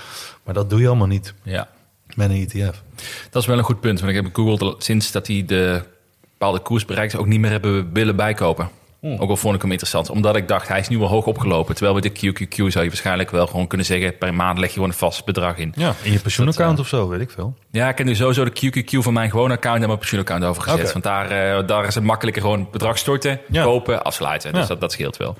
Maar 0.44 0.54
dat 0.54 0.70
doe 0.70 0.80
je 0.80 0.86
allemaal 0.88 1.06
niet 1.06 1.34
Ja. 1.42 1.68
met 2.14 2.30
een 2.30 2.36
ETF. 2.48 2.82
Dat 3.30 3.42
is 3.42 3.48
wel 3.48 3.58
een 3.58 3.64
goed 3.64 3.80
punt. 3.80 4.00
Want 4.00 4.12
ik 4.16 4.22
heb 4.24 4.34
Google 4.34 4.74
sinds 4.78 5.10
dat 5.12 5.26
hij 5.26 5.44
de 5.46 5.82
bepaalde 6.20 6.58
koers 6.60 6.84
bereikt... 6.84 7.16
ook 7.16 7.26
niet 7.26 7.40
meer 7.40 7.50
hebben 7.50 7.92
willen 7.92 8.16
bijkopen. 8.16 8.68
Ook 9.04 9.28
al 9.30 9.36
vond 9.36 9.54
ik 9.54 9.60
hem 9.62 9.70
interessant. 9.70 10.10
Omdat 10.10 10.36
ik 10.36 10.48
dacht, 10.48 10.68
hij 10.68 10.78
is 10.78 10.88
nu 10.88 10.98
wel 10.98 11.08
hoog 11.08 11.26
opgelopen. 11.26 11.74
Terwijl 11.74 11.94
met 11.94 12.02
de 12.02 12.10
QQQ 12.10 12.54
zou 12.56 12.84
je 12.84 12.88
waarschijnlijk 12.90 13.30
wel 13.30 13.46
gewoon 13.46 13.66
kunnen 13.66 13.86
zeggen... 13.86 14.18
per 14.18 14.34
maand 14.34 14.58
leg 14.58 14.68
je 14.68 14.74
gewoon 14.74 14.88
een 14.88 14.94
vast 14.94 15.24
bedrag 15.24 15.56
in. 15.56 15.72
Ja, 15.76 15.94
in 16.02 16.12
je 16.12 16.18
pensioenaccount 16.18 16.78
of 16.78 16.88
zo, 16.88 17.08
weet 17.08 17.20
ik 17.20 17.30
veel. 17.30 17.54
Ja, 17.70 17.88
ik 17.88 17.98
heb 17.98 18.06
nu 18.06 18.14
sowieso 18.14 18.44
de 18.44 18.50
QQQ 18.82 18.98
van 18.98 19.12
mijn 19.12 19.30
gewone 19.30 19.54
account... 19.54 19.80
en 19.80 19.86
mijn 19.86 19.98
pensioenaccount 19.98 20.44
overgezet. 20.44 20.92
Want 20.92 21.04
daar, 21.04 21.30
eh, 21.30 21.66
daar 21.66 21.86
is 21.86 21.94
het 21.94 22.04
makkelijker 22.04 22.42
gewoon 22.42 22.68
bedrag 22.70 22.98
storten... 22.98 23.40
Ja. 23.48 23.62
kopen, 23.64 24.02
afsluiten. 24.04 24.52
Dus 24.52 24.62
Ja. 24.62 24.66
dat, 24.68 24.80
dat 24.80 24.92
scheelt 24.92 25.16
wel. 25.16 25.36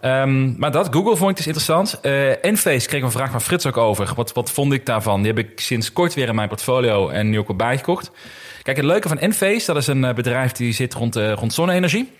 Ehm, 0.00 0.58
maar 0.58 0.70
dat, 0.72 0.88
Google 0.90 1.16
vond 1.16 1.30
ik 1.30 1.36
dus 1.36 1.46
interessant. 1.46 1.98
Eh 2.00 2.44
Enphase 2.44 2.88
kreeg 2.88 3.02
een 3.02 3.10
vraag 3.10 3.30
van 3.30 3.40
Frits 3.40 3.66
ook 3.66 3.76
over. 3.76 4.12
Wat, 4.16 4.32
wat 4.32 4.50
vond 4.50 4.72
ik 4.72 4.86
daarvan? 4.86 5.22
Die 5.22 5.32
heb 5.32 5.38
ik 5.38 5.60
sinds 5.60 5.92
kort 5.92 6.14
weer 6.14 6.28
in 6.28 6.34
mijn 6.34 6.48
portfolio 6.48 7.08
en 7.08 7.30
nu 7.30 7.38
ook 7.38 7.48
al 7.48 7.56
bijgekocht. 7.56 8.10
Kijk, 8.62 8.76
het 8.76 8.86
leuke 8.86 9.08
van 9.08 9.18
Enphase, 9.18 9.66
dat 9.66 9.76
is 9.76 9.86
een 9.86 10.04
eh, 10.04 10.14
bedrijf 10.14 10.52
die 10.52 10.72
zit 10.72 10.94
rond, 10.94 11.16
eh, 11.16 11.32
rond 11.32 11.52
zonne-energie. 11.52 12.12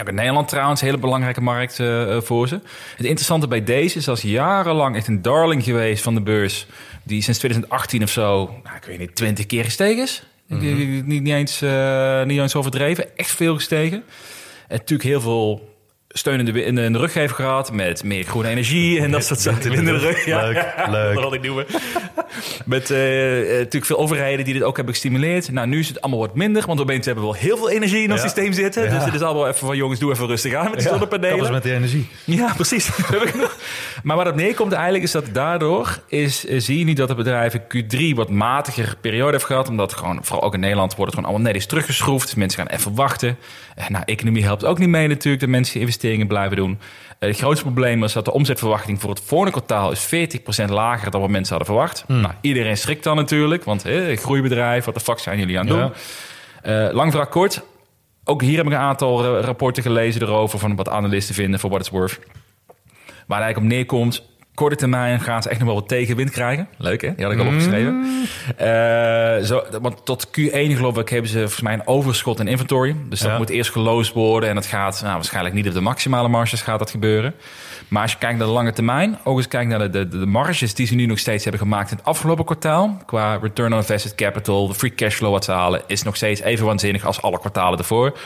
Ook 0.00 0.08
in 0.08 0.14
Nederland 0.14 0.48
trouwens, 0.48 0.80
een 0.80 0.86
hele 0.86 0.98
belangrijke 0.98 1.40
markt 1.40 1.80
eh, 1.80 2.16
eh, 2.16 2.22
voor 2.22 2.48
ze. 2.48 2.54
Het 2.96 3.06
interessante 3.06 3.48
bij 3.48 3.64
deze 3.64 3.98
is, 3.98 4.04
dat 4.04 4.16
is 4.16 4.22
jarenlang 4.22 4.96
echt 4.96 5.06
een 5.06 5.22
darling 5.22 5.64
geweest 5.64 6.02
van 6.02 6.14
de 6.14 6.20
beurs. 6.20 6.66
Die 7.02 7.22
sinds 7.22 7.38
2018 7.38 8.02
of 8.02 8.10
zo, 8.10 8.44
nou, 8.64 8.76
ik 8.76 8.84
weet 8.84 8.98
niet, 8.98 9.14
20 9.14 9.46
keer 9.46 9.64
gestegen 9.64 10.02
is. 10.02 10.22
Ik- 10.48 10.60
Niet, 11.06 11.06
niet, 11.22 11.28
eens, 11.34 11.62
eh, 11.62 12.22
niet 12.24 12.40
eens 12.40 12.54
overdreven, 12.54 13.16
echt 13.16 13.30
veel 13.30 13.54
gestegen. 13.54 14.02
En 14.68 14.76
natuurlijk 14.76 15.08
heel 15.08 15.20
veel 15.20 15.71
steun 16.12 16.38
in 16.38 16.44
de, 16.44 16.64
in 16.64 16.74
de, 16.74 16.90
de 16.90 16.98
rug 16.98 17.14
heeft 17.14 17.34
gehad 17.34 17.72
met 17.72 18.04
meer 18.04 18.24
groene 18.24 18.48
energie 18.48 19.00
en 19.00 19.10
dat 19.10 19.24
soort 19.24 19.40
zaken. 19.40 19.72
in 19.72 19.84
de 19.84 19.92
de 19.92 19.98
rug. 19.98 20.24
ja. 20.24 20.42
Leuk, 20.42 20.54
ja, 20.76 20.90
leuk. 20.90 21.14
Dat 21.14 21.22
had 21.22 21.32
ik 21.34 21.42
noemen. 21.42 21.66
Met 22.64 22.90
eh, 22.90 23.40
eh, 23.40 23.48
natuurlijk 23.58 23.84
veel 23.84 23.98
overheden 23.98 24.44
die 24.44 24.54
dit 24.54 24.62
ook 24.62 24.76
hebben 24.76 24.94
gestimuleerd. 24.94 25.50
Nou, 25.52 25.66
nu 25.66 25.78
is 25.78 25.88
het 25.88 26.00
allemaal 26.00 26.20
wat 26.20 26.34
minder, 26.34 26.66
want 26.66 26.80
opeens 26.80 27.06
hebben 27.06 27.24
we 27.24 27.30
wel 27.30 27.40
heel 27.40 27.56
veel 27.56 27.70
energie 27.70 28.02
in 28.02 28.10
ons 28.12 28.20
Ja. 28.20 28.26
systeem 28.26 28.52
zitten. 28.52 28.82
Ja. 28.84 28.90
Dus 28.94 29.04
het 29.04 29.14
is 29.14 29.20
allemaal 29.20 29.48
even 29.48 29.66
van 29.66 29.76
jongens, 29.76 30.00
doe 30.00 30.12
even 30.12 30.26
rustig 30.26 30.54
aan 30.54 30.64
met 30.70 30.72
de 30.78 30.82
Kap 30.84 30.92
zonnepanelen. 30.92 31.38
eens 31.38 31.50
met 31.50 31.62
die 31.62 31.72
energie. 31.72 32.08
Ja, 32.24 32.52
precies. 32.54 32.90
Maar 34.02 34.16
waar 34.16 34.26
het 34.26 34.34
neerkomt 34.34 34.72
eigenlijk 34.72 35.04
is 35.04 35.10
dat 35.10 35.24
daardoor 35.32 35.98
is, 36.06 36.46
eh, 36.46 36.60
zie 36.60 36.78
je 36.78 36.84
nu 36.84 36.92
dat 36.92 37.08
het 37.08 37.16
bedrijf 37.16 37.54
in 37.54 37.62
Q3 38.12 38.16
wat 38.16 38.30
matiger 38.30 38.94
periode 39.00 39.32
heeft 39.32 39.44
gehad. 39.44 39.68
Omdat 39.68 39.92
gewoon, 39.92 40.18
vooral 40.24 40.44
ook 40.46 40.54
in 40.54 40.60
Nederland, 40.60 40.94
wordt 40.94 41.04
het 41.04 41.14
gewoon 41.14 41.28
allemaal 41.28 41.52
netjes 41.52 41.66
teruggeschroefd. 41.70 42.24
Dus 42.26 42.34
mensen 42.34 42.58
gaan 42.66 42.76
even 42.76 42.94
wachten. 42.94 43.36
Nou, 43.88 44.02
economie 44.06 44.44
helpt 44.44 44.64
ook 44.64 44.78
niet 44.78 44.88
mee 44.88 45.06
natuurlijk 45.08 45.40
dat 45.40 45.50
mensen 45.50 45.80
investeringen 46.02 46.26
blijven 46.26 46.56
doen. 46.56 46.78
Eh, 47.18 47.28
het 47.28 47.38
grootste 47.38 47.64
probleem 47.64 48.04
is 48.04 48.12
dat 48.12 48.24
de 48.24 48.32
omzetverwachting 48.32 49.00
voor 49.00 49.10
het 49.10 49.20
volgende 49.24 49.52
kwartaal 49.52 49.90
is 49.90 50.04
40% 50.04 50.70
lager 50.70 51.10
dan 51.10 51.20
wat 51.20 51.30
mensen 51.30 51.56
hadden 51.56 51.74
verwacht. 51.74 52.04
Nou, 52.08 52.32
iedereen 52.40 52.76
schrikt 52.76 53.04
dan 53.04 53.16
natuurlijk, 53.16 53.64
want 53.64 53.84
groeibedrijf, 54.14 54.84
wat 54.84 54.94
de 54.94 55.00
fuck 55.00 55.18
zijn 55.18 55.38
jullie 55.38 55.58
aan 55.58 55.66
het 55.66 55.76
Ja. 55.76 55.82
doen? 55.82 55.92
Eh, 56.88 56.94
lang 56.94 57.10
verhaal 57.10 57.28
kort. 57.30 57.62
Ook 58.24 58.42
hier 58.42 58.56
heb 58.56 58.66
ik 58.66 58.72
een 58.72 58.78
aantal 58.78 59.38
rapporten 59.40 59.82
gelezen 59.82 60.22
erover 60.22 60.58
van 60.58 60.76
wat 60.76 60.88
analisten 60.88 61.34
vinden 61.34 61.60
voor 61.60 61.70
what 61.70 61.80
it's 61.82 61.90
worth. 61.90 62.18
Waar 63.26 63.38
het 63.38 63.46
eigenlijk 63.46 63.56
op 63.56 63.62
neerkomt, 63.64 64.22
korte 64.54 64.76
termijn 64.76 65.20
gaan 65.20 65.42
ze 65.42 65.48
echt 65.48 65.58
nog 65.58 65.68
wel 65.68 65.76
wat 65.78 65.88
tegenwind 65.88 66.30
krijgen. 66.30 66.68
Leuk 66.78 67.00
hè? 67.02 67.14
Die 67.14 67.24
had 67.24 67.34
ik 67.34 67.40
al 67.40 67.46
opgeschreven. 67.46 68.26
Zo, 69.46 69.62
want 69.80 70.04
tot 70.04 70.26
Q1 70.26 70.50
geloof 70.52 70.96
ik 70.98 71.08
hebben 71.08 71.30
ze 71.30 71.38
volgens 71.38 71.60
mij 71.60 71.72
een 71.72 71.86
overschot 71.86 72.40
in 72.40 72.46
inventory. 72.48 72.96
Dus 73.08 73.20
dat 73.20 73.30
Ja. 73.30 73.38
moet 73.38 73.48
eerst 73.50 73.70
geloosd 73.70 74.12
worden. 74.12 74.48
En 74.48 74.54
dat 74.54 74.66
gaat 74.66 75.00
nou, 75.02 75.14
waarschijnlijk 75.14 75.54
niet 75.54 75.66
op 75.68 75.72
de 75.74 75.80
maximale 75.80 76.28
marges 76.28 76.62
gaat 76.62 76.78
dat 76.78 76.90
gebeuren. 76.90 77.34
Maar 77.88 78.02
als 78.02 78.12
je 78.12 78.18
kijkt 78.18 78.38
naar 78.38 78.46
de 78.46 78.52
lange 78.52 78.72
termijn, 78.72 79.18
ook 79.24 79.36
eens 79.36 79.48
kijkt 79.48 79.70
naar 79.70 79.78
de, 79.78 79.90
de, 79.90 80.08
de 80.18 80.26
marges 80.26 80.74
die 80.74 80.86
ze 80.86 80.94
nu 80.94 81.06
nog 81.06 81.18
steeds 81.18 81.42
hebben 81.42 81.60
gemaakt 81.62 81.90
in 81.90 81.96
het 81.96 82.06
afgelopen 82.06 82.44
kwartaal. 82.44 82.96
Qua 83.06 83.38
return 83.42 83.72
on 83.72 83.78
invested 83.78 84.14
capital, 84.14 84.68
de 84.68 84.74
free 84.74 84.94
cash 84.94 85.14
flow 85.14 85.30
wat 85.32 85.44
ze 85.44 85.52
halen, 85.52 85.82
is 85.86 86.02
nog 86.02 86.16
steeds 86.16 86.40
even 86.40 86.66
waanzinnig 86.66 87.04
als 87.04 87.22
alle 87.22 87.38
kwartalen 87.38 87.78
ervoor. 87.78 88.18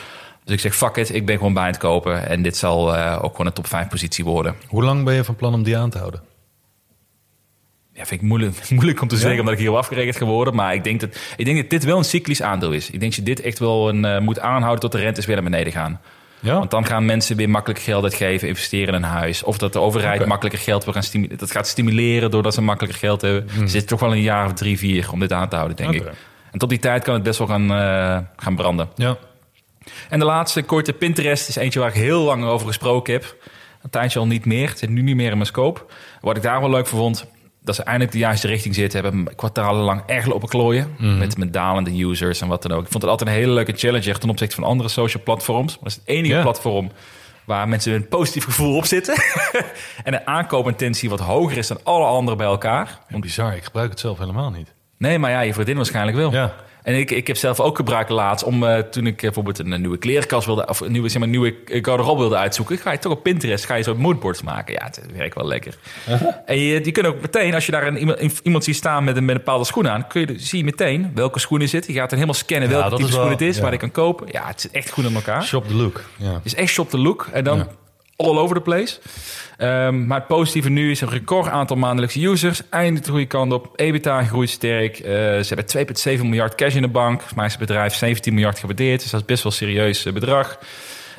Dus 0.47 0.55
ik 0.55 0.61
zeg, 0.61 0.75
fuck 0.75 0.95
it, 0.95 1.13
ik 1.13 1.25
ben 1.25 1.37
gewoon 1.37 1.53
bij 1.53 1.67
het 1.67 1.77
kopen. 1.77 2.27
En 2.27 2.41
dit 2.41 2.57
zal 2.57 2.95
eh, 2.95 3.19
ook 3.21 3.31
gewoon 3.31 3.45
een 3.45 3.53
top 3.53 3.67
5 3.67 3.87
positie 3.87 4.25
worden. 4.25 4.55
Hoe 4.67 4.83
lang 4.83 5.03
ben 5.03 5.13
je 5.13 5.23
van 5.23 5.35
plan 5.35 5.53
om 5.53 5.63
die 5.63 5.77
aan 5.77 5.89
te 5.89 5.97
houden? 5.97 6.21
Ja, 7.93 8.05
vind 8.05 8.21
ik 8.21 8.27
moeilijk, 8.27 8.69
moeilijk 8.69 9.01
om 9.01 9.07
te 9.07 9.17
zeggen, 9.17 9.39
omdat 9.39 9.53
ik 9.53 9.59
hierop 9.59 9.77
afgerekend 9.77 10.17
geworden. 10.17 10.55
Maar 10.55 10.73
ik 10.73 10.83
denk, 10.83 10.99
dat, 10.99 11.17
ik 11.37 11.45
denk 11.45 11.57
dat 11.57 11.69
dit 11.69 11.83
wel 11.83 11.97
een 11.97 12.03
cyclisch 12.03 12.41
aandeel 12.41 12.71
is. 12.71 12.85
Ik 12.85 12.99
denk 12.99 13.01
dat 13.01 13.15
je 13.15 13.23
dit 13.23 13.41
echt 13.41 13.59
wel 13.59 13.89
een, 13.89 14.05
eh, 14.05 14.19
moet 14.19 14.39
aanhouden 14.39 14.79
tot 14.79 14.91
de 14.91 14.97
rentes 14.97 15.25
weer 15.25 15.35
naar 15.35 15.43
beneden 15.43 15.73
gaan. 15.73 16.01
Ja. 16.39 16.57
Want 16.57 16.71
dan 16.71 16.85
gaan 16.85 17.05
mensen 17.05 17.35
weer 17.35 17.49
makkelijk 17.49 17.79
geld 17.79 18.03
uitgeven, 18.03 18.47
investeren 18.47 18.87
in 18.87 18.93
een 18.93 19.09
huis. 19.09 19.43
Of 19.43 19.57
dat 19.57 19.73
de 19.73 19.79
overheid 19.79 20.25
makkelijker 20.25 20.61
geld 20.61 20.83
wil 20.83 20.93
gaan 20.93 21.03
stimuleren. 21.03 21.37
Dat 21.37 21.51
gaat 21.51 21.67
stimuleren 21.67 22.31
doordat 22.31 22.53
ze 22.53 22.61
makkelijker 22.61 22.99
geld 22.99 23.21
hebben. 23.21 23.49
Er 23.61 23.69
zit 23.69 23.87
toch 23.87 23.99
wel 23.99 24.11
een 24.11 24.21
jaar 24.21 24.45
of 24.45 24.53
drie, 24.53 24.77
vier 24.77 25.11
om 25.11 25.19
dit 25.19 25.33
aan 25.33 25.49
te 25.49 25.55
houden, 25.55 25.77
denk 25.77 25.93
ik. 25.93 26.03
En 26.51 26.59
tot 26.59 26.69
die 26.69 26.79
tijd 26.79 27.03
kan 27.03 27.13
het 27.13 27.23
best 27.23 27.37
wel 27.37 27.47
gaan, 27.47 27.71
eh, 27.71 28.17
gaan 28.35 28.55
branden. 28.55 28.89
Ja. 28.95 29.17
En 30.09 30.19
de 30.19 30.25
laatste, 30.25 30.63
korte 30.63 30.93
Pinterest, 30.93 31.49
is 31.49 31.55
eentje 31.55 31.79
waar 31.79 31.89
ik 31.89 31.95
heel 31.95 32.21
lang 32.21 32.43
over 32.45 32.67
gesproken 32.67 33.13
heb. 33.13 33.35
Een 33.81 33.89
tijdje 33.89 34.19
al 34.19 34.27
niet 34.27 34.45
meer. 34.45 34.69
Het 34.69 34.79
zit 34.79 34.89
nu 34.89 35.01
niet 35.01 35.15
meer 35.15 35.29
in 35.29 35.37
mijn 35.37 35.45
scope. 35.45 35.85
Wat 36.21 36.37
ik 36.37 36.41
daar 36.41 36.59
wel 36.59 36.69
leuk 36.69 36.87
voor 36.87 36.99
vond, 36.99 37.25
dat 37.61 37.75
ze 37.75 37.83
eindelijk 37.83 38.11
de 38.11 38.17
juiste 38.17 38.47
richting 38.47 38.75
zitten. 38.75 39.03
Hebben 39.03 39.35
kwartalenlang 39.35 40.01
erg 40.05 40.25
lopen 40.25 40.47
klooien. 40.47 40.95
Met, 40.97 41.37
met 41.37 41.53
dalende 41.53 42.03
users 42.03 42.41
en 42.41 42.47
wat 42.47 42.61
dan 42.61 42.71
ook. 42.71 42.83
Ik 42.83 42.91
vond 42.91 43.03
het 43.03 43.11
altijd 43.11 43.29
een 43.29 43.35
hele 43.35 43.51
leuke 43.51 43.73
challenge 43.75 44.17
ten 44.17 44.29
opzichte 44.29 44.55
van 44.55 44.63
andere 44.63 44.89
social 44.89 45.23
platforms. 45.23 45.73
Maar 45.73 45.83
dat 45.83 45.91
is 45.91 45.95
het 45.95 46.07
enige 46.07 46.41
platform 46.41 46.91
waar 47.45 47.67
mensen 47.67 47.93
een 47.93 48.07
positief 48.07 48.43
gevoel 48.43 48.75
op 48.75 48.85
zitten. 48.85 49.15
en 50.03 50.13
een 50.13 50.27
aankoopintentie 50.27 51.09
wat 51.09 51.19
hoger 51.19 51.57
is 51.57 51.67
dan 51.67 51.79
alle 51.83 52.05
anderen 52.05 52.37
bij 52.37 52.47
elkaar. 52.47 52.99
Bizar, 53.09 53.55
ik 53.55 53.63
gebruik 53.63 53.89
het 53.89 53.99
zelf 53.99 54.17
helemaal 54.17 54.49
niet. 54.49 54.73
Nee, 54.97 55.19
maar 55.19 55.31
ja, 55.31 55.39
je 55.39 55.53
vriendin 55.53 55.75
waarschijnlijk 55.75 56.17
wel. 56.17 56.31
Ja. 56.31 56.53
En 56.87 56.95
ik, 56.95 57.11
ik 57.11 57.27
heb 57.27 57.37
zelf 57.37 57.59
ook 57.59 57.75
gebruikt 57.75 58.09
laatst 58.09 58.45
om 58.45 58.63
eh, 58.63 58.79
toen 58.79 59.07
ik 59.07 59.15
eh, 59.15 59.21
bijvoorbeeld 59.21 59.59
een, 59.59 59.81
nieuwe 59.81 59.97
klerenkast 59.97 60.45
wilde, 60.45 60.67
of 60.67 60.79
een 60.79 60.91
nieuwe, 60.91 61.09
zeg 61.09 61.19
maar, 61.19 61.29
nieuwe 61.29 61.55
eh, 61.65 61.83
garderobe 61.83 62.19
wilde 62.19 62.35
uitzoeken, 62.37 62.77
ga 62.77 62.91
je 62.91 62.99
toch 62.99 63.11
op 63.11 63.23
Pinterest, 63.23 63.65
ga 63.65 63.75
je 63.75 63.83
zo 63.83 63.95
moodboards 63.95 64.41
maken. 64.41 64.73
Ja, 64.73 64.83
het 64.83 65.01
werkt 65.15 65.35
wel 65.35 65.47
lekker. 65.47 65.77
En 66.45 66.59
je, 66.59 66.81
die 66.81 66.91
kunnen 66.91 67.11
ook 67.11 67.21
meteen, 67.21 67.53
als 67.53 67.65
je 67.65 67.71
daar 67.71 67.87
een, 67.87 67.97
iemand, 67.97 68.39
iemand 68.43 68.63
ziet 68.63 68.75
staan 68.75 69.03
met 69.03 69.17
een, 69.17 69.25
met 69.25 69.35
een 69.35 69.41
bepaalde 69.43 69.65
schoen 69.65 69.89
aan, 69.89 70.07
kun 70.07 70.21
je, 70.21 70.39
zie 70.39 70.57
je 70.57 70.63
meteen 70.63 71.11
welke 71.13 71.39
schoenen 71.39 71.69
zit. 71.69 71.87
Je 71.87 71.93
gaat 71.93 72.09
dan 72.09 72.19
helemaal 72.19 72.39
scannen 72.39 72.69
Ja, 72.69 72.75
welke 72.75 72.95
type 72.95 73.01
wel- 73.01 73.11
schoen 73.19 73.29
het 73.31 73.41
is, 73.41 73.55
ja. 73.55 73.61
waar 73.61 73.71
je 73.71 73.77
kan 73.77 73.91
kopen. 73.91 74.27
Ja, 74.31 74.47
het 74.47 74.61
zit 74.61 74.71
echt 74.71 74.89
goed 74.89 75.05
in 75.05 75.15
elkaar. 75.15 75.43
Shop 75.43 75.67
the 75.67 75.75
look. 75.75 76.03
Ja. 76.17 76.33
Het 76.33 76.45
is 76.45 76.55
echt 76.55 76.71
shop 76.71 76.89
the 76.89 76.97
look. 76.97 77.27
En 77.31 77.43
dan. 77.43 77.67
All 78.17 78.37
over 78.37 78.55
the 78.55 78.61
place. 78.61 78.99
Ehm, 79.57 80.07
maar 80.07 80.17
het 80.17 80.27
positieve 80.27 80.69
nu 80.69 80.91
is 80.91 81.01
een 81.01 81.09
record 81.09 81.47
aantal 81.47 81.77
maandelijkse 81.77 82.25
users. 82.25 82.61
Eindelijk 82.69 83.05
de 83.05 83.11
goede 83.11 83.25
kant 83.25 83.53
op. 83.53 83.73
EBITDA 83.75 84.23
groeit 84.23 84.49
sterk. 84.49 84.99
Eh, 84.99 85.11
ze 85.13 85.45
hebben 85.47 85.65
2,7 85.65 86.29
miljard 86.29 86.55
cash 86.55 86.75
in 86.75 86.81
de 86.81 86.87
bank. 86.87 87.33
Maar 87.35 87.45
is 87.45 87.51
het 87.51 87.59
bedrijf 87.59 87.93
17 87.93 88.33
miljard 88.33 88.59
gewaardeerd. 88.59 89.01
Dus 89.01 89.11
dat 89.11 89.19
is 89.19 89.25
best 89.25 89.43
wel 89.43 89.51
serieus 89.51 90.05
eh, 90.05 90.13
bedrag. 90.13 90.59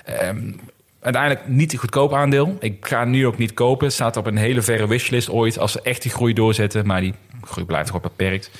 Ehm, 0.04 0.52
uiteindelijk 1.00 1.48
niet 1.48 1.72
een 1.72 1.78
goedkoop 1.78 2.14
aandeel. 2.14 2.56
Ik 2.60 2.86
ga 2.86 3.04
nu 3.04 3.26
ook 3.26 3.38
niet 3.38 3.54
kopen. 3.54 3.86
Het 3.86 3.94
staat 3.94 4.16
op 4.16 4.26
een 4.26 4.36
hele 4.36 4.62
verre 4.62 4.88
wishlist 4.88 5.30
ooit. 5.30 5.58
Als 5.58 5.72
ze 5.72 5.80
echt 5.82 6.02
die 6.02 6.10
groei 6.10 6.32
doorzetten. 6.32 6.86
Maar 6.86 7.00
die 7.00 7.14
groei 7.42 7.66
blijft 7.66 7.86
gewoon 7.86 8.02
beperkt. 8.02 8.50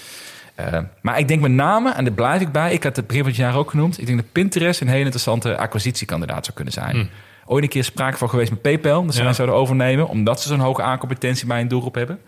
Eh, 0.55 0.79
maar 1.03 1.19
ik 1.19 1.29
denk 1.29 1.41
met 1.41 1.51
name, 1.51 1.93
en 1.93 2.05
daar 2.05 2.15
blijf 2.15 2.41
ik 2.41 2.53
bij, 2.53 2.73
ik 2.73 2.83
had 2.83 2.97
het 2.97 3.07
begin 3.07 3.23
van 3.23 3.33
het 3.33 3.41
jaar 3.41 3.57
ook 3.57 3.71
genoemd. 3.71 4.01
Ik 4.01 4.07
denk 4.07 4.19
dat 4.19 4.33
Pinterest 4.33 4.81
een 4.81 4.89
hele 4.89 5.05
interessante 5.05 5.57
acquisitiekandidaat 5.57 6.45
zou 6.45 6.57
kunnen 6.57 6.75
zijn. 6.75 7.11
Ooit 7.49 7.63
een 7.63 7.69
keer 7.69 7.85
sprake 7.85 8.17
van 8.17 8.29
geweest 8.31 8.51
met 8.51 8.63
PayPal, 8.63 9.05
dat 9.05 9.15
ze 9.15 9.23
Ja. 9.23 9.33
zouden 9.33 9.57
overnemen, 9.57 10.09
omdat 10.09 10.41
ze 10.41 10.49
zo'n 10.49 10.59
hoge 10.61 10.83
aancompetentie 10.83 11.47
bij 11.47 11.61
een 11.61 11.69
doelgroep 11.69 11.95
hebben. 11.95 12.19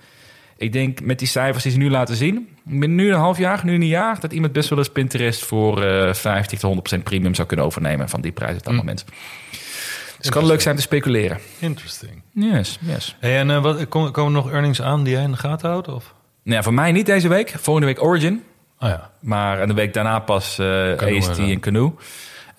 Ik 0.57 0.73
denk 0.73 1.01
met 1.01 1.19
die 1.19 1.29
cijfers 1.29 1.63
die 1.63 1.73
ze 1.73 1.79
nu 1.79 1.91
laten 1.91 2.17
zien, 2.17 2.49
binnen 2.65 2.95
nu 2.95 3.13
een 3.13 3.19
half 3.19 3.39
jaar, 3.39 3.61
nu 3.65 3.75
een 3.75 3.87
jaar, 3.87 4.21
dat 4.21 4.33
iemand 4.33 4.53
best 4.53 4.69
wel 4.69 4.79
eens 4.79 4.91
Pinterest 4.91 5.45
voor 5.45 5.83
eh 5.83 6.15
50 6.15 6.59
tot 6.59 6.71
100% 6.71 7.03
premium 7.05 7.35
zou 7.35 7.49
kunnen 7.49 7.67
overnemen 7.67 8.09
van 8.09 8.21
die 8.21 8.33
prijs 8.33 8.57
op 8.57 8.65
dat 8.65 8.75
moment. 8.75 9.05
Dus 9.07 10.29
het 10.29 10.31
kan 10.31 10.47
leuk 10.47 10.61
zijn 10.61 10.77
te 10.77 10.83
speculeren. 10.83 11.39
Interesting. 11.59 12.23
Yes, 12.33 12.79
yes. 12.81 13.17
Hey, 13.21 13.39
en 13.39 13.51
eh, 13.51 13.63
wat, 13.63 13.89
komen 13.89 14.13
komen 14.13 14.35
er 14.35 14.43
nog 14.43 14.51
earnings 14.53 14.83
aan 14.83 15.05
die 15.05 15.13
jij 15.15 15.23
in 15.23 15.31
de 15.31 15.37
gaten 15.37 15.69
houdt? 15.69 15.89
Of? 15.89 16.15
Nou 16.43 16.57
ja, 16.57 16.63
voor 16.63 16.75
mij 16.75 16.93
niet 16.93 17.07
deze 17.07 17.29
week. 17.29 17.55
Volgende 17.61 17.89
week 17.89 18.03
Origin. 18.03 18.43
Oh 18.79 18.89
ja. 18.89 19.11
Maar 19.21 19.61
en 19.61 19.69
de 19.69 19.75
week 19.75 19.95
daarna 19.95 20.19
pas 20.19 20.59
eh 20.59 20.67
Canoe 20.95 21.17
AST 21.19 21.39
en 21.39 21.61
Canoe. 21.61 21.93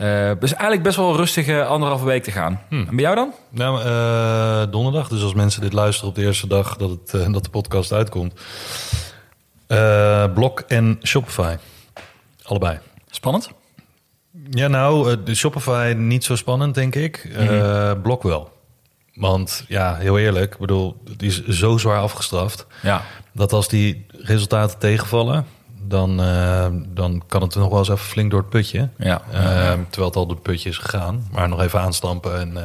Eh, 0.01 0.31
dus 0.39 0.51
eigenlijk 0.51 0.83
best 0.83 0.95
wel 0.95 1.09
een 1.09 1.15
rustige 1.15 1.65
anderhalve 1.65 2.05
week 2.05 2.23
te 2.23 2.31
gaan. 2.31 2.61
Hmm. 2.69 2.85
En 2.87 2.95
bij 2.95 3.03
jou 3.03 3.15
dan? 3.15 3.33
Nou, 3.49 4.69
donderdag. 4.69 5.07
Dus 5.07 5.23
als 5.23 5.33
mensen 5.33 5.61
dit 5.61 5.73
luisteren 5.73 6.09
op 6.09 6.15
de 6.15 6.21
eerste 6.21 6.47
dag 6.47 6.77
dat, 6.77 6.89
het, 6.89 7.13
eh, 7.13 7.33
dat 7.33 7.43
de 7.43 7.49
podcast 7.49 7.91
uitkomt. 7.91 8.33
Blok 10.33 10.59
en 10.59 10.99
Shopify. 11.03 11.55
Allebei. 12.43 12.79
Spannend. 13.09 13.51
Ja, 14.49 14.67
nou, 14.67 15.23
de 15.23 15.35
Shopify 15.35 15.93
niet 15.97 16.23
zo 16.23 16.35
spannend, 16.35 16.75
denk 16.75 16.95
ik. 16.95 17.29
Eh, 17.35 17.91
Blok 18.03 18.23
wel. 18.23 18.51
Want 19.13 19.65
ja, 19.67 19.95
heel 19.95 20.19
eerlijk, 20.19 20.53
ik 20.53 20.59
bedoel, 20.59 21.01
die 21.17 21.29
is 21.29 21.47
zo 21.47 21.77
zwaar 21.77 21.99
afgestraft. 21.99 22.65
Ja. 22.81 23.01
Dat 23.33 23.53
als 23.53 23.67
die 23.67 24.05
resultaten 24.09 24.79
tegenvallen, 24.79 25.45
dan, 25.83 26.21
eh, 26.21 26.65
dan 26.87 27.23
kan 27.27 27.41
het 27.41 27.55
nog 27.55 27.69
wel 27.69 27.77
eens 27.79 27.89
even 27.89 28.05
flink 28.05 28.31
door 28.31 28.39
het 28.39 28.49
putje. 28.49 28.89
Ja. 28.97 29.21
Eh, 29.31 29.39
terwijl 29.89 30.07
het 30.07 30.15
al 30.15 30.25
door 30.25 30.35
het 30.35 30.41
putje 30.43 30.69
is 30.69 30.77
gegaan. 30.77 31.27
Maar 31.31 31.49
nog 31.49 31.61
even 31.61 31.79
aanstampen 31.79 32.39
en 32.39 32.49
uh, 32.49 32.61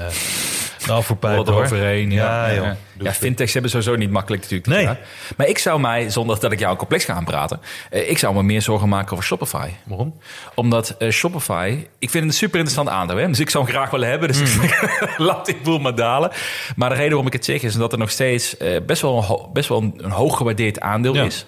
de 0.86 0.92
afvoerpijp 0.92 1.46
eroverheen. 1.48 2.10
Ja, 2.10 2.24
Ja, 2.24 2.46
ja, 2.48 2.54
joh. 2.54 2.64
ja. 2.64 2.76
Doe 2.94 3.04
Ja, 3.04 3.08
het. 3.10 3.18
fintechs 3.18 3.52
hebben 3.52 3.70
sowieso 3.70 3.94
niet 3.96 4.10
makkelijk 4.10 4.42
natuurlijk. 4.42 4.70
Nee. 4.70 4.82
Ja. 4.82 4.96
Maar 5.36 5.46
ik 5.48 5.58
zou 5.58 5.80
mij, 5.80 6.10
zonder 6.10 6.40
dat 6.40 6.52
ik 6.52 6.58
jou 6.58 6.76
complex 6.76 7.04
ga 7.04 7.12
aanpraten... 7.12 7.60
eh, 7.90 8.10
ik 8.10 8.18
zou 8.18 8.34
me 8.34 8.42
meer 8.42 8.62
zorgen 8.62 8.88
maken 8.88 9.12
over 9.12 9.24
Shopify. 9.24 9.68
Waarom? 9.84 10.18
Omdat 10.54 10.96
Shopify... 11.10 11.86
Ik 11.98 12.10
vind 12.10 12.24
het 12.24 12.32
een 12.32 12.38
super 12.38 12.58
interessant 12.58 12.88
aandeel. 12.96 13.16
Hè? 13.16 13.26
Dus 13.26 13.40
ik 13.40 13.50
zou 13.50 13.64
hem 13.64 13.72
graag 13.72 13.90
willen 13.90 14.08
hebben. 14.08 14.28
Dus 14.28 14.40
ik 14.40 14.46
zeg, 14.46 15.18
laat 15.18 15.46
die 15.46 15.56
boel 15.62 15.78
maar 15.78 15.94
dalen. 15.94 16.30
Maar 16.76 16.88
de 16.88 16.94
reden 16.94 17.10
waarom 17.10 17.26
ik 17.26 17.32
het 17.32 17.44
zeg 17.44 17.62
is 17.62 17.74
dat 17.74 17.92
er 17.92 17.98
nog 17.98 18.10
steeds... 18.10 18.56
best 18.86 19.02
wel 19.02 19.16
een, 19.18 19.52
best 19.52 19.68
wel 19.68 19.78
een, 19.78 19.94
een 19.96 20.10
hoog 20.10 20.36
gewaardeerd 20.36 20.80
aandeel 20.80 21.14
is. 21.14 21.46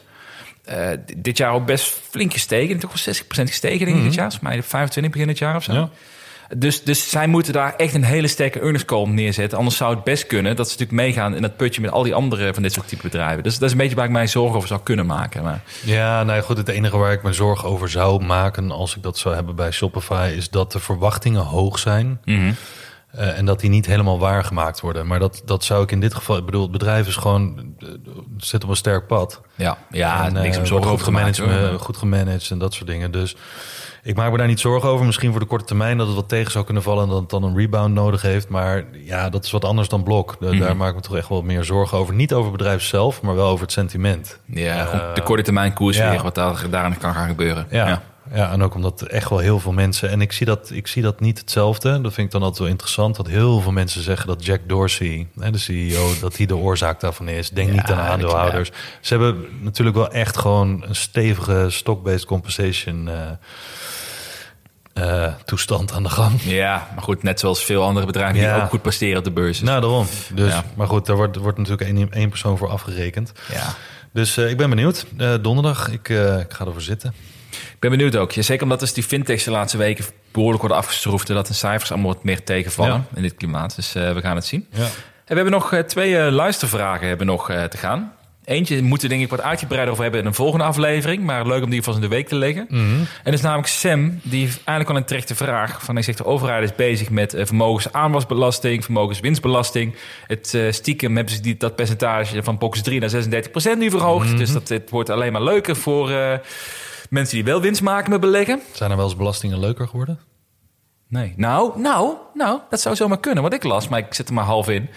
Eh, 0.68 0.88
dit 1.16 1.36
jaar 1.36 1.52
ook 1.52 1.66
best 1.66 2.00
flink 2.10 2.32
gestegen. 2.32 2.78
Toch 2.78 3.04
wel 3.04 3.14
60% 3.14 3.48
gestegen 3.48 3.86
denk 3.86 3.98
ik 3.98 4.02
dit 4.02 4.14
jaar. 4.14 4.30
Volgens 4.30 4.50
mij 4.50 4.62
25 4.62 5.12
begin 5.12 5.28
het 5.28 5.38
jaar 5.38 5.56
of 5.56 5.62
zo. 5.62 5.72
Ja. 5.72 5.88
Dus, 6.56 6.82
dus 6.82 7.10
zij 7.10 7.26
moeten 7.26 7.52
daar 7.52 7.74
echt 7.76 7.94
een 7.94 8.04
hele 8.04 8.26
sterke 8.26 8.58
earnings 8.58 8.84
call 8.84 9.06
neerzetten. 9.06 9.58
Anders 9.58 9.76
zou 9.76 9.94
het 9.94 10.04
best 10.04 10.26
kunnen 10.26 10.56
dat 10.56 10.70
ze 10.70 10.72
natuurlijk 10.78 11.06
meegaan 11.06 11.34
in 11.34 11.42
dat 11.42 11.56
putje 11.56 11.80
met 11.80 11.90
al 11.90 12.02
die 12.02 12.14
andere 12.14 12.54
van 12.54 12.62
dit 12.62 12.72
soort 12.72 12.88
type 12.88 13.02
bedrijven. 13.02 13.42
Dus 13.42 13.54
dat 13.54 13.62
is 13.62 13.72
een 13.72 13.78
beetje 13.78 13.96
waar 13.96 14.04
ik 14.04 14.10
mij 14.10 14.26
zorgen 14.26 14.56
over 14.56 14.68
zou 14.68 14.80
kunnen 14.82 15.06
maken. 15.06 15.42
Maar 15.42 15.60
Ja, 15.84 16.22
nou 16.24 16.38
ja, 16.38 16.44
goed. 16.44 16.56
Het 16.56 16.68
enige 16.68 16.96
waar 16.96 17.12
ik 17.12 17.22
me 17.22 17.32
zorgen 17.32 17.68
over 17.68 17.90
zou 17.90 18.24
maken 18.24 18.70
als 18.70 18.96
ik 18.96 19.02
dat 19.02 19.18
zou 19.18 19.34
hebben 19.34 19.56
bij 19.56 19.70
Shopify, 19.70 20.32
is 20.36 20.50
dat 20.50 20.72
de 20.72 20.80
verwachtingen 20.80 21.42
hoog 21.42 21.78
zijn. 21.78 22.20
Mhm. 22.24 22.52
Eh, 23.10 23.38
en 23.38 23.44
dat 23.44 23.60
die 23.60 23.70
niet 23.70 23.86
helemaal 23.86 24.18
waargemaakt 24.18 24.80
worden. 24.80 25.06
Maar 25.06 25.18
dat, 25.18 25.42
dat 25.44 25.64
zou 25.64 25.82
ik 25.82 25.90
in 25.90 26.00
dit 26.00 26.14
geval. 26.14 26.36
Ik 26.36 26.44
bedoel, 26.44 26.62
het 26.62 26.70
bedrijf 26.70 27.06
is 27.06 27.16
gewoon. 27.16 27.74
eh, 27.78 27.88
zit 28.36 28.64
op 28.64 28.70
een 28.70 28.76
sterk 28.76 29.06
pad. 29.06 29.40
ja, 29.54 29.78
ja 29.90 30.26
en, 30.26 30.32
niks 30.32 30.54
eh, 30.54 30.60
om 30.60 30.66
zorgen 30.66 30.88
goed 30.90 31.00
over 31.00 31.12
maken. 31.12 31.34
gemanaged, 31.34 31.80
goed 31.80 31.96
gemanaged 31.96 32.50
en 32.50 32.58
dat 32.58 32.74
soort 32.74 32.86
dingen. 32.88 33.10
Dus 33.10 33.36
ik 34.02 34.16
maak 34.16 34.30
me 34.30 34.36
daar 34.38 34.46
niet 34.46 34.60
zorgen 34.60 34.88
over. 34.88 35.06
Misschien 35.06 35.30
voor 35.30 35.40
de 35.40 35.46
korte 35.46 35.64
termijn 35.64 35.98
dat 35.98 36.06
het 36.06 36.16
wat 36.16 36.28
tegen 36.28 36.52
zou 36.52 36.64
kunnen 36.64 36.82
vallen 36.82 37.02
en 37.04 37.08
dat 37.10 37.20
het 37.20 37.30
dan 37.30 37.42
een 37.42 37.56
rebound 37.56 37.94
nodig 37.94 38.22
heeft. 38.22 38.48
Maar 38.48 38.84
ja, 38.92 39.28
dat 39.28 39.44
is 39.44 39.50
wat 39.50 39.64
anders 39.64 39.88
dan 39.88 40.02
blok. 40.02 40.36
Da- 40.40 40.48
Mhm. 40.48 40.58
Daar 40.58 40.76
maak 40.76 40.88
ik 40.88 40.94
me 40.94 41.00
toch 41.00 41.16
echt 41.16 41.28
wel 41.28 41.42
meer 41.42 41.64
zorgen 41.64 41.98
over. 41.98 42.14
Niet 42.14 42.32
over 42.32 42.48
het 42.48 42.56
bedrijf 42.56 42.82
zelf, 42.82 43.22
maar 43.22 43.34
wel 43.34 43.48
over 43.48 43.62
het 43.64 43.72
sentiment. 43.72 44.40
Ja, 44.46 45.12
de 45.14 45.22
korte 45.22 45.42
termijn 45.42 45.72
koers 45.72 45.96
ja. 45.96 46.22
wat 46.22 46.34
daar, 46.34 46.66
daarin 46.70 46.98
kan 46.98 47.14
gaan 47.14 47.28
gebeuren. 47.28 47.66
Ja, 47.70 47.86
ja. 47.88 48.02
En 48.32 48.62
ook 48.62 48.74
omdat 48.74 49.02
echt 49.02 49.28
wel 49.28 49.38
heel 49.38 49.58
veel 49.60 49.72
mensen... 49.72 50.10
en 50.10 50.20
ik 50.20 50.32
zie, 50.32 50.46
dat, 50.46 50.70
ik 50.70 50.86
zie 50.86 51.02
dat 51.02 51.20
niet 51.20 51.38
hetzelfde. 51.38 52.00
Dat 52.00 52.12
vind 52.14 52.26
ik 52.26 52.32
dan 52.32 52.42
altijd 52.42 52.60
wel 52.60 52.68
interessant. 52.68 53.16
Dat 53.16 53.26
heel 53.26 53.60
veel 53.60 53.72
mensen 53.72 54.02
zeggen 54.02 54.26
dat 54.26 54.44
Jack 54.44 54.60
Dorsey, 54.66 55.26
hè, 55.38 55.50
de 55.50 55.58
CEO... 55.58 56.10
dat 56.20 56.36
hij 56.36 56.46
de 56.46 56.56
oorzaak 56.56 57.00
daarvan 57.00 57.28
is. 57.28 57.50
Denk 57.50 57.68
Ja, 57.68 57.74
niet 57.74 57.90
aan 57.90 57.98
aandeelhouders. 57.98 58.70
Ze 59.00 59.14
hebben 59.14 59.44
natuurlijk 59.60 59.96
wel 59.96 60.10
echt 60.10 60.36
gewoon... 60.36 60.84
een 60.88 60.94
stevige 60.96 61.66
stock-based 61.68 62.24
compensation... 62.24 63.08
eh, 63.08 63.30
eh, 64.92 65.32
toestand 65.44 65.92
aan 65.92 66.02
de 66.02 66.08
gang. 66.08 66.42
Ja, 66.42 66.88
maar 66.94 67.04
goed, 67.04 67.22
net 67.22 67.40
zoals 67.40 67.64
veel 67.64 67.82
andere 67.82 68.06
bedrijven 68.06 68.40
Ja. 68.40 68.54
die 68.54 68.62
ook 68.62 68.68
goed 68.68 68.82
presteren 68.82 69.18
op 69.18 69.24
de 69.24 69.30
beurs. 69.30 69.60
Nou, 69.60 69.80
daarom. 69.80 70.06
Dus, 70.34 70.52
Ja. 70.52 70.64
Maar 70.74 70.86
goed, 70.86 71.06
daar 71.06 71.16
wordt, 71.16 71.36
wordt 71.36 71.58
natuurlijk 71.58 71.90
één, 71.90 72.12
één 72.12 72.28
persoon 72.28 72.58
voor 72.58 72.68
afgerekend. 72.68 73.32
ja. 73.52 73.74
Dus 74.12 74.36
eh, 74.36 74.50
ik 74.50 74.56
ben 74.56 74.70
benieuwd. 74.70 75.06
Donderdag, 75.40 75.88
ik, 75.88 76.08
ik 76.08 76.52
ga 76.52 76.64
ervoor 76.64 76.80
zitten. 76.80 77.14
Ik 77.72 77.78
ben 77.78 77.90
benieuwd 77.90 78.16
ook. 78.16 78.32
Zeker 78.32 78.62
omdat 78.62 78.80
dus 78.80 78.92
die 78.92 79.02
fintechs 79.02 79.44
de 79.44 79.50
laatste 79.50 79.78
weken 79.78 80.04
behoorlijk 80.32 80.60
worden 80.60 80.78
afgeschroefd... 80.78 81.28
en 81.28 81.34
dat 81.34 81.46
de 81.46 81.54
cijfers 81.54 81.92
allemaal 81.92 82.12
wat 82.12 82.24
meer 82.24 82.44
tegenvallen 82.44 83.06
in 83.14 83.22
dit 83.22 83.34
klimaat. 83.34 83.76
Dus 83.76 83.94
eh, 83.94 84.12
we 84.12 84.20
gaan 84.20 84.36
het 84.36 84.46
zien. 84.46 84.66
Ja. 84.70 84.82
En 85.28 85.34
we 85.34 85.34
hebben 85.34 85.52
nog 85.52 85.72
eh, 85.72 85.80
twee 85.80 86.18
eh, 86.18 86.32
luistervragen 86.32 87.08
hebben 87.08 87.26
nog, 87.26 87.46
te 87.46 87.76
gaan. 87.76 88.12
Eentje 88.48 88.82
moeten 88.82 89.08
we 89.08 89.14
denk 89.14 89.24
ik 89.24 89.36
wat 89.36 89.40
uitgebreider 89.40 89.90
over 89.90 90.02
hebben 90.02 90.20
in 90.20 90.26
een 90.26 90.34
volgende 90.34 90.64
aflevering. 90.64 91.22
Maar 91.22 91.46
leuk 91.46 91.62
om 91.62 91.70
die 91.70 91.82
vast 91.82 91.96
in 91.96 92.02
de 92.02 92.08
week 92.08 92.28
te 92.28 92.34
leggen. 92.34 92.66
En 92.68 93.08
dat 93.24 93.34
is 93.34 93.40
namelijk 93.40 93.68
Sam, 93.68 94.20
die 94.22 94.40
heeft 94.40 94.56
eigenlijk 94.56 94.90
al 94.90 94.96
een 94.96 95.04
terechte 95.04 95.34
vraag. 95.34 95.84
Van, 95.84 95.94
hij 95.94 96.04
zegt, 96.04 96.18
de 96.18 96.24
overheid 96.24 96.64
is 96.64 96.74
bezig 96.74 97.10
met 97.10 97.34
vermogensaanwasbelasting, 97.38 98.84
vermogenswinstbelasting. 98.84 99.94
Het 100.26 100.54
eh, 100.54 100.72
stiekem 100.72 101.16
hebben 101.16 101.34
ze 101.34 101.40
die, 101.40 101.56
dat 101.56 101.76
percentage 101.76 102.42
van 102.42 102.58
box 102.58 102.82
3 102.82 103.00
naar 103.00 103.08
36 103.08 103.50
procent 103.50 103.78
nu 103.78 103.90
verhoogd. 103.90 104.38
Dus 104.38 104.52
dat 104.52 104.68
het 104.68 104.90
wordt 104.90 105.10
alleen 105.10 105.32
maar 105.32 105.42
leuker 105.42 105.76
voor 105.76 106.10
mensen 107.08 107.34
die 107.34 107.44
wel 107.44 107.60
winst 107.60 107.82
maken 107.82 108.10
met 108.10 108.20
beleggen. 108.20 108.60
Zijn 108.72 108.90
er 108.90 108.96
wel 108.96 109.06
eens 109.06 109.16
belastingen 109.16 109.60
leuker 109.60 109.88
geworden? 109.88 110.18
Nee. 111.08 111.32
Nou, 111.36 111.80
nou, 111.80 112.14
nou, 112.34 112.60
dat 112.70 112.80
zou 112.80 112.96
zomaar 112.96 113.20
kunnen. 113.20 113.42
Wat 113.42 113.52
ik 113.52 113.62
las, 113.64 113.88
maar 113.88 113.98
ik 113.98 114.14
zit 114.14 114.28
er 114.28 114.34
maar 114.34 114.44
half 114.44 114.68
in. 114.68 114.88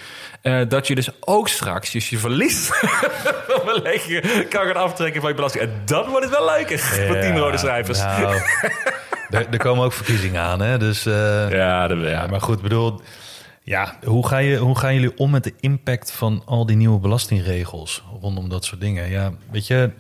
eh, 0.42 0.62
dat 0.68 0.88
je 0.88 0.96
dus 0.96 1.10
ook 1.20 1.48
straks, 1.48 1.92
dus 1.92 2.10
je 2.10 2.18
verliest 2.18 2.66
van 3.48 3.66
beleggingen, 3.66 4.48
kan 4.48 4.66
gaan 4.66 4.76
aftrekken 4.76 5.22
van 5.22 5.30
je 5.30 5.36
belasting. 5.36 5.64
En 5.64 5.82
dan 5.86 6.10
wordt 6.10 6.26
het 6.26 6.38
wel 6.38 6.46
leuker 6.46 6.80
voor 7.08 7.20
tien 7.20 7.38
rode 7.38 7.58
cijfers. 7.58 8.00
Nou, 8.00 8.36
er, 9.30 9.48
er 9.52 9.58
komen 9.58 9.86
ook 9.86 9.94
verkiezingen 9.94 10.42
aan, 10.42 10.62
hè? 10.62 10.78
Dus, 10.78 11.06
eh, 11.06 11.50
Ja, 11.52 11.88
dat, 11.88 11.98
ja. 12.02 12.10
ja, 12.10 12.28
maar 12.28 12.42
goed, 12.42 12.62
bedoel, 12.62 13.02
ja, 13.64 13.98
hoe, 14.04 14.28
ga 14.28 14.38
je, 14.38 14.58
hoe 14.58 14.78
gaan 14.78 14.94
jullie 14.94 15.18
om 15.18 15.30
met 15.32 15.44
de 15.44 15.54
impact 15.60 16.12
van 16.12 16.42
al 16.46 16.66
die 16.66 16.76
nieuwe 16.76 17.00
belastingregels 17.00 18.04
rondom 18.22 18.50
dat 18.50 18.66
soort 18.66 18.82
dingen? 18.82 19.10
Ja, 19.10 19.32
weet 19.52 19.68
je, 19.68 19.92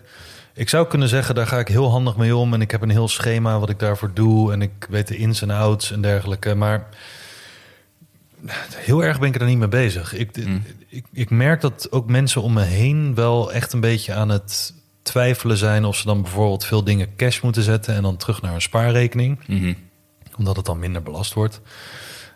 ik 0.61 0.69
zou 0.69 0.87
kunnen 0.87 1.07
zeggen, 1.07 1.35
daar 1.35 1.47
ga 1.47 1.59
ik 1.59 1.67
heel 1.67 1.89
handig 1.89 2.17
mee 2.17 2.35
om 2.35 2.53
en 2.53 2.61
ik 2.61 2.71
heb 2.71 2.81
een 2.81 2.89
heel 2.89 3.07
schema 3.07 3.59
wat 3.59 3.69
ik 3.69 3.79
daarvoor 3.79 4.11
doe 4.13 4.51
en 4.53 4.61
ik 4.61 4.71
weet 4.89 5.07
de 5.07 5.17
ins 5.17 5.41
en 5.41 5.49
outs 5.49 5.91
en 5.91 6.01
dergelijke, 6.01 6.55
maar 6.55 6.87
heel 8.75 9.03
erg 9.03 9.19
ben 9.19 9.27
ik 9.29 9.35
er 9.41 9.45
niet 9.47 9.57
mee 9.57 9.67
bezig. 9.67 10.13
Ik, 10.13 10.37
ik, 10.87 11.05
ik 11.11 11.29
merk 11.29 11.61
dat 11.61 11.87
ook 11.91 12.09
mensen 12.09 12.41
om 12.41 12.53
me 12.53 12.61
heen 12.63 13.15
wel 13.15 13.53
echt 13.53 13.73
een 13.73 13.79
beetje 13.79 14.13
aan 14.13 14.29
het 14.29 14.73
twijfelen 15.01 15.57
zijn 15.57 15.85
of 15.85 15.95
ze 15.95 16.05
dan 16.05 16.21
bijvoorbeeld 16.21 16.65
veel 16.65 16.83
dingen 16.83 17.15
cash 17.15 17.41
moeten 17.41 17.63
zetten 17.63 17.95
en 17.95 18.01
dan 18.01 18.17
terug 18.17 18.41
naar 18.41 18.53
een 18.53 18.61
spaarrekening 18.61 19.39
Mhm. 19.47 19.73
omdat 20.37 20.55
het 20.55 20.65
dan 20.65 20.79
minder 20.79 21.03
belast 21.03 21.33
wordt. 21.33 21.61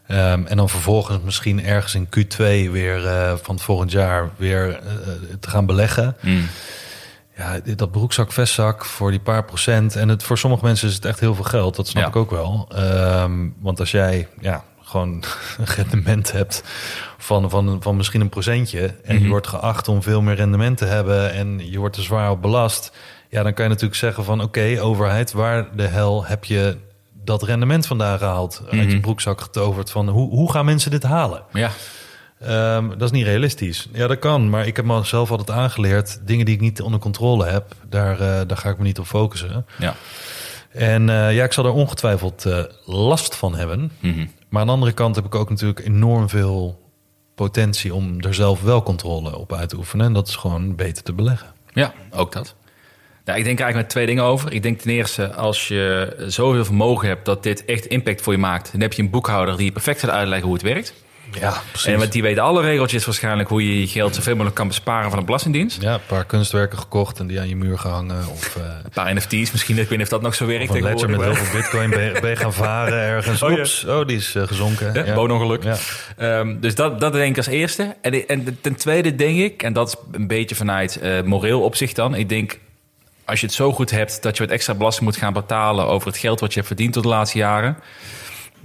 Ehm, 0.07 0.45
en 0.45 0.57
dan 0.57 0.69
vervolgens 0.69 1.19
misschien 1.23 1.65
ergens 1.65 1.95
in 1.95 2.07
Q2 2.09 2.71
weer 2.71 3.07
eh, 3.07 3.33
van 3.41 3.55
het 3.55 3.63
volgend 3.63 3.91
jaar 3.91 4.29
weer 4.37 4.69
eh, 4.79 4.87
te 5.39 5.49
gaan 5.49 5.65
beleggen. 5.65 6.15
Mm. 6.21 6.45
Ja, 7.37 7.59
dat 7.75 7.91
broekzak, 7.91 8.31
vestzak 8.31 8.85
voor 8.85 9.11
die 9.11 9.19
paar 9.19 9.43
procent. 9.45 9.95
En 9.95 10.09
het, 10.09 10.23
voor 10.23 10.37
sommige 10.37 10.63
mensen 10.65 10.87
is 10.87 10.95
het 10.95 11.05
echt 11.05 11.19
heel 11.19 11.35
veel 11.35 11.43
geld. 11.43 11.75
Dat 11.75 11.87
snap 11.87 12.03
Ja. 12.03 12.09
ik 12.09 12.15
ook 12.15 12.31
wel. 12.31 12.67
Ehm, 12.75 13.47
want 13.59 13.79
als 13.79 13.91
jij 13.91 14.27
ja, 14.39 14.63
gewoon 14.81 15.09
een 15.57 15.65
rendement 15.75 16.31
hebt 16.31 16.63
van, 17.17 17.49
van, 17.49 17.77
van 17.81 17.95
misschien 17.95 18.21
een 18.21 18.29
procentje... 18.29 18.93
en 19.03 19.15
Mhm. 19.15 19.23
je 19.23 19.29
wordt 19.29 19.47
geacht 19.47 19.87
om 19.87 20.01
veel 20.03 20.21
meer 20.21 20.35
rendement 20.35 20.77
te 20.77 20.85
hebben... 20.85 21.31
en 21.33 21.71
je 21.71 21.79
wordt 21.79 21.97
er 21.97 22.03
zwaar 22.03 22.31
op 22.31 22.41
belast... 22.41 22.91
ja, 23.29 23.43
dan 23.43 23.53
kan 23.53 23.63
je 23.63 23.69
natuurlijk 23.69 23.99
zeggen 23.99 24.23
van... 24.23 24.41
oké, 24.41 24.77
overheid, 24.81 25.31
waar 25.31 25.75
de 25.75 25.87
hel 25.87 26.25
heb 26.25 26.43
je 26.45 26.77
dat 27.23 27.43
rendement 27.43 27.87
vandaan 27.87 28.17
gehaald? 28.17 28.61
Uit 28.71 28.81
je 28.81 28.87
Mhm. 28.87 28.99
broekzak 28.99 29.41
getoverd 29.41 29.91
van... 29.91 30.09
hoe, 30.09 30.29
hoe 30.29 30.51
gaan 30.51 30.65
mensen 30.65 30.91
dit 30.91 31.03
halen? 31.03 31.43
Ja. 31.53 31.69
Ehm, 32.45 32.89
dat 32.89 33.01
is 33.01 33.11
niet 33.11 33.25
realistisch. 33.25 33.87
Ja, 33.91 34.07
dat 34.07 34.19
kan. 34.19 34.49
Maar 34.49 34.67
ik 34.67 34.75
heb 34.75 34.85
mezelf 34.85 35.31
altijd 35.31 35.51
aangeleerd... 35.51 36.19
dingen 36.25 36.45
die 36.45 36.55
ik 36.55 36.61
niet 36.61 36.81
onder 36.81 36.99
controle 36.99 37.45
heb... 37.45 37.75
daar, 37.89 38.19
eh, 38.19 38.47
daar 38.47 38.57
ga 38.57 38.69
ik 38.69 38.77
me 38.77 38.83
niet 38.83 38.99
op 38.99 39.05
focussen. 39.05 39.65
Ja. 39.77 39.95
En 40.71 41.09
eh, 41.09 41.35
ja, 41.35 41.43
ik 41.43 41.53
zal 41.53 41.65
er 41.65 41.71
ongetwijfeld 41.71 42.45
eh, 42.45 42.63
last 42.85 43.35
van 43.35 43.55
hebben. 43.55 43.91
Mhm. 43.99 44.25
Maar 44.49 44.61
aan 44.61 44.67
de 44.67 44.73
andere 44.73 44.91
kant 44.91 45.15
heb 45.15 45.25
ik 45.25 45.35
ook 45.35 45.49
natuurlijk 45.49 45.85
enorm 45.85 46.29
veel 46.29 46.81
potentie... 47.35 47.93
om 47.93 48.21
er 48.21 48.33
zelf 48.33 48.61
wel 48.61 48.83
controle 48.83 49.37
op 49.37 49.53
uit 49.53 49.69
te 49.69 49.77
oefenen. 49.77 50.05
En 50.05 50.13
dat 50.13 50.27
is 50.27 50.35
gewoon 50.35 50.75
beter 50.75 51.03
te 51.03 51.13
beleggen. 51.13 51.53
Ja, 51.73 51.93
ook 52.11 52.31
dat. 52.31 52.55
Nou, 53.25 53.37
ik 53.37 53.45
denk 53.45 53.59
eigenlijk 53.59 53.75
met 53.75 53.89
twee 53.89 54.05
dingen 54.05 54.23
over. 54.23 54.53
Ik 54.53 54.63
denk 54.63 54.79
ten 54.79 54.91
eerste, 54.91 55.33
als 55.33 55.67
je 55.67 56.15
zoveel 56.27 56.65
vermogen 56.65 57.07
hebt 57.07 57.25
dat 57.25 57.43
dit 57.43 57.65
echt 57.65 57.85
impact 57.85 58.21
voor 58.21 58.33
je 58.33 58.39
maakt, 58.39 58.71
dan 58.71 58.81
heb 58.81 58.93
je 58.93 59.01
een 59.01 59.09
boekhouder 59.09 59.57
die 59.57 59.65
je 59.65 59.71
perfect 59.71 59.99
gaat 59.99 60.09
uitleggen 60.09 60.47
hoe 60.47 60.55
het 60.55 60.65
werkt. 60.65 60.93
Ja, 61.39 61.61
precies. 61.71 61.87
En 61.93 61.99
want 61.99 62.11
die 62.11 62.21
weet 62.21 62.39
alle 62.39 62.61
regeltjes 62.61 63.05
waarschijnlijk 63.05 63.49
hoe 63.49 63.67
je 63.67 63.79
je 63.79 63.87
geld 63.87 64.15
zoveel 64.15 64.33
mogelijk 64.33 64.55
kan 64.55 64.67
besparen 64.67 65.09
van 65.09 65.19
de 65.19 65.25
Belastingdienst. 65.25 65.81
Ja, 65.81 65.93
een 65.93 65.99
paar 66.07 66.25
kunstwerken 66.25 66.77
gekocht 66.77 67.19
en 67.19 67.27
die 67.27 67.39
aan 67.39 67.47
je 67.47 67.55
muur 67.55 67.79
gehangen. 67.79 68.27
Of, 68.31 68.55
eh, 68.55 68.63
Een 68.83 68.89
paar 68.93 69.13
NFT's 69.13 69.51
misschien, 69.51 69.77
ik 69.77 69.89
weet 69.89 69.97
niet 69.97 70.01
of 70.01 70.09
dat 70.09 70.21
nog 70.21 70.35
zo 70.35 70.45
werkt. 70.45 70.69
of 70.69 70.75
een 70.75 70.83
ledger 70.83 71.09
met 71.09 71.21
heel 71.21 71.35
veel 71.35 71.59
bitcoin. 71.61 71.89
Ben 71.89 72.29
je, 72.29 72.35
gaan 72.35 72.53
varen 72.53 72.99
ergens. 72.99 73.43
Oh, 73.43 73.49
ja. 73.49 73.57
Oeps, 73.57 73.85
oh, 73.85 74.07
die 74.07 74.17
is 74.17 74.35
eh, 74.35 74.43
gezonken. 74.43 75.05
Ja, 75.05 75.13
boonongeluk. 75.13 75.63
Ja. 75.63 75.77
Ehm, 76.17 76.59
dus 76.59 76.75
dat, 76.75 76.99
dat 76.99 77.13
denk 77.13 77.31
ik 77.31 77.37
als 77.37 77.47
eerste. 77.47 77.95
En, 78.01 78.27
en 78.27 78.57
ten 78.61 78.75
tweede 78.75 79.15
denk 79.15 79.37
ik, 79.37 79.63
en 79.63 79.73
dat 79.73 79.87
is 79.87 79.95
een 80.11 80.27
beetje 80.27 80.55
vanuit 80.55 80.99
eh, 80.99 81.21
moreel 81.21 81.61
opzicht 81.61 81.95
dan. 81.95 82.15
Ik 82.15 82.29
denk, 82.29 82.57
als 83.25 83.39
je 83.39 83.45
het 83.45 83.55
zo 83.55 83.71
goed 83.71 83.91
hebt 83.91 84.21
dat 84.23 84.37
je 84.37 84.43
wat 84.43 84.51
extra 84.51 84.73
belasting 84.73 85.05
moet 85.05 85.17
gaan 85.17 85.33
betalen 85.33 85.85
over 85.87 86.07
het 86.07 86.17
geld 86.17 86.39
wat 86.39 86.49
je 86.49 86.55
hebt 86.55 86.67
verdiend 86.67 86.93
tot 86.93 87.03
de 87.03 87.09
laatste 87.09 87.37
jaren. 87.37 87.77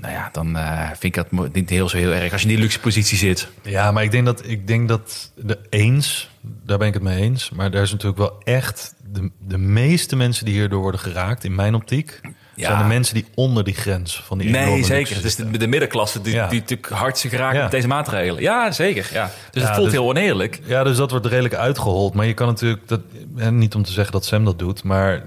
Nou 0.00 0.12
ja, 0.12 0.28
dan 0.32 0.56
eh, 0.56 0.86
vind 0.86 1.04
ik 1.04 1.14
dat 1.14 1.52
niet 1.54 1.70
heel 1.70 1.88
zo 1.88 1.96
heel 1.96 2.12
erg. 2.12 2.32
Als 2.32 2.42
je 2.42 2.48
in 2.48 2.54
die 2.54 2.62
luxe 2.62 2.80
positie 2.80 3.18
zit. 3.18 3.48
Ja, 3.62 3.90
maar 3.92 4.02
ik 4.02 4.10
denk 4.10 4.24
dat, 4.26 4.46
ik 4.48 4.66
denk 4.66 4.88
dat 4.88 5.32
de 5.36 5.58
eens, 5.70 6.30
daar 6.40 6.78
ben 6.78 6.86
ik 6.88 6.94
het 6.94 7.02
mee 7.02 7.20
eens. 7.22 7.50
Maar 7.50 7.72
er 7.74 7.82
is 7.82 7.90
natuurlijk 7.90 8.18
wel 8.18 8.40
echt 8.44 8.94
de, 9.12 9.30
de 9.38 9.58
meeste 9.58 10.16
mensen 10.16 10.44
die 10.44 10.54
hierdoor 10.54 10.80
worden 10.80 11.00
geraakt, 11.00 11.44
in 11.44 11.54
mijn 11.54 11.74
optiek, 11.74 12.20
Ja. 12.54 12.66
zijn 12.66 12.78
de 12.78 12.84
mensen 12.88 13.14
die 13.14 13.26
onder 13.34 13.64
die 13.64 13.74
grens 13.74 14.20
van 14.24 14.38
die 14.38 14.50
Nee, 14.50 14.84
zeker. 14.84 15.14
Het 15.16 15.24
is 15.24 15.36
de, 15.36 15.50
de 15.58 15.66
middenklasse 15.66 16.20
die, 16.20 16.34
Ja. 16.34 16.48
die 16.48 16.60
natuurlijk 16.60 16.88
hard 16.92 17.18
geraakt 17.20 17.56
Ja. 17.56 17.62
met 17.62 17.70
deze 17.70 17.88
maatregelen. 17.88 18.42
Ja, 18.42 18.70
zeker. 18.70 19.08
Ja. 19.12 19.30
Dus 19.50 19.62
het 19.62 19.72
voelt 19.72 19.84
dus- 19.84 19.94
heel 19.94 20.08
oneerlijk. 20.08 20.60
Ja, 20.64 20.84
dus 20.84 20.96
dat 20.96 21.10
wordt 21.10 21.26
redelijk 21.26 21.54
uitgehold. 21.54 22.14
Maar 22.14 22.26
je 22.26 22.34
kan 22.34 22.46
natuurlijk, 22.46 22.88
dat, 22.88 23.00
en 23.36 23.58
niet 23.58 23.74
om 23.74 23.82
te 23.82 23.92
zeggen 23.92 24.12
dat 24.12 24.24
Sam 24.24 24.44
dat 24.44 24.58
doet, 24.58 24.82
maar 24.82 25.22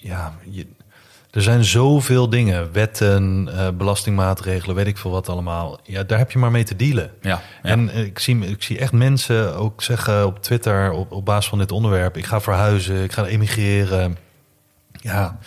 ja, 0.00 0.34
je, 0.50 0.66
er 1.36 1.42
zijn 1.42 1.64
zoveel 1.64 2.28
dingen, 2.28 2.72
wetten, 2.72 3.48
eh, 3.52 3.68
belastingmaatregelen, 3.74 4.76
weet 4.76 4.86
ik 4.86 4.98
veel 4.98 5.10
wat 5.10 5.28
allemaal. 5.28 5.80
Ja, 5.82 6.02
daar 6.02 6.18
heb 6.18 6.30
je 6.30 6.38
maar 6.38 6.50
mee 6.50 6.64
te 6.64 6.76
dealen. 6.76 7.10
Ja, 7.20 7.30
ja. 7.30 7.40
En 7.62 7.90
eh, 7.90 8.04
ik 8.04 8.18
zie, 8.18 8.38
ik 8.38 8.62
zie 8.62 8.78
echt 8.78 8.92
mensen 8.92 9.56
ook 9.56 9.82
zeggen 9.82 10.26
op 10.26 10.42
Twitter 10.42 10.90
op, 10.90 11.12
op 11.12 11.24
basis 11.24 11.48
van 11.48 11.58
dit 11.58 11.72
onderwerp: 11.72 12.16
ik 12.16 12.24
ga 12.24 12.40
verhuizen, 12.40 13.02
ik 13.02 13.12
ga 13.12 13.26
emigreren. 13.26 14.16
Ja, 14.92 15.38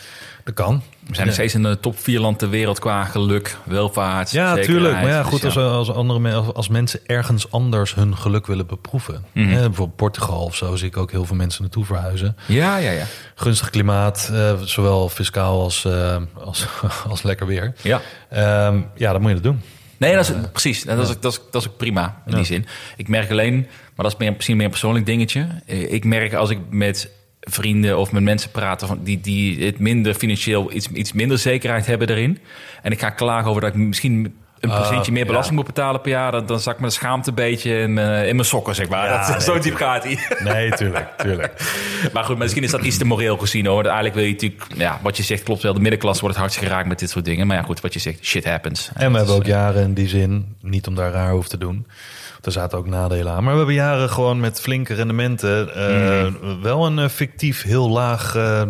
dat 0.44 0.54
kan. 0.54 0.82
We 1.10 1.16
zijn 1.16 1.26
nog 1.26 1.36
steeds 1.36 1.54
in 1.54 1.62
de 1.62 1.80
top 1.80 1.98
4 1.98 2.20
land 2.20 2.38
ter 2.38 2.50
wereld 2.50 2.78
qua 2.78 3.04
geluk, 3.04 3.56
welvaart. 3.64 4.30
Ja, 4.30 4.46
zekerheid. 4.54 4.66
tuurlijk. 4.66 4.94
Maar 4.94 5.08
ja, 5.08 5.22
Dus 5.22 5.28
goed, 5.32 5.44
als, 5.44 5.56
als, 5.56 5.90
andere, 5.90 6.34
als, 6.34 6.54
als 6.54 6.68
mensen 6.68 7.00
ergens 7.06 7.50
anders 7.50 7.94
hun 7.94 8.16
geluk 8.16 8.46
willen 8.46 8.66
beproeven. 8.66 9.24
Mhm. 9.32 9.48
Hè, 9.48 9.60
bijvoorbeeld 9.66 9.96
Portugal 9.96 10.42
of 10.44 10.56
zo 10.56 10.76
zie 10.76 10.86
ik 10.86 10.96
ook 10.96 11.10
heel 11.10 11.24
veel 11.24 11.36
mensen 11.36 11.62
naartoe 11.62 11.84
verhuizen. 11.84 12.36
Ja, 12.46 12.76
ja, 12.76 12.90
ja. 12.90 13.04
Gunstig 13.34 13.70
klimaat, 13.70 14.30
eh, 14.32 14.52
zowel 14.62 15.08
fiscaal 15.08 15.60
als, 15.60 15.84
eh, 15.84 16.16
als, 16.44 16.66
als 17.10 17.22
lekker 17.22 17.46
weer. 17.46 17.74
Ja. 17.82 18.00
Ehm, 18.30 18.80
ja, 18.94 19.12
dan 19.12 19.20
moet 19.20 19.28
je 19.30 19.34
dat 19.36 19.44
doen. 19.44 19.60
Nee, 19.96 20.14
dat 20.14 20.28
is, 20.28 20.34
precies. 20.52 20.84
Dat 20.84 20.98
is, 20.98 21.08
dat, 21.20 21.32
is, 21.32 21.40
dat 21.50 21.62
is 21.62 21.68
ook 21.68 21.76
prima 21.76 22.22
in 22.26 22.34
die 22.34 22.44
zin. 22.44 22.66
Ik 22.96 23.08
merk 23.08 23.30
alleen, 23.30 23.56
maar 23.56 24.04
dat 24.04 24.12
is 24.12 24.16
meer, 24.16 24.32
misschien 24.32 24.56
meer 24.56 24.64
een 24.64 24.70
persoonlijk 24.70 25.06
dingetje. 25.06 25.46
Eh, 25.66 25.92
Ik 25.92 26.04
merk 26.04 26.34
als 26.34 26.50
ik 26.50 26.58
met 26.70 27.10
vrienden 27.40 27.98
of 27.98 28.12
met 28.12 28.22
mensen 28.22 28.50
praten 28.50 28.86
van 28.88 29.00
die, 29.02 29.20
die 29.20 29.64
het 29.66 29.78
minder 29.78 30.14
financieel 30.14 30.72
iets, 30.72 30.88
iets 30.88 31.12
minder 31.12 31.38
zekerheid 31.38 31.86
hebben 31.86 32.08
erin. 32.08 32.38
En 32.82 32.92
ik 32.92 33.00
ga 33.00 33.10
klagen 33.10 33.48
over 33.50 33.60
dat 33.62 33.70
ik 33.70 33.76
misschien 33.76 34.34
een 34.60 34.70
Ah, 34.70 34.76
procentje 34.76 35.12
meer 35.12 35.20
ja. 35.22 35.26
belasting 35.26 35.56
moet 35.56 35.66
betalen 35.66 36.00
per 36.00 36.10
jaar. 36.10 36.32
Dan, 36.32 36.46
dan 36.46 36.60
zak 36.60 36.80
de 36.82 36.90
schaamte 36.90 37.28
een 37.28 37.34
beetje 37.34 37.78
in, 37.78 37.92
mijn- 37.92 38.26
in 38.28 38.34
mijn 38.36 38.48
sokken, 38.48 38.74
zeg 38.74 38.88
maar. 38.88 39.06
Ja, 39.06 39.18
dat, 39.18 39.28
nee, 39.28 39.40
zo 39.40 39.58
diep 39.58 39.74
gaat 39.74 40.02
hij. 40.04 40.18
Nee, 40.44 40.70
tuurlijk, 40.70 41.08
tuurlijk. 41.16 41.52
Maar 42.12 42.24
goed, 42.24 42.38
misschien 42.38 42.62
is 42.62 42.70
dat 42.70 42.82
iets 42.82 42.96
te 42.98 43.04
moreel 43.04 43.36
gezien 43.36 43.66
hoor. 43.66 43.84
Eigenlijk 43.84 44.14
wil 44.14 44.24
je 44.24 44.30
natuurlijk, 44.30 44.62
ja, 44.76 44.98
wat 45.02 45.16
je 45.16 45.22
zegt 45.22 45.42
klopt 45.42 45.62
wel. 45.62 45.74
De 45.74 45.80
middenklasse 45.80 46.20
wordt 46.20 46.36
het 46.36 46.44
hardst 46.46 46.62
geraakt 46.64 46.88
met 46.88 46.98
dit 46.98 47.10
soort 47.10 47.24
dingen. 47.24 47.46
Maar 47.46 47.56
ja, 47.56 47.62
goed, 47.62 47.80
wat 47.80 47.92
je 47.92 47.98
zegt, 48.00 48.24
shit 48.24 48.44
happens. 48.44 48.90
En 48.94 49.10
we 49.12 49.16
hebben 49.18 49.34
ook 49.36 49.46
ja. 49.46 49.56
jaren 49.56 49.82
in 49.82 49.94
die 49.94 50.08
zin, 50.08 50.56
niet 50.60 50.86
om 50.86 50.94
daar 50.94 51.12
raar 51.12 51.32
over 51.32 51.50
te 51.50 51.58
doen. 51.58 51.86
Er 52.42 52.52
zaten 52.52 52.78
ook 52.78 52.86
nadelen 52.86 53.32
aan. 53.32 53.42
Maar 53.42 53.52
we 53.52 53.58
hebben 53.58 53.74
jaren 53.74 54.10
gewoon 54.10 54.40
met 54.40 54.60
flinke 54.60 54.94
rendementen 54.94 55.74
eh, 55.74 56.26
Mhm. 56.26 56.60
wel 56.62 56.86
een 56.86 56.98
eh, 56.98 57.08
fictief 57.08 57.62
heel 57.62 57.90
laag 57.90 58.34
eh, 58.34 58.62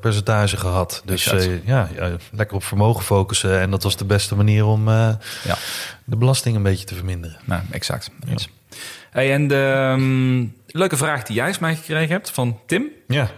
percentage 0.00 0.56
gehad. 0.56 1.02
Dus 1.04 1.24
ja, 1.64 1.88
ja, 1.94 2.10
lekker 2.32 2.56
op 2.56 2.64
vermogen 2.64 3.04
focussen. 3.04 3.60
En 3.60 3.70
dat 3.70 3.82
was 3.82 3.96
de 3.96 4.04
beste 4.04 4.34
manier 4.36 4.64
om 4.64 4.88
Ja. 4.88 5.18
de 6.04 6.16
belasting 6.16 6.56
een 6.56 6.62
beetje 6.62 6.84
te 6.84 6.94
verminderen. 6.94 7.36
Nou, 7.44 7.62
exact. 7.70 8.10
Hey, 9.10 9.32
en 9.32 9.48
de 9.48 9.72
ehm, 9.74 10.44
leuke 10.78 10.96
vraag 10.96 11.22
die 11.22 11.36
jij 11.36 11.46
eens 11.46 11.58
mij 11.58 11.76
gekregen 11.76 12.12
hebt 12.12 12.30
van 12.30 12.58
Tim. 12.66 12.84
Ja. 13.08 13.30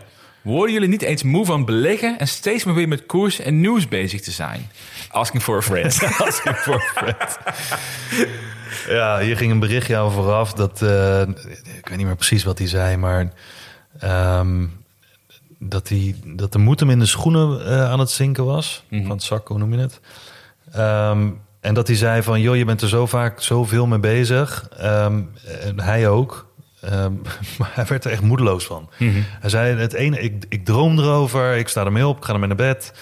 Worden 0.43 0.73
jullie 0.73 0.89
niet 0.89 1.03
eens 1.03 1.23
moe 1.23 1.45
van 1.47 1.65
beleggen 1.65 2.19
en 2.19 2.29
steeds 2.29 2.65
meer 2.65 2.75
weer 2.75 2.89
met 2.89 3.07
koers 3.07 3.41
en 3.41 3.61
nieuws 3.61 3.89
bezig 3.89 4.21
te 4.21 4.31
zijn? 4.31 4.71
Asking 5.11 5.43
for 5.43 5.57
a 5.57 5.61
friend. 5.63 6.03
Asking 6.27 6.57
for 6.57 6.75
a 6.75 6.79
friend. 6.95 7.39
Ja, 8.89 9.19
hier 9.19 9.37
ging 9.37 9.53
een 9.53 9.59
berichtje 9.59 9.97
aan 9.97 10.13
vooraf. 10.13 10.53
Dat, 10.53 10.83
eh, 10.83 11.21
ik 11.21 11.89
weet 11.89 11.97
niet 11.97 12.07
meer 12.07 12.17
precies 12.17 12.45
wat 12.45 12.59
hij 12.59 12.67
zei, 12.67 12.97
maar 12.97 13.33
ehm, 13.99 14.67
dat, 15.59 15.89
hij, 15.89 16.15
dat 16.25 16.53
de 16.53 16.59
moed 16.59 16.81
hem 16.81 16.91
in 16.91 16.99
de 16.99 17.07
schoenen 17.07 17.67
eh, 17.67 17.91
aan 17.91 17.99
het 17.99 18.11
zinken 18.11 18.45
was. 18.45 18.85
Van 18.91 19.11
het 19.11 19.23
zak, 19.23 19.49
hoe 19.49 19.59
noem 19.59 19.73
je 19.73 19.79
het? 19.79 20.01
Ehm, 20.73 21.29
en 21.61 21.75
dat 21.75 21.87
hij 21.87 21.97
zei 21.97 22.23
van, 22.23 22.41
joh, 22.41 22.57
je 22.57 22.65
bent 22.65 22.83
er 22.83 22.89
zo 22.89 23.07
vaak 23.07 23.43
zoveel 23.43 23.87
mee 23.87 23.99
bezig. 23.99 24.69
Ehm, 24.77 25.21
en 25.61 25.81
hij 25.81 26.09
ook. 26.09 26.47
Maar 27.59 27.71
hij 27.75 27.85
werd 27.87 28.05
er 28.05 28.11
echt 28.11 28.23
moedeloos 28.23 28.65
van. 28.65 28.91
Hij 29.41 29.51
zei, 29.51 29.77
het 29.77 29.93
ene, 29.93 30.21
ik, 30.21 30.45
ik 30.49 30.65
droom 30.65 30.99
erover, 30.99 31.57
ik 31.57 31.69
sta 31.69 31.85
ermee 31.85 32.07
op, 32.07 32.17
ik 32.17 32.25
ga 32.25 32.33
ermee 32.33 32.49
naar 32.49 32.57
bed. 32.57 32.93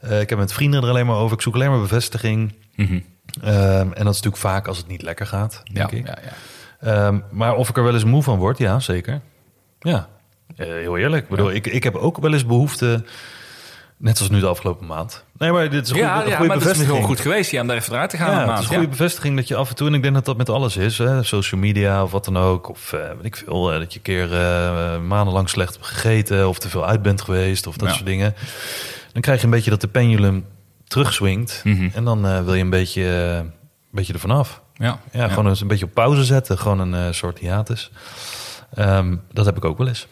Eh, 0.00 0.20
ik 0.20 0.28
heb 0.28 0.38
met 0.38 0.52
vrienden 0.52 0.82
er 0.82 0.88
alleen 0.88 1.06
maar 1.06 1.16
over, 1.16 1.36
ik 1.36 1.42
zoek 1.42 1.54
alleen 1.54 1.70
maar 1.70 1.80
bevestiging. 1.80 2.52
Mhm. 2.74 3.00
En 3.42 3.88
dat 3.88 3.98
is 3.98 4.04
natuurlijk 4.04 4.36
vaak 4.36 4.66
als 4.66 4.76
het 4.78 4.86
niet 4.88 5.02
lekker 5.02 5.26
gaat, 5.26 5.60
Ja, 5.64 5.74
denk 5.74 5.90
ik. 5.90 6.06
ja, 6.06 6.18
ja. 6.24 7.06
Ehm, 7.06 7.18
maar 7.30 7.54
of 7.54 7.68
ik 7.68 7.76
er 7.76 7.82
wel 7.84 7.94
eens 7.94 8.04
moe 8.04 8.22
van 8.22 8.38
word, 8.38 8.58
ja, 8.58 8.80
zeker. 8.80 9.20
Ja, 9.80 10.08
Eh, 10.56 10.66
heel 10.66 10.96
eerlijk. 10.96 11.22
Ik 11.22 11.28
bedoel, 11.28 11.50
ik, 11.52 11.66
ik 11.66 11.82
heb 11.82 11.94
ook 11.94 12.18
wel 12.18 12.32
eens 12.32 12.46
behoefte 12.46 13.04
Net 14.00 14.16
zoals 14.16 14.32
nu 14.32 14.40
de 14.40 14.46
afgelopen 14.46 14.86
maand. 14.86 15.24
Nee, 15.38 15.52
maar 15.52 15.70
dit 15.70 15.82
is 15.84 15.88
een 15.90 15.94
goede, 15.96 16.10
Ja, 16.10 16.14
een 16.22 16.28
ja 16.28 16.36
goede 16.36 16.36
maar 16.38 16.42
het 16.46 16.56
is 16.56 16.62
bevestiging. 16.62 16.88
gewoon 16.90 17.06
goed 17.06 17.20
geweest 17.20 17.50
hier 17.50 17.60
om 17.60 17.66
daar 17.66 17.76
even 17.76 17.92
eruit 17.92 18.10
te 18.10 18.16
gaan. 18.16 18.30
Ja, 18.30 18.42
een 18.42 18.48
het 18.48 18.52
is 18.58 18.60
een 18.60 18.66
goede 18.66 18.82
Ja. 18.82 18.88
bevestiging 18.88 19.36
dat 19.36 19.48
je 19.48 19.54
af 19.56 19.68
en 19.68 19.74
toe, 19.74 19.86
en 19.88 19.94
ik 19.94 20.02
denk 20.02 20.14
dat 20.14 20.24
dat 20.24 20.36
met 20.36 20.48
alles 20.48 20.76
is, 20.76 20.98
hè, 20.98 21.22
social 21.22 21.60
media 21.60 22.02
of 22.02 22.10
wat 22.10 22.24
dan 22.24 22.36
ook, 22.36 22.68
of 22.68 22.92
eh, 22.92 23.00
weet 23.00 23.24
ik 23.24 23.36
veel, 23.36 23.72
eh, 23.72 23.78
dat 23.78 23.92
je 23.92 23.98
een 23.98 24.04
keer 24.04 24.28
maandenlang 25.00 25.48
slecht 25.48 25.74
hebt 25.74 25.86
gegeten 25.86 26.48
of 26.48 26.58
te 26.58 26.68
veel 26.68 26.86
uit 26.86 27.02
bent 27.02 27.20
geweest 27.20 27.66
of 27.66 27.76
dat 27.76 27.88
Ja. 27.88 27.94
soort 27.94 28.06
dingen. 28.06 28.34
Dan 29.12 29.22
krijg 29.22 29.38
je 29.38 29.44
een 29.44 29.50
beetje 29.50 29.70
dat 29.70 29.80
de 29.80 29.88
pendulum 29.88 30.44
terugswingt 30.88 31.60
Mhm. 31.64 31.88
en 31.94 32.04
dan 32.04 32.26
eh, 32.26 32.44
wil 32.44 32.54
je 32.54 32.62
een 32.62 32.70
beetje, 32.70 33.02
eh, 33.02 33.36
een 33.36 33.52
beetje 33.90 34.12
ervan 34.12 34.30
af. 34.30 34.62
Ja. 34.74 35.00
Ja, 35.12 35.28
gewoon 35.28 35.48
eens 35.48 35.60
een 35.60 35.66
beetje 35.68 35.84
op 35.84 35.94
pauze 35.94 36.24
zetten, 36.24 36.58
gewoon 36.58 36.78
een 36.78 36.94
eh, 36.94 37.12
soort 37.12 37.38
hiatus. 37.38 37.90
Ehm, 38.74 39.16
dat 39.32 39.44
heb 39.46 39.56
ik 39.56 39.64
ook 39.64 39.78
wel 39.78 39.88
eens. 39.88 40.06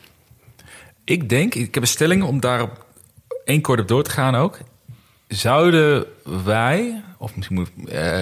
Ik 1.05 1.29
denk, 1.29 1.55
ik 1.55 1.75
heb 1.75 1.83
een 1.83 1.89
stelling 1.89 2.23
om 2.23 2.41
daar 2.41 2.69
één 3.45 3.61
kort 3.61 3.81
op 3.81 3.89
door 3.89 4.03
te 4.03 4.11
gaan 4.11 4.35
ook. 4.35 4.59
Zouden 5.29 6.05
wij, 6.45 7.03
of 7.19 7.37
misschien 7.37 7.57
moet, 7.57 7.71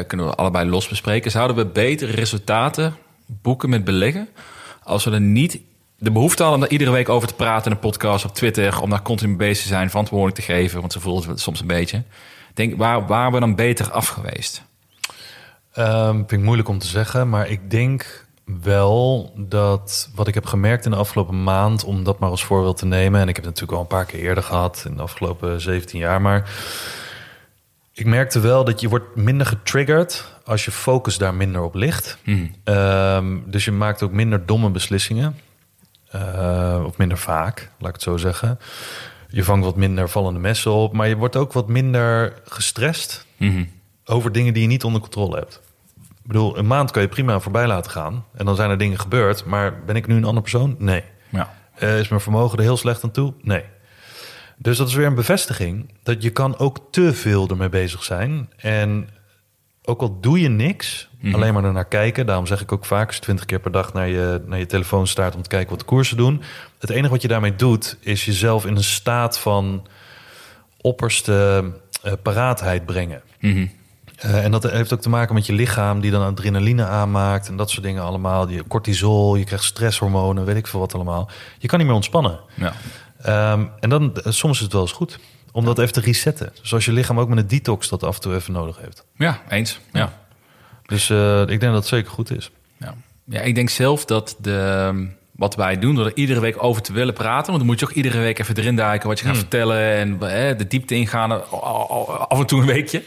kunnen 0.07 0.27
we 0.27 0.35
allebei 0.35 0.69
los 0.71 0.89
bespreken, 0.89 1.31
zouden 1.31 1.57
we 1.57 1.67
betere 1.67 2.13
resultaten 2.13 2.97
boeken 3.27 3.69
met 3.69 3.85
beleggen 3.85 4.29
als 4.83 5.05
we 5.05 5.11
er 5.11 5.21
niet 5.21 5.61
de 5.99 6.11
behoefte 6.11 6.43
hadden 6.43 6.61
om 6.61 6.65
daar 6.65 6.73
iedere 6.79 6.91
week 6.97 7.09
over 7.09 7.29
te 7.29 7.35
praten 7.35 7.67
in 7.71 7.73
een 7.73 7.79
podcast 7.91 8.25
op 8.25 8.35
Twitter, 8.35 8.81
om 8.81 8.91
daar 8.91 9.03
continu 9.03 9.29
mee 9.29 9.39
bezig 9.39 9.63
te 9.63 9.69
zijn, 9.69 9.91
verantwoording 9.91 10.35
te 10.35 10.43
geven, 10.43 10.81
want 10.81 10.93
ze 10.93 11.01
voelen 11.01 11.29
het 11.29 11.41
soms 11.41 11.61
een 11.61 11.67
beetje. 11.67 12.03
Denk, 12.55 12.77
waar 12.77 13.07
waren 13.07 13.33
we 13.33 13.41
dan 13.41 13.55
beter 13.55 13.91
af 13.91 14.09
geweest? 14.09 14.63
Ehm, 15.73 16.15
vind 16.15 16.33
ik 16.33 16.41
moeilijk 16.41 16.69
om 16.69 16.79
te 16.79 16.87
zeggen, 16.87 17.29
maar 17.29 17.49
ik 17.49 17.71
denk 17.71 18.27
wel 18.45 19.33
dat 19.37 20.11
wat 20.15 20.29
ik 20.29 20.35
heb 20.35 20.47
gemerkt 20.47 20.85
in 20.85 20.91
de 20.91 20.97
afgelopen 20.97 21.43
maand, 21.43 21.85
om 21.85 22.05
dat 22.05 22.19
maar 22.19 22.31
als 22.31 22.45
voorbeeld 22.45 22.77
te 22.77 22.87
nemen, 22.87 23.21
en 23.21 23.29
ik 23.29 23.37
heb 23.37 23.45
het 23.45 23.55
natuurlijk 23.55 23.73
al 23.73 23.81
een 23.81 23.97
paar 23.99 24.05
keer 24.05 24.21
eerder 24.21 24.45
gehad 24.45 24.85
in 24.87 24.97
de 24.97 25.03
afgelopen 25.03 25.61
17 25.61 25.99
jaar, 25.99 26.21
maar 26.21 26.51
ik 27.93 28.07
merkte 28.07 28.41
wel 28.41 28.65
dat 28.65 28.81
je 28.81 28.89
wordt 28.89 29.17
minder 29.17 29.47
getriggerd 29.47 30.39
als 30.45 30.65
je 30.65 30.71
focus 30.71 31.19
daar 31.19 31.35
minder 31.35 31.63
op 31.63 31.75
ligt. 31.75 32.19
Ehm, 32.65 33.39
dus 33.47 33.65
je 33.65 33.73
maakt 33.73 34.03
ook 34.03 34.13
minder 34.13 34.47
domme 34.47 34.71
beslissingen. 34.71 35.39
Eh, 36.11 36.83
of 36.87 36.97
minder 36.97 37.19
vaak, 37.19 37.71
laat 37.79 37.89
ik 37.89 37.95
het 37.95 38.03
zo 38.03 38.17
zeggen. 38.17 38.59
Je 39.35 39.45
vangt 39.45 39.65
wat 39.65 39.77
minder 39.77 40.09
vallende 40.09 40.41
messen 40.41 40.73
op, 40.73 40.93
maar 40.93 41.09
je 41.09 41.17
wordt 41.17 41.37
ook 41.37 41.53
wat 41.53 41.69
minder 41.69 42.33
gestrest 42.45 43.27
over 44.05 44.33
dingen 44.33 44.53
die 44.53 44.63
je 44.63 44.69
niet 44.69 44.85
onder 44.85 45.01
controle 45.01 45.37
hebt. 45.37 45.61
Ik 45.97 46.27
bedoel, 46.31 46.59
een 46.59 46.67
maand 46.67 46.91
kan 46.91 47.03
je 47.03 47.09
prima 47.09 47.41
voorbij 47.41 47.67
laten 47.67 47.91
gaan. 47.91 48.25
En 48.35 48.45
dan 48.45 48.57
zijn 48.57 48.71
er 48.71 48.79
dingen 48.79 48.99
gebeurd. 48.99 49.45
Maar 49.45 49.85
ben 49.85 49.97
ik 49.97 50.07
nu 50.07 50.17
een 50.17 50.25
ander 50.25 50.43
persoon? 50.43 50.77
Nee. 50.79 51.03
Ja. 51.29 51.55
Eh, 51.75 51.99
is 51.99 52.09
mijn 52.09 52.21
vermogen 52.21 52.59
er 52.59 52.65
heel 52.65 52.77
slecht 52.77 53.05
aan 53.05 53.11
toe? 53.11 53.35
Nee. 53.43 53.65
Dus 54.57 54.77
dat 54.77 54.89
is 54.89 54.95
weer 54.95 55.07
een 55.07 55.15
bevestiging 55.15 55.91
dat 56.03 56.23
je 56.23 56.31
kan 56.31 56.59
ook 56.59 56.79
te 56.91 57.15
veel 57.15 57.49
ermee 57.49 57.69
bezig 57.69 58.05
zijn. 58.05 58.51
En 58.57 59.09
ook 59.85 60.01
al 60.01 60.21
doe 60.21 60.41
je 60.41 60.49
niks, 60.49 61.09
alleen 61.33 61.55
maar 61.55 61.65
ernaar 61.65 61.89
kijken. 61.89 62.27
Daarom 62.27 62.47
zeg 62.47 62.61
ik 62.61 62.73
ook 62.73 62.85
vaak, 62.85 63.07
als 63.07 63.17
je 63.17 63.23
twintig 63.23 63.45
keer 63.45 63.61
per 63.61 63.71
dag 63.71 63.93
naar 63.93 64.09
je, 64.09 64.43
naar 64.47 64.59
je 64.59 64.67
telefoon 64.67 65.07
staart 65.07 65.35
om 65.35 65.43
te 65.43 65.49
kijken 65.49 65.71
wat 65.71 65.79
de 65.79 65.85
koersen 65.85 66.17
doen. 66.17 66.43
Het 66.79 66.91
enige 66.91 67.09
wat 67.09 67.23
je 67.23 67.29
daarmee 67.29 67.57
doet, 67.57 67.97
is 68.01 68.25
jezelf 68.25 68.67
in 68.67 68.77
een 68.77 68.85
staat 68.85 69.39
van 69.39 69.87
opperste 70.81 71.65
eh, 72.03 72.13
paraatheid 72.23 72.87
brengen. 72.87 73.23
Eh, 74.17 74.45
en 74.45 74.51
dat 74.51 74.71
heeft 74.71 74.93
ook 74.93 75.01
te 75.01 75.09
maken 75.09 75.35
met 75.35 75.47
je 75.47 75.53
lichaam 75.53 76.01
die 76.01 76.11
dan 76.11 76.23
adrenaline 76.23 76.85
aanmaakt 76.85 77.49
en 77.49 77.57
dat 77.57 77.71
soort 77.71 77.85
dingen 77.85 78.03
allemaal. 78.03 78.49
Je 78.49 78.67
cortisol, 78.67 79.37
je 79.37 79.45
krijgt 79.45 79.65
stresshormonen, 79.65 80.45
weet 80.45 80.57
ik 80.57 80.67
veel 80.67 80.81
wat 80.81 80.95
allemaal. 80.95 81.31
Je 81.59 81.69
kan 81.69 81.79
niet 81.79 81.87
meer 81.87 81.97
ontspannen. 81.97 82.41
Ja. 82.55 82.73
Ehm, 83.23 83.67
en 83.81 83.91
dan, 83.91 84.17
eh, 84.17 84.33
soms 84.33 84.57
is 84.57 84.63
het 84.63 84.73
wel 84.73 84.83
eens 84.83 84.93
goed 84.93 85.19
om 85.55 85.65
dat 85.65 85.79
even 85.79 85.93
te 85.93 86.01
resetten. 86.01 86.53
Zoals 86.63 86.85
je 86.85 86.93
lichaam 86.93 87.21
ook 87.21 87.29
met 87.29 87.39
een 87.39 87.47
detox 87.47 87.89
dat 87.89 88.03
af 88.03 88.15
en 88.15 88.21
toe 88.21 88.35
even 88.35 88.53
nodig 88.53 88.79
heeft. 88.81 89.05
ja, 89.17 89.43
eens. 89.49 89.81
Ja. 89.93 90.13
Dus 90.87 91.11
eh, 91.11 91.41
ik 91.41 91.47
denk 91.47 91.61
dat 91.61 91.75
het 91.75 91.87
zeker 91.87 92.11
goed 92.11 92.31
is. 92.31 92.51
Ja. 92.79 92.95
ja, 93.25 93.41
ik 93.41 93.55
denk 93.55 93.69
zelf 93.69 94.05
dat 94.05 94.37
de, 94.41 95.09
wat 95.33 95.55
wij 95.55 95.79
doen, 95.79 95.95
door 95.95 96.07
er 96.07 96.17
iedere 96.17 96.41
week 96.41 96.63
over 96.63 96.83
te 96.83 96.93
willen 96.93 97.15
praten, 97.15 97.47
want 97.47 97.59
dan 97.59 97.67
moet 97.67 97.81
je 97.81 97.87
ook 97.87 97.93
iedere 97.93 98.19
week 98.19 98.39
even 98.39 98.57
erin 98.57 98.77
duiken 98.77 99.09
wat 99.09 99.19
je 99.19 99.25
gaat 99.25 99.37
vertellen 99.37 99.95
en 99.95 100.13
eh, 100.13 100.59
de 100.59 100.67
diepte 100.67 100.95
ingaan, 100.95 101.31
eh, 101.33 101.53
af 102.29 102.39
en 102.39 102.47
toe 102.47 102.61
een 102.61 102.67
weekje, 102.67 103.03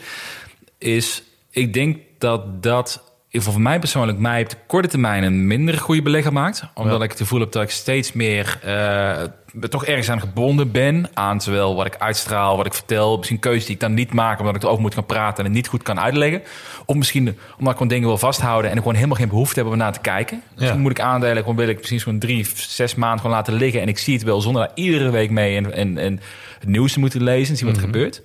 is, 0.77 1.23
ik 1.49 1.73
denk 1.73 1.97
dat 2.17 2.63
dat 2.63 3.03
ieder 3.37 3.51
geval 3.51 3.53
voor 3.53 3.61
mij 3.71 3.79
persoonlijk 3.79 4.17
mij 4.17 4.41
op 4.41 4.49
de 4.49 4.55
korte 4.67 4.87
termijn 4.87 5.23
een 5.23 5.47
minder 5.47 5.77
goede 5.77 6.01
belegger 6.01 6.33
maakt. 6.33 6.63
Omdat 6.73 6.97
Ja. 6.97 7.03
ik 7.03 7.09
het 7.09 7.19
gevoel 7.19 7.39
heb 7.39 7.51
dat 7.51 7.63
ik 7.63 7.69
steeds 7.69 8.13
meer 8.13 8.59
eh, 8.63 9.23
toch 9.69 9.85
ergens 9.85 10.09
aan 10.09 10.19
gebonden 10.19 10.71
ben. 10.71 11.09
Aan 11.13 11.41
zowel 11.41 11.75
wat 11.75 11.85
ik 11.85 11.95
uitstraal, 11.97 12.57
wat 12.57 12.65
ik 12.65 12.73
vertel. 12.73 13.17
Misschien 13.17 13.39
keuzes 13.39 13.65
die 13.65 13.73
ik 13.75 13.81
dan 13.81 13.93
niet 13.93 14.13
maak 14.13 14.39
omdat 14.39 14.55
ik 14.55 14.63
erover 14.63 14.81
moet 14.81 14.93
gaan 14.93 15.05
praten 15.05 15.37
en 15.37 15.43
het 15.43 15.53
niet 15.53 15.67
goed 15.67 15.83
kan 15.83 15.99
uitleggen. 15.99 16.41
Of 16.85 16.95
misschien 16.95 17.23
omdat 17.27 17.67
ik 17.67 17.71
gewoon 17.71 17.87
dingen 17.87 18.07
wil 18.07 18.17
vasthouden 18.17 18.69
en 18.69 18.75
ik 18.75 18.81
gewoon 18.81 18.95
helemaal 18.95 19.17
geen 19.17 19.29
behoefte 19.29 19.59
heb 19.59 19.69
om 19.69 19.77
naar 19.77 19.93
te 19.93 19.99
kijken. 19.99 20.41
Misschien 20.55 20.79
moet 20.81 20.91
ik 20.91 20.99
aandelen, 20.99 21.37
gewoon 21.37 21.55
wil 21.55 21.67
ik 21.67 21.77
misschien 21.77 21.99
zo'n 21.99 22.19
drie, 22.19 22.47
zes 22.55 22.95
maanden 22.95 23.19
gewoon 23.19 23.35
laten 23.35 23.53
liggen. 23.53 23.81
En 23.81 23.87
ik 23.87 23.97
zie 23.97 24.13
het 24.13 24.23
wel 24.23 24.41
zonder 24.41 24.61
daar 24.61 24.71
iedere 24.75 25.09
week 25.09 25.29
mee 25.29 25.55
en, 25.57 25.73
en, 25.73 25.97
en 25.97 26.19
het 26.59 26.69
nieuws 26.69 26.93
te 26.93 26.99
moeten 26.99 27.23
lezen 27.23 27.51
en 27.51 27.57
zien 27.57 27.67
wat 27.67 27.75
er 27.77 27.83
gebeurt. 27.83 28.21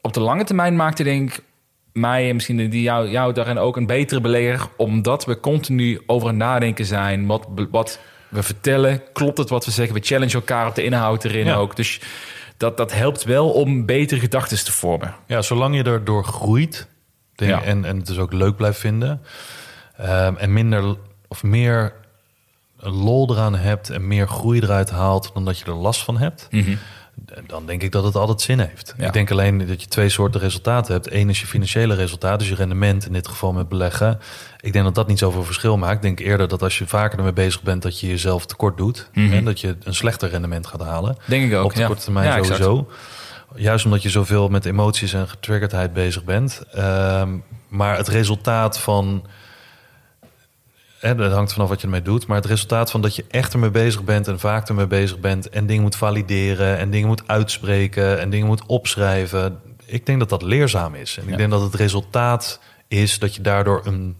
Op 0.00 0.12
de 0.12 0.20
lange 0.20 0.44
termijn 0.44 0.76
maakte 0.76 1.02
denk 1.02 1.32
ik 1.32 1.42
mij 1.96 2.28
en 2.28 2.34
misschien 2.34 2.70
die 2.70 2.82
jou, 2.82 3.10
jou 3.10 3.32
daarin 3.32 3.58
ook 3.58 3.76
een 3.76 3.86
betere 3.86 4.20
belegger. 4.20 4.68
Omdat 4.76 5.24
we 5.24 5.40
continu 5.40 6.00
over 6.06 6.34
nadenken 6.34 6.84
zijn. 6.84 7.26
Wat, 7.26 7.46
wat 7.70 7.98
we 8.28 8.42
vertellen, 8.42 9.02
klopt 9.12 9.38
het 9.38 9.48
wat 9.48 9.64
we 9.64 9.70
zeggen? 9.70 9.94
We 9.94 10.00
challenge 10.04 10.34
elkaar 10.34 10.66
op 10.68 10.74
de 10.74 10.84
inhoud 10.84 11.24
erin 11.24 11.46
Ja. 11.46 11.54
ook. 11.54 11.76
Dus 11.76 12.00
dat, 12.56 12.76
dat 12.76 12.92
helpt 12.92 13.24
wel 13.24 13.50
om 13.50 13.86
betere 13.86 14.20
gedachten 14.20 14.64
te 14.64 14.72
vormen. 14.72 15.14
Ja, 15.26 15.42
zolang 15.42 15.76
je 15.76 15.82
erdoor 15.82 16.24
groeit 16.24 16.88
denk- 17.34 17.50
Ja. 17.50 17.62
en, 17.62 17.84
en 17.84 17.96
het 17.96 18.06
dus 18.06 18.18
ook 18.18 18.32
leuk 18.32 18.56
blijft 18.56 18.78
vinden. 18.78 19.22
ehm, 19.96 20.34
en 20.36 20.52
minder 20.52 20.96
of 21.28 21.42
meer 21.42 21.92
lol 22.78 23.30
eraan 23.30 23.54
hebt 23.54 23.90
en 23.90 24.06
meer 24.08 24.28
groei 24.28 24.60
eruit 24.60 24.90
haalt 24.90 25.30
dan 25.34 25.44
dat 25.44 25.58
je 25.58 25.64
er 25.64 25.74
last 25.74 26.02
van 26.04 26.18
hebt. 26.18 26.48
Dan 27.46 27.66
denk 27.66 27.82
ik 27.82 27.92
dat 27.92 28.04
het 28.04 28.14
altijd 28.16 28.40
zin 28.40 28.58
heeft. 28.58 28.94
Ja. 28.96 29.06
Ik 29.06 29.12
denk 29.12 29.30
alleen 29.30 29.66
dat 29.66 29.80
je 29.82 29.88
twee 29.88 30.08
soorten 30.08 30.40
resultaten 30.40 30.92
hebt. 30.92 31.12
Eén 31.12 31.28
is 31.28 31.40
je 31.40 31.46
financiële 31.46 31.94
resultaat, 31.94 32.38
dus 32.38 32.48
je 32.48 32.54
rendement 32.54 33.06
in 33.06 33.12
dit 33.12 33.28
geval 33.28 33.52
met 33.52 33.68
beleggen. 33.68 34.18
Ik 34.60 34.72
denk 34.72 34.84
dat 34.84 34.94
dat 34.94 35.06
niet 35.08 35.18
zoveel 35.18 35.44
verschil 35.44 35.76
maakt. 35.76 35.94
Ik 35.94 36.02
denk 36.02 36.18
eerder 36.18 36.48
dat 36.48 36.62
als 36.62 36.78
je 36.78 36.86
vaker 36.86 37.18
ermee 37.18 37.32
bezig 37.32 37.62
bent, 37.62 37.82
dat 37.82 38.00
je 38.00 38.06
jezelf 38.06 38.46
tekort 38.46 38.76
doet. 38.76 39.10
En 39.12 39.44
dat 39.44 39.60
je 39.60 39.76
een 39.84 39.94
slechter 39.94 40.28
rendement 40.28 40.66
gaat 40.66 40.80
halen. 40.82 41.16
Denk 41.26 41.50
ik 41.52 41.58
ook, 41.58 41.64
Op 41.64 41.74
de 41.74 41.80
ja. 41.80 41.86
korte 41.86 42.02
termijn 42.02 42.26
Ja, 42.26 42.36
exact. 42.36 42.62
sowieso. 42.62 42.88
Juist 43.54 43.84
omdat 43.84 44.02
je 44.02 44.10
zoveel 44.10 44.48
met 44.48 44.64
emoties 44.64 45.12
en 45.12 45.28
getriggerdheid 45.28 45.92
bezig 45.92 46.24
bent. 46.24 46.62
Ehm, 46.72 47.36
maar 47.68 47.96
het 47.96 48.08
resultaat 48.08 48.78
van. 48.78 49.26
Hè, 50.98 51.14
dat 51.14 51.32
hangt 51.32 51.52
vanaf 51.52 51.68
wat 51.68 51.80
je 51.80 51.86
ermee 51.86 52.02
doet. 52.02 52.26
Maar 52.26 52.36
het 52.36 52.46
resultaat 52.46 52.90
van 52.90 53.00
dat 53.00 53.16
je 53.16 53.24
echt 53.28 53.52
ermee 53.52 53.70
bezig 53.70 54.04
bent 54.04 54.28
en 54.28 54.38
vaak 54.38 54.68
ermee 54.68 54.86
bezig 54.86 55.18
bent. 55.18 55.48
En 55.48 55.66
dingen 55.66 55.82
moet 55.82 55.96
valideren 55.96 56.78
en 56.78 56.90
dingen 56.90 57.08
moet 57.08 57.28
uitspreken 57.28 58.20
en 58.20 58.30
dingen 58.30 58.46
moet 58.46 58.66
opschrijven. 58.66 59.58
Ik 59.84 60.06
denk 60.06 60.18
dat 60.18 60.28
dat 60.28 60.42
leerzaam 60.42 60.94
is. 60.94 61.18
En 61.18 61.28
ik 61.28 61.36
denk 61.36 61.50
dat 61.50 61.62
het 61.62 61.74
resultaat 61.74 62.60
is 62.88 63.18
dat 63.18 63.34
je 63.34 63.42
daardoor 63.42 63.80
een. 63.84 64.16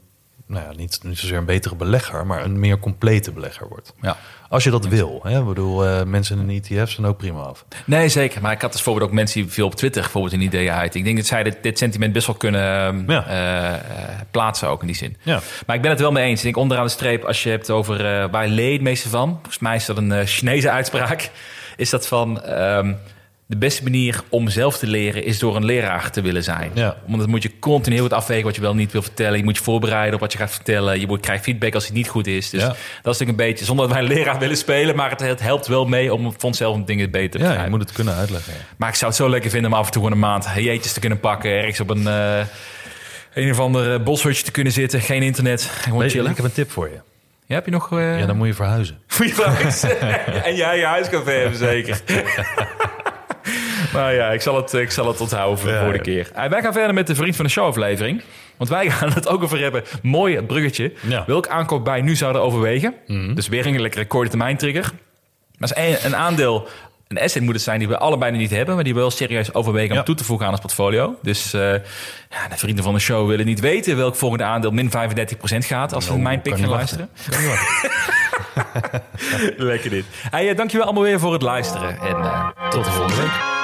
Nou 0.47 0.65
ja, 0.65 0.73
niet, 0.77 1.01
niet 1.03 1.19
zozeer 1.19 1.39
een 1.39 1.45
betere 1.45 1.75
belegger, 1.75 2.27
maar 2.27 2.45
een 2.45 2.59
meer 2.61 2.79
complete 2.79 3.33
belegger 3.33 3.69
wordt. 3.69 3.95
Ja. 4.01 4.17
Als 4.49 4.65
je 4.65 4.71
dat 4.71 4.87
wil. 4.87 5.21
Hè? 5.23 5.39
Ik 5.39 5.45
bedoel, 5.47 5.87
eh, 5.87 6.03
mensen 6.03 6.39
in 6.39 6.49
een 6.49 6.63
ETF 6.63 6.91
zijn 6.91 7.07
ook 7.07 7.17
prima 7.17 7.41
af. 7.41 7.65
Nee, 7.85 8.09
zeker. 8.09 8.41
Maar 8.43 8.53
ik 8.53 8.61
had 8.61 8.73
dus 8.73 8.83
bijvoorbeeld 8.83 9.11
ook 9.11 9.17
mensen 9.17 9.41
die 9.43 9.51
veel 9.53 9.67
op 9.67 9.75
Twitter 9.75 10.03
bijvoorbeeld 10.03 10.33
een 10.33 10.41
idee 10.41 10.73
uit. 10.73 10.95
Ik 10.95 11.05
denk 11.05 11.17
dat 11.17 11.27
zij 11.27 11.43
dit, 11.43 11.57
dit 11.63 11.79
sentiment 11.79 12.13
best 12.13 12.27
wel 12.27 12.37
kunnen 12.37 12.61
ehm, 12.61 13.11
Ja. 13.11 13.27
eh, 13.27 13.75
eh, 13.75 13.81
plaatsen 14.31 14.69
ook 14.69 14.81
in 14.81 14.87
die 14.87 14.97
zin. 14.97 15.17
Ja. 15.23 15.41
Maar 15.67 15.77
ik 15.77 15.83
ben 15.83 15.91
het 15.91 16.01
wel 16.01 16.13
mee 16.13 16.25
eens. 16.25 16.39
Ik 16.39 16.45
denk 16.45 16.57
onderaan 16.57 16.85
de 16.85 16.91
streep, 16.91 17.25
als 17.25 17.43
je 17.43 17.51
hebt 17.51 17.71
over 17.71 18.29
waar 18.31 18.49
leed 18.49 18.81
meeste 18.81 19.09
van. 19.09 19.29
Volgens 19.33 19.59
mij 19.59 19.77
is 19.77 19.87
dat 19.87 19.97
een 19.97 20.27
Chinese 20.27 20.71
uitspraak. 20.71 21.31
Is 21.77 21.91
dat 21.91 22.07
van 22.07 22.43
ehm, 22.43 22.93
de 23.49 23.57
beste 23.57 23.83
manier 23.83 24.23
om 24.29 24.49
zelf 24.49 24.79
te 24.79 24.87
leren 24.87 25.25
is 25.25 25.39
door 25.39 25.57
een 25.57 25.65
leraar 25.65 26.11
te 26.11 26.21
willen 26.21 26.43
zijn. 26.45 26.71
Ja. 26.75 26.97
Want 27.07 27.21
dan 27.21 27.31
moet 27.31 27.43
je 27.43 27.59
continu 27.59 27.95
heel 27.95 28.05
goed 28.05 28.13
afwegen 28.13 28.45
wat 28.45 28.55
je 28.55 28.61
wel 28.61 28.75
niet 28.75 28.93
wil 28.93 29.03
vertellen. 29.03 29.39
Je 29.39 29.45
moet 29.45 29.57
je 29.57 29.63
voorbereiden 29.63 30.15
op 30.15 30.21
wat 30.21 30.33
je 30.33 30.39
gaat 30.39 30.51
vertellen. 30.51 31.01
Je 31.01 31.07
moet 31.07 31.21
krijgt 31.21 31.45
feedback 31.45 31.75
als 31.75 31.85
het 31.85 31.93
niet 31.95 32.09
goed 32.09 32.27
is. 32.27 32.51
Dus 32.51 32.61
Ja. 32.61 32.67
dat 32.69 32.77
is 32.77 33.03
natuurlijk 33.03 33.31
een 33.39 33.47
beetje 33.47 33.65
zonder 33.65 33.87
dat 33.89 33.95
wij 33.97 34.05
een 34.05 34.13
leraar 34.13 34.39
willen 34.39 34.57
spelen. 34.57 34.97
Maar 34.97 35.11
het, 35.11 35.21
het 35.21 35.41
helpt 35.41 35.67
wel 35.67 35.85
mee 35.87 36.15
om 36.15 36.23
voor 36.33 36.35
onszelf 36.43 36.85
dingen 36.85 37.11
beter 37.11 37.41
te 37.41 37.47
Ja, 37.47 37.65
je 37.65 37.71
moet 37.71 37.81
het 37.81 37.93
kunnen 37.93 38.15
uitleggen. 38.15 38.53
ja. 38.53 38.59
Maar 38.77 38.89
ik 38.89 38.95
zou 38.95 39.11
het 39.11 39.21
zo 39.21 39.29
lekker 39.31 39.51
vinden 39.51 39.73
om 39.73 39.79
af 39.79 39.87
en 39.87 39.93
toe 39.93 40.11
een 40.11 40.19
maand 40.19 40.47
jeetjes 40.57 40.93
te 40.93 41.01
kunnen 41.01 41.21
pakken. 41.21 41.51
Ergens 41.51 41.81
op 41.81 41.91
een, 41.91 42.07
eh, 42.07 42.39
een 43.35 43.51
of 43.51 43.61
ander 43.61 43.95
eh, 43.95 44.03
boshutje 44.03 44.43
te 44.45 44.51
kunnen 44.51 44.73
zitten. 44.73 45.01
Geen 45.01 45.23
internet. 45.23 45.63
Gewoon 45.63 45.99
Weet 45.99 46.09
je, 46.11 46.17
chillen. 46.17 46.31
ik 46.31 46.37
heb 46.37 46.47
een 46.47 46.53
tip 46.53 46.71
voor 46.71 46.89
je. 46.89 46.99
Ja, 47.47 47.55
heb 47.55 47.65
je 47.65 47.71
nog... 47.71 47.93
eh, 47.93 48.19
Ja, 48.21 48.27
dan 48.27 48.37
moet 48.37 48.47
je 48.47 48.55
verhuizen. 48.55 48.99
Goeie 49.17 49.35
vraag. 49.35 49.83
en 50.45 50.57
jij 50.57 50.79
je 50.79 50.85
huiscafé 50.85 51.31
hebben, 51.33 51.59
zeker. 51.59 52.01
nou 53.97 54.13
ja, 54.13 54.31
ik 54.31 54.41
zal 54.41 54.57
het, 54.57 54.73
ik 54.73 54.91
zal 54.91 55.07
het 55.07 55.21
onthouden 55.21 55.59
voor 55.59 55.69
de 55.69 55.75
volgende 55.77 56.03
keer. 56.03 56.31
Eh, 56.35 56.49
wij 56.49 56.63
gaan 56.63 56.73
verder 56.73 56.95
met 56.95 57.07
de 57.07 57.15
Vriend 57.15 57.37
van 57.37 57.45
de 57.45 57.51
Show 57.51 57.67
aflevering. 57.67 58.23
Want 58.57 58.71
wij 58.71 58.91
gaan 58.97 59.13
het 59.13 59.29
ook 59.29 59.43
over 59.43 59.59
hebben. 59.59 59.83
Mooi 60.03 60.43
bruggetje. 60.43 60.93
Mhm. 61.01 61.23
Welk 61.27 61.49
aankoop 61.49 61.85
bij 61.85 62.01
nu 62.01 62.17
zouden 62.17 62.43
overwegen? 62.43 62.95
Dus 63.35 63.49
weer 63.49 63.67
een 63.67 63.81
lekkere 63.81 64.07
korte 64.07 64.29
termijn 64.29 64.57
trigger. 64.57 64.93
Maar 65.59 65.71
is 65.75 65.77
een, 65.77 66.07
een 66.07 66.17
aandeel 66.17 66.69
een 67.09 67.19
asset 67.21 67.43
moet 67.43 67.55
het 67.55 67.63
zijn 67.63 67.79
die 67.79 67.89
we 67.89 67.99
allebei 67.99 68.37
niet 68.37 68.51
hebben, 68.51 68.75
maar 68.75 68.85
die 68.85 68.95
we 68.95 69.01
wel 69.01 69.11
serieus 69.11 69.55
overwegen 69.55 69.91
om 69.91 69.97
Ja. 69.97 70.03
toe 70.03 70.15
te 70.15 70.25
voegen 70.25 70.47
aan 70.47 70.53
ons 70.53 70.61
portfolio. 70.61 71.19
Dus 71.23 71.53
eh, 71.53 71.61
ja, 72.31 72.49
de 72.51 72.57
vrienden 72.57 72.85
van 72.85 72.95
de 72.95 73.01
show 73.01 73.29
willen 73.29 73.47
niet 73.47 73.61
weten 73.61 73.97
welk 73.97 74.17
volgende 74.17 74.45
aandeel 74.45 74.71
min 74.71 74.91
35% 74.91 74.93
gaat 75.59 75.93
als 75.95 76.05
ze 76.05 76.11
Nou, 76.11 76.23
mijn 76.23 76.41
pick 76.41 76.59
gaan 76.59 76.69
luisteren. 76.69 77.09
Lekker 79.57 79.91
dit. 79.91 80.05
Hey, 80.31 80.51
eh, 80.51 80.57
dankjewel 80.57 80.87
allemaal 80.87 81.03
weer 81.05 81.21
voor 81.21 81.33
het 81.33 81.43
luisteren 81.43 81.99
en 82.01 82.17
tot 82.71 82.85
de 82.85 82.91
volgende 82.91 83.23
week. 83.23 83.56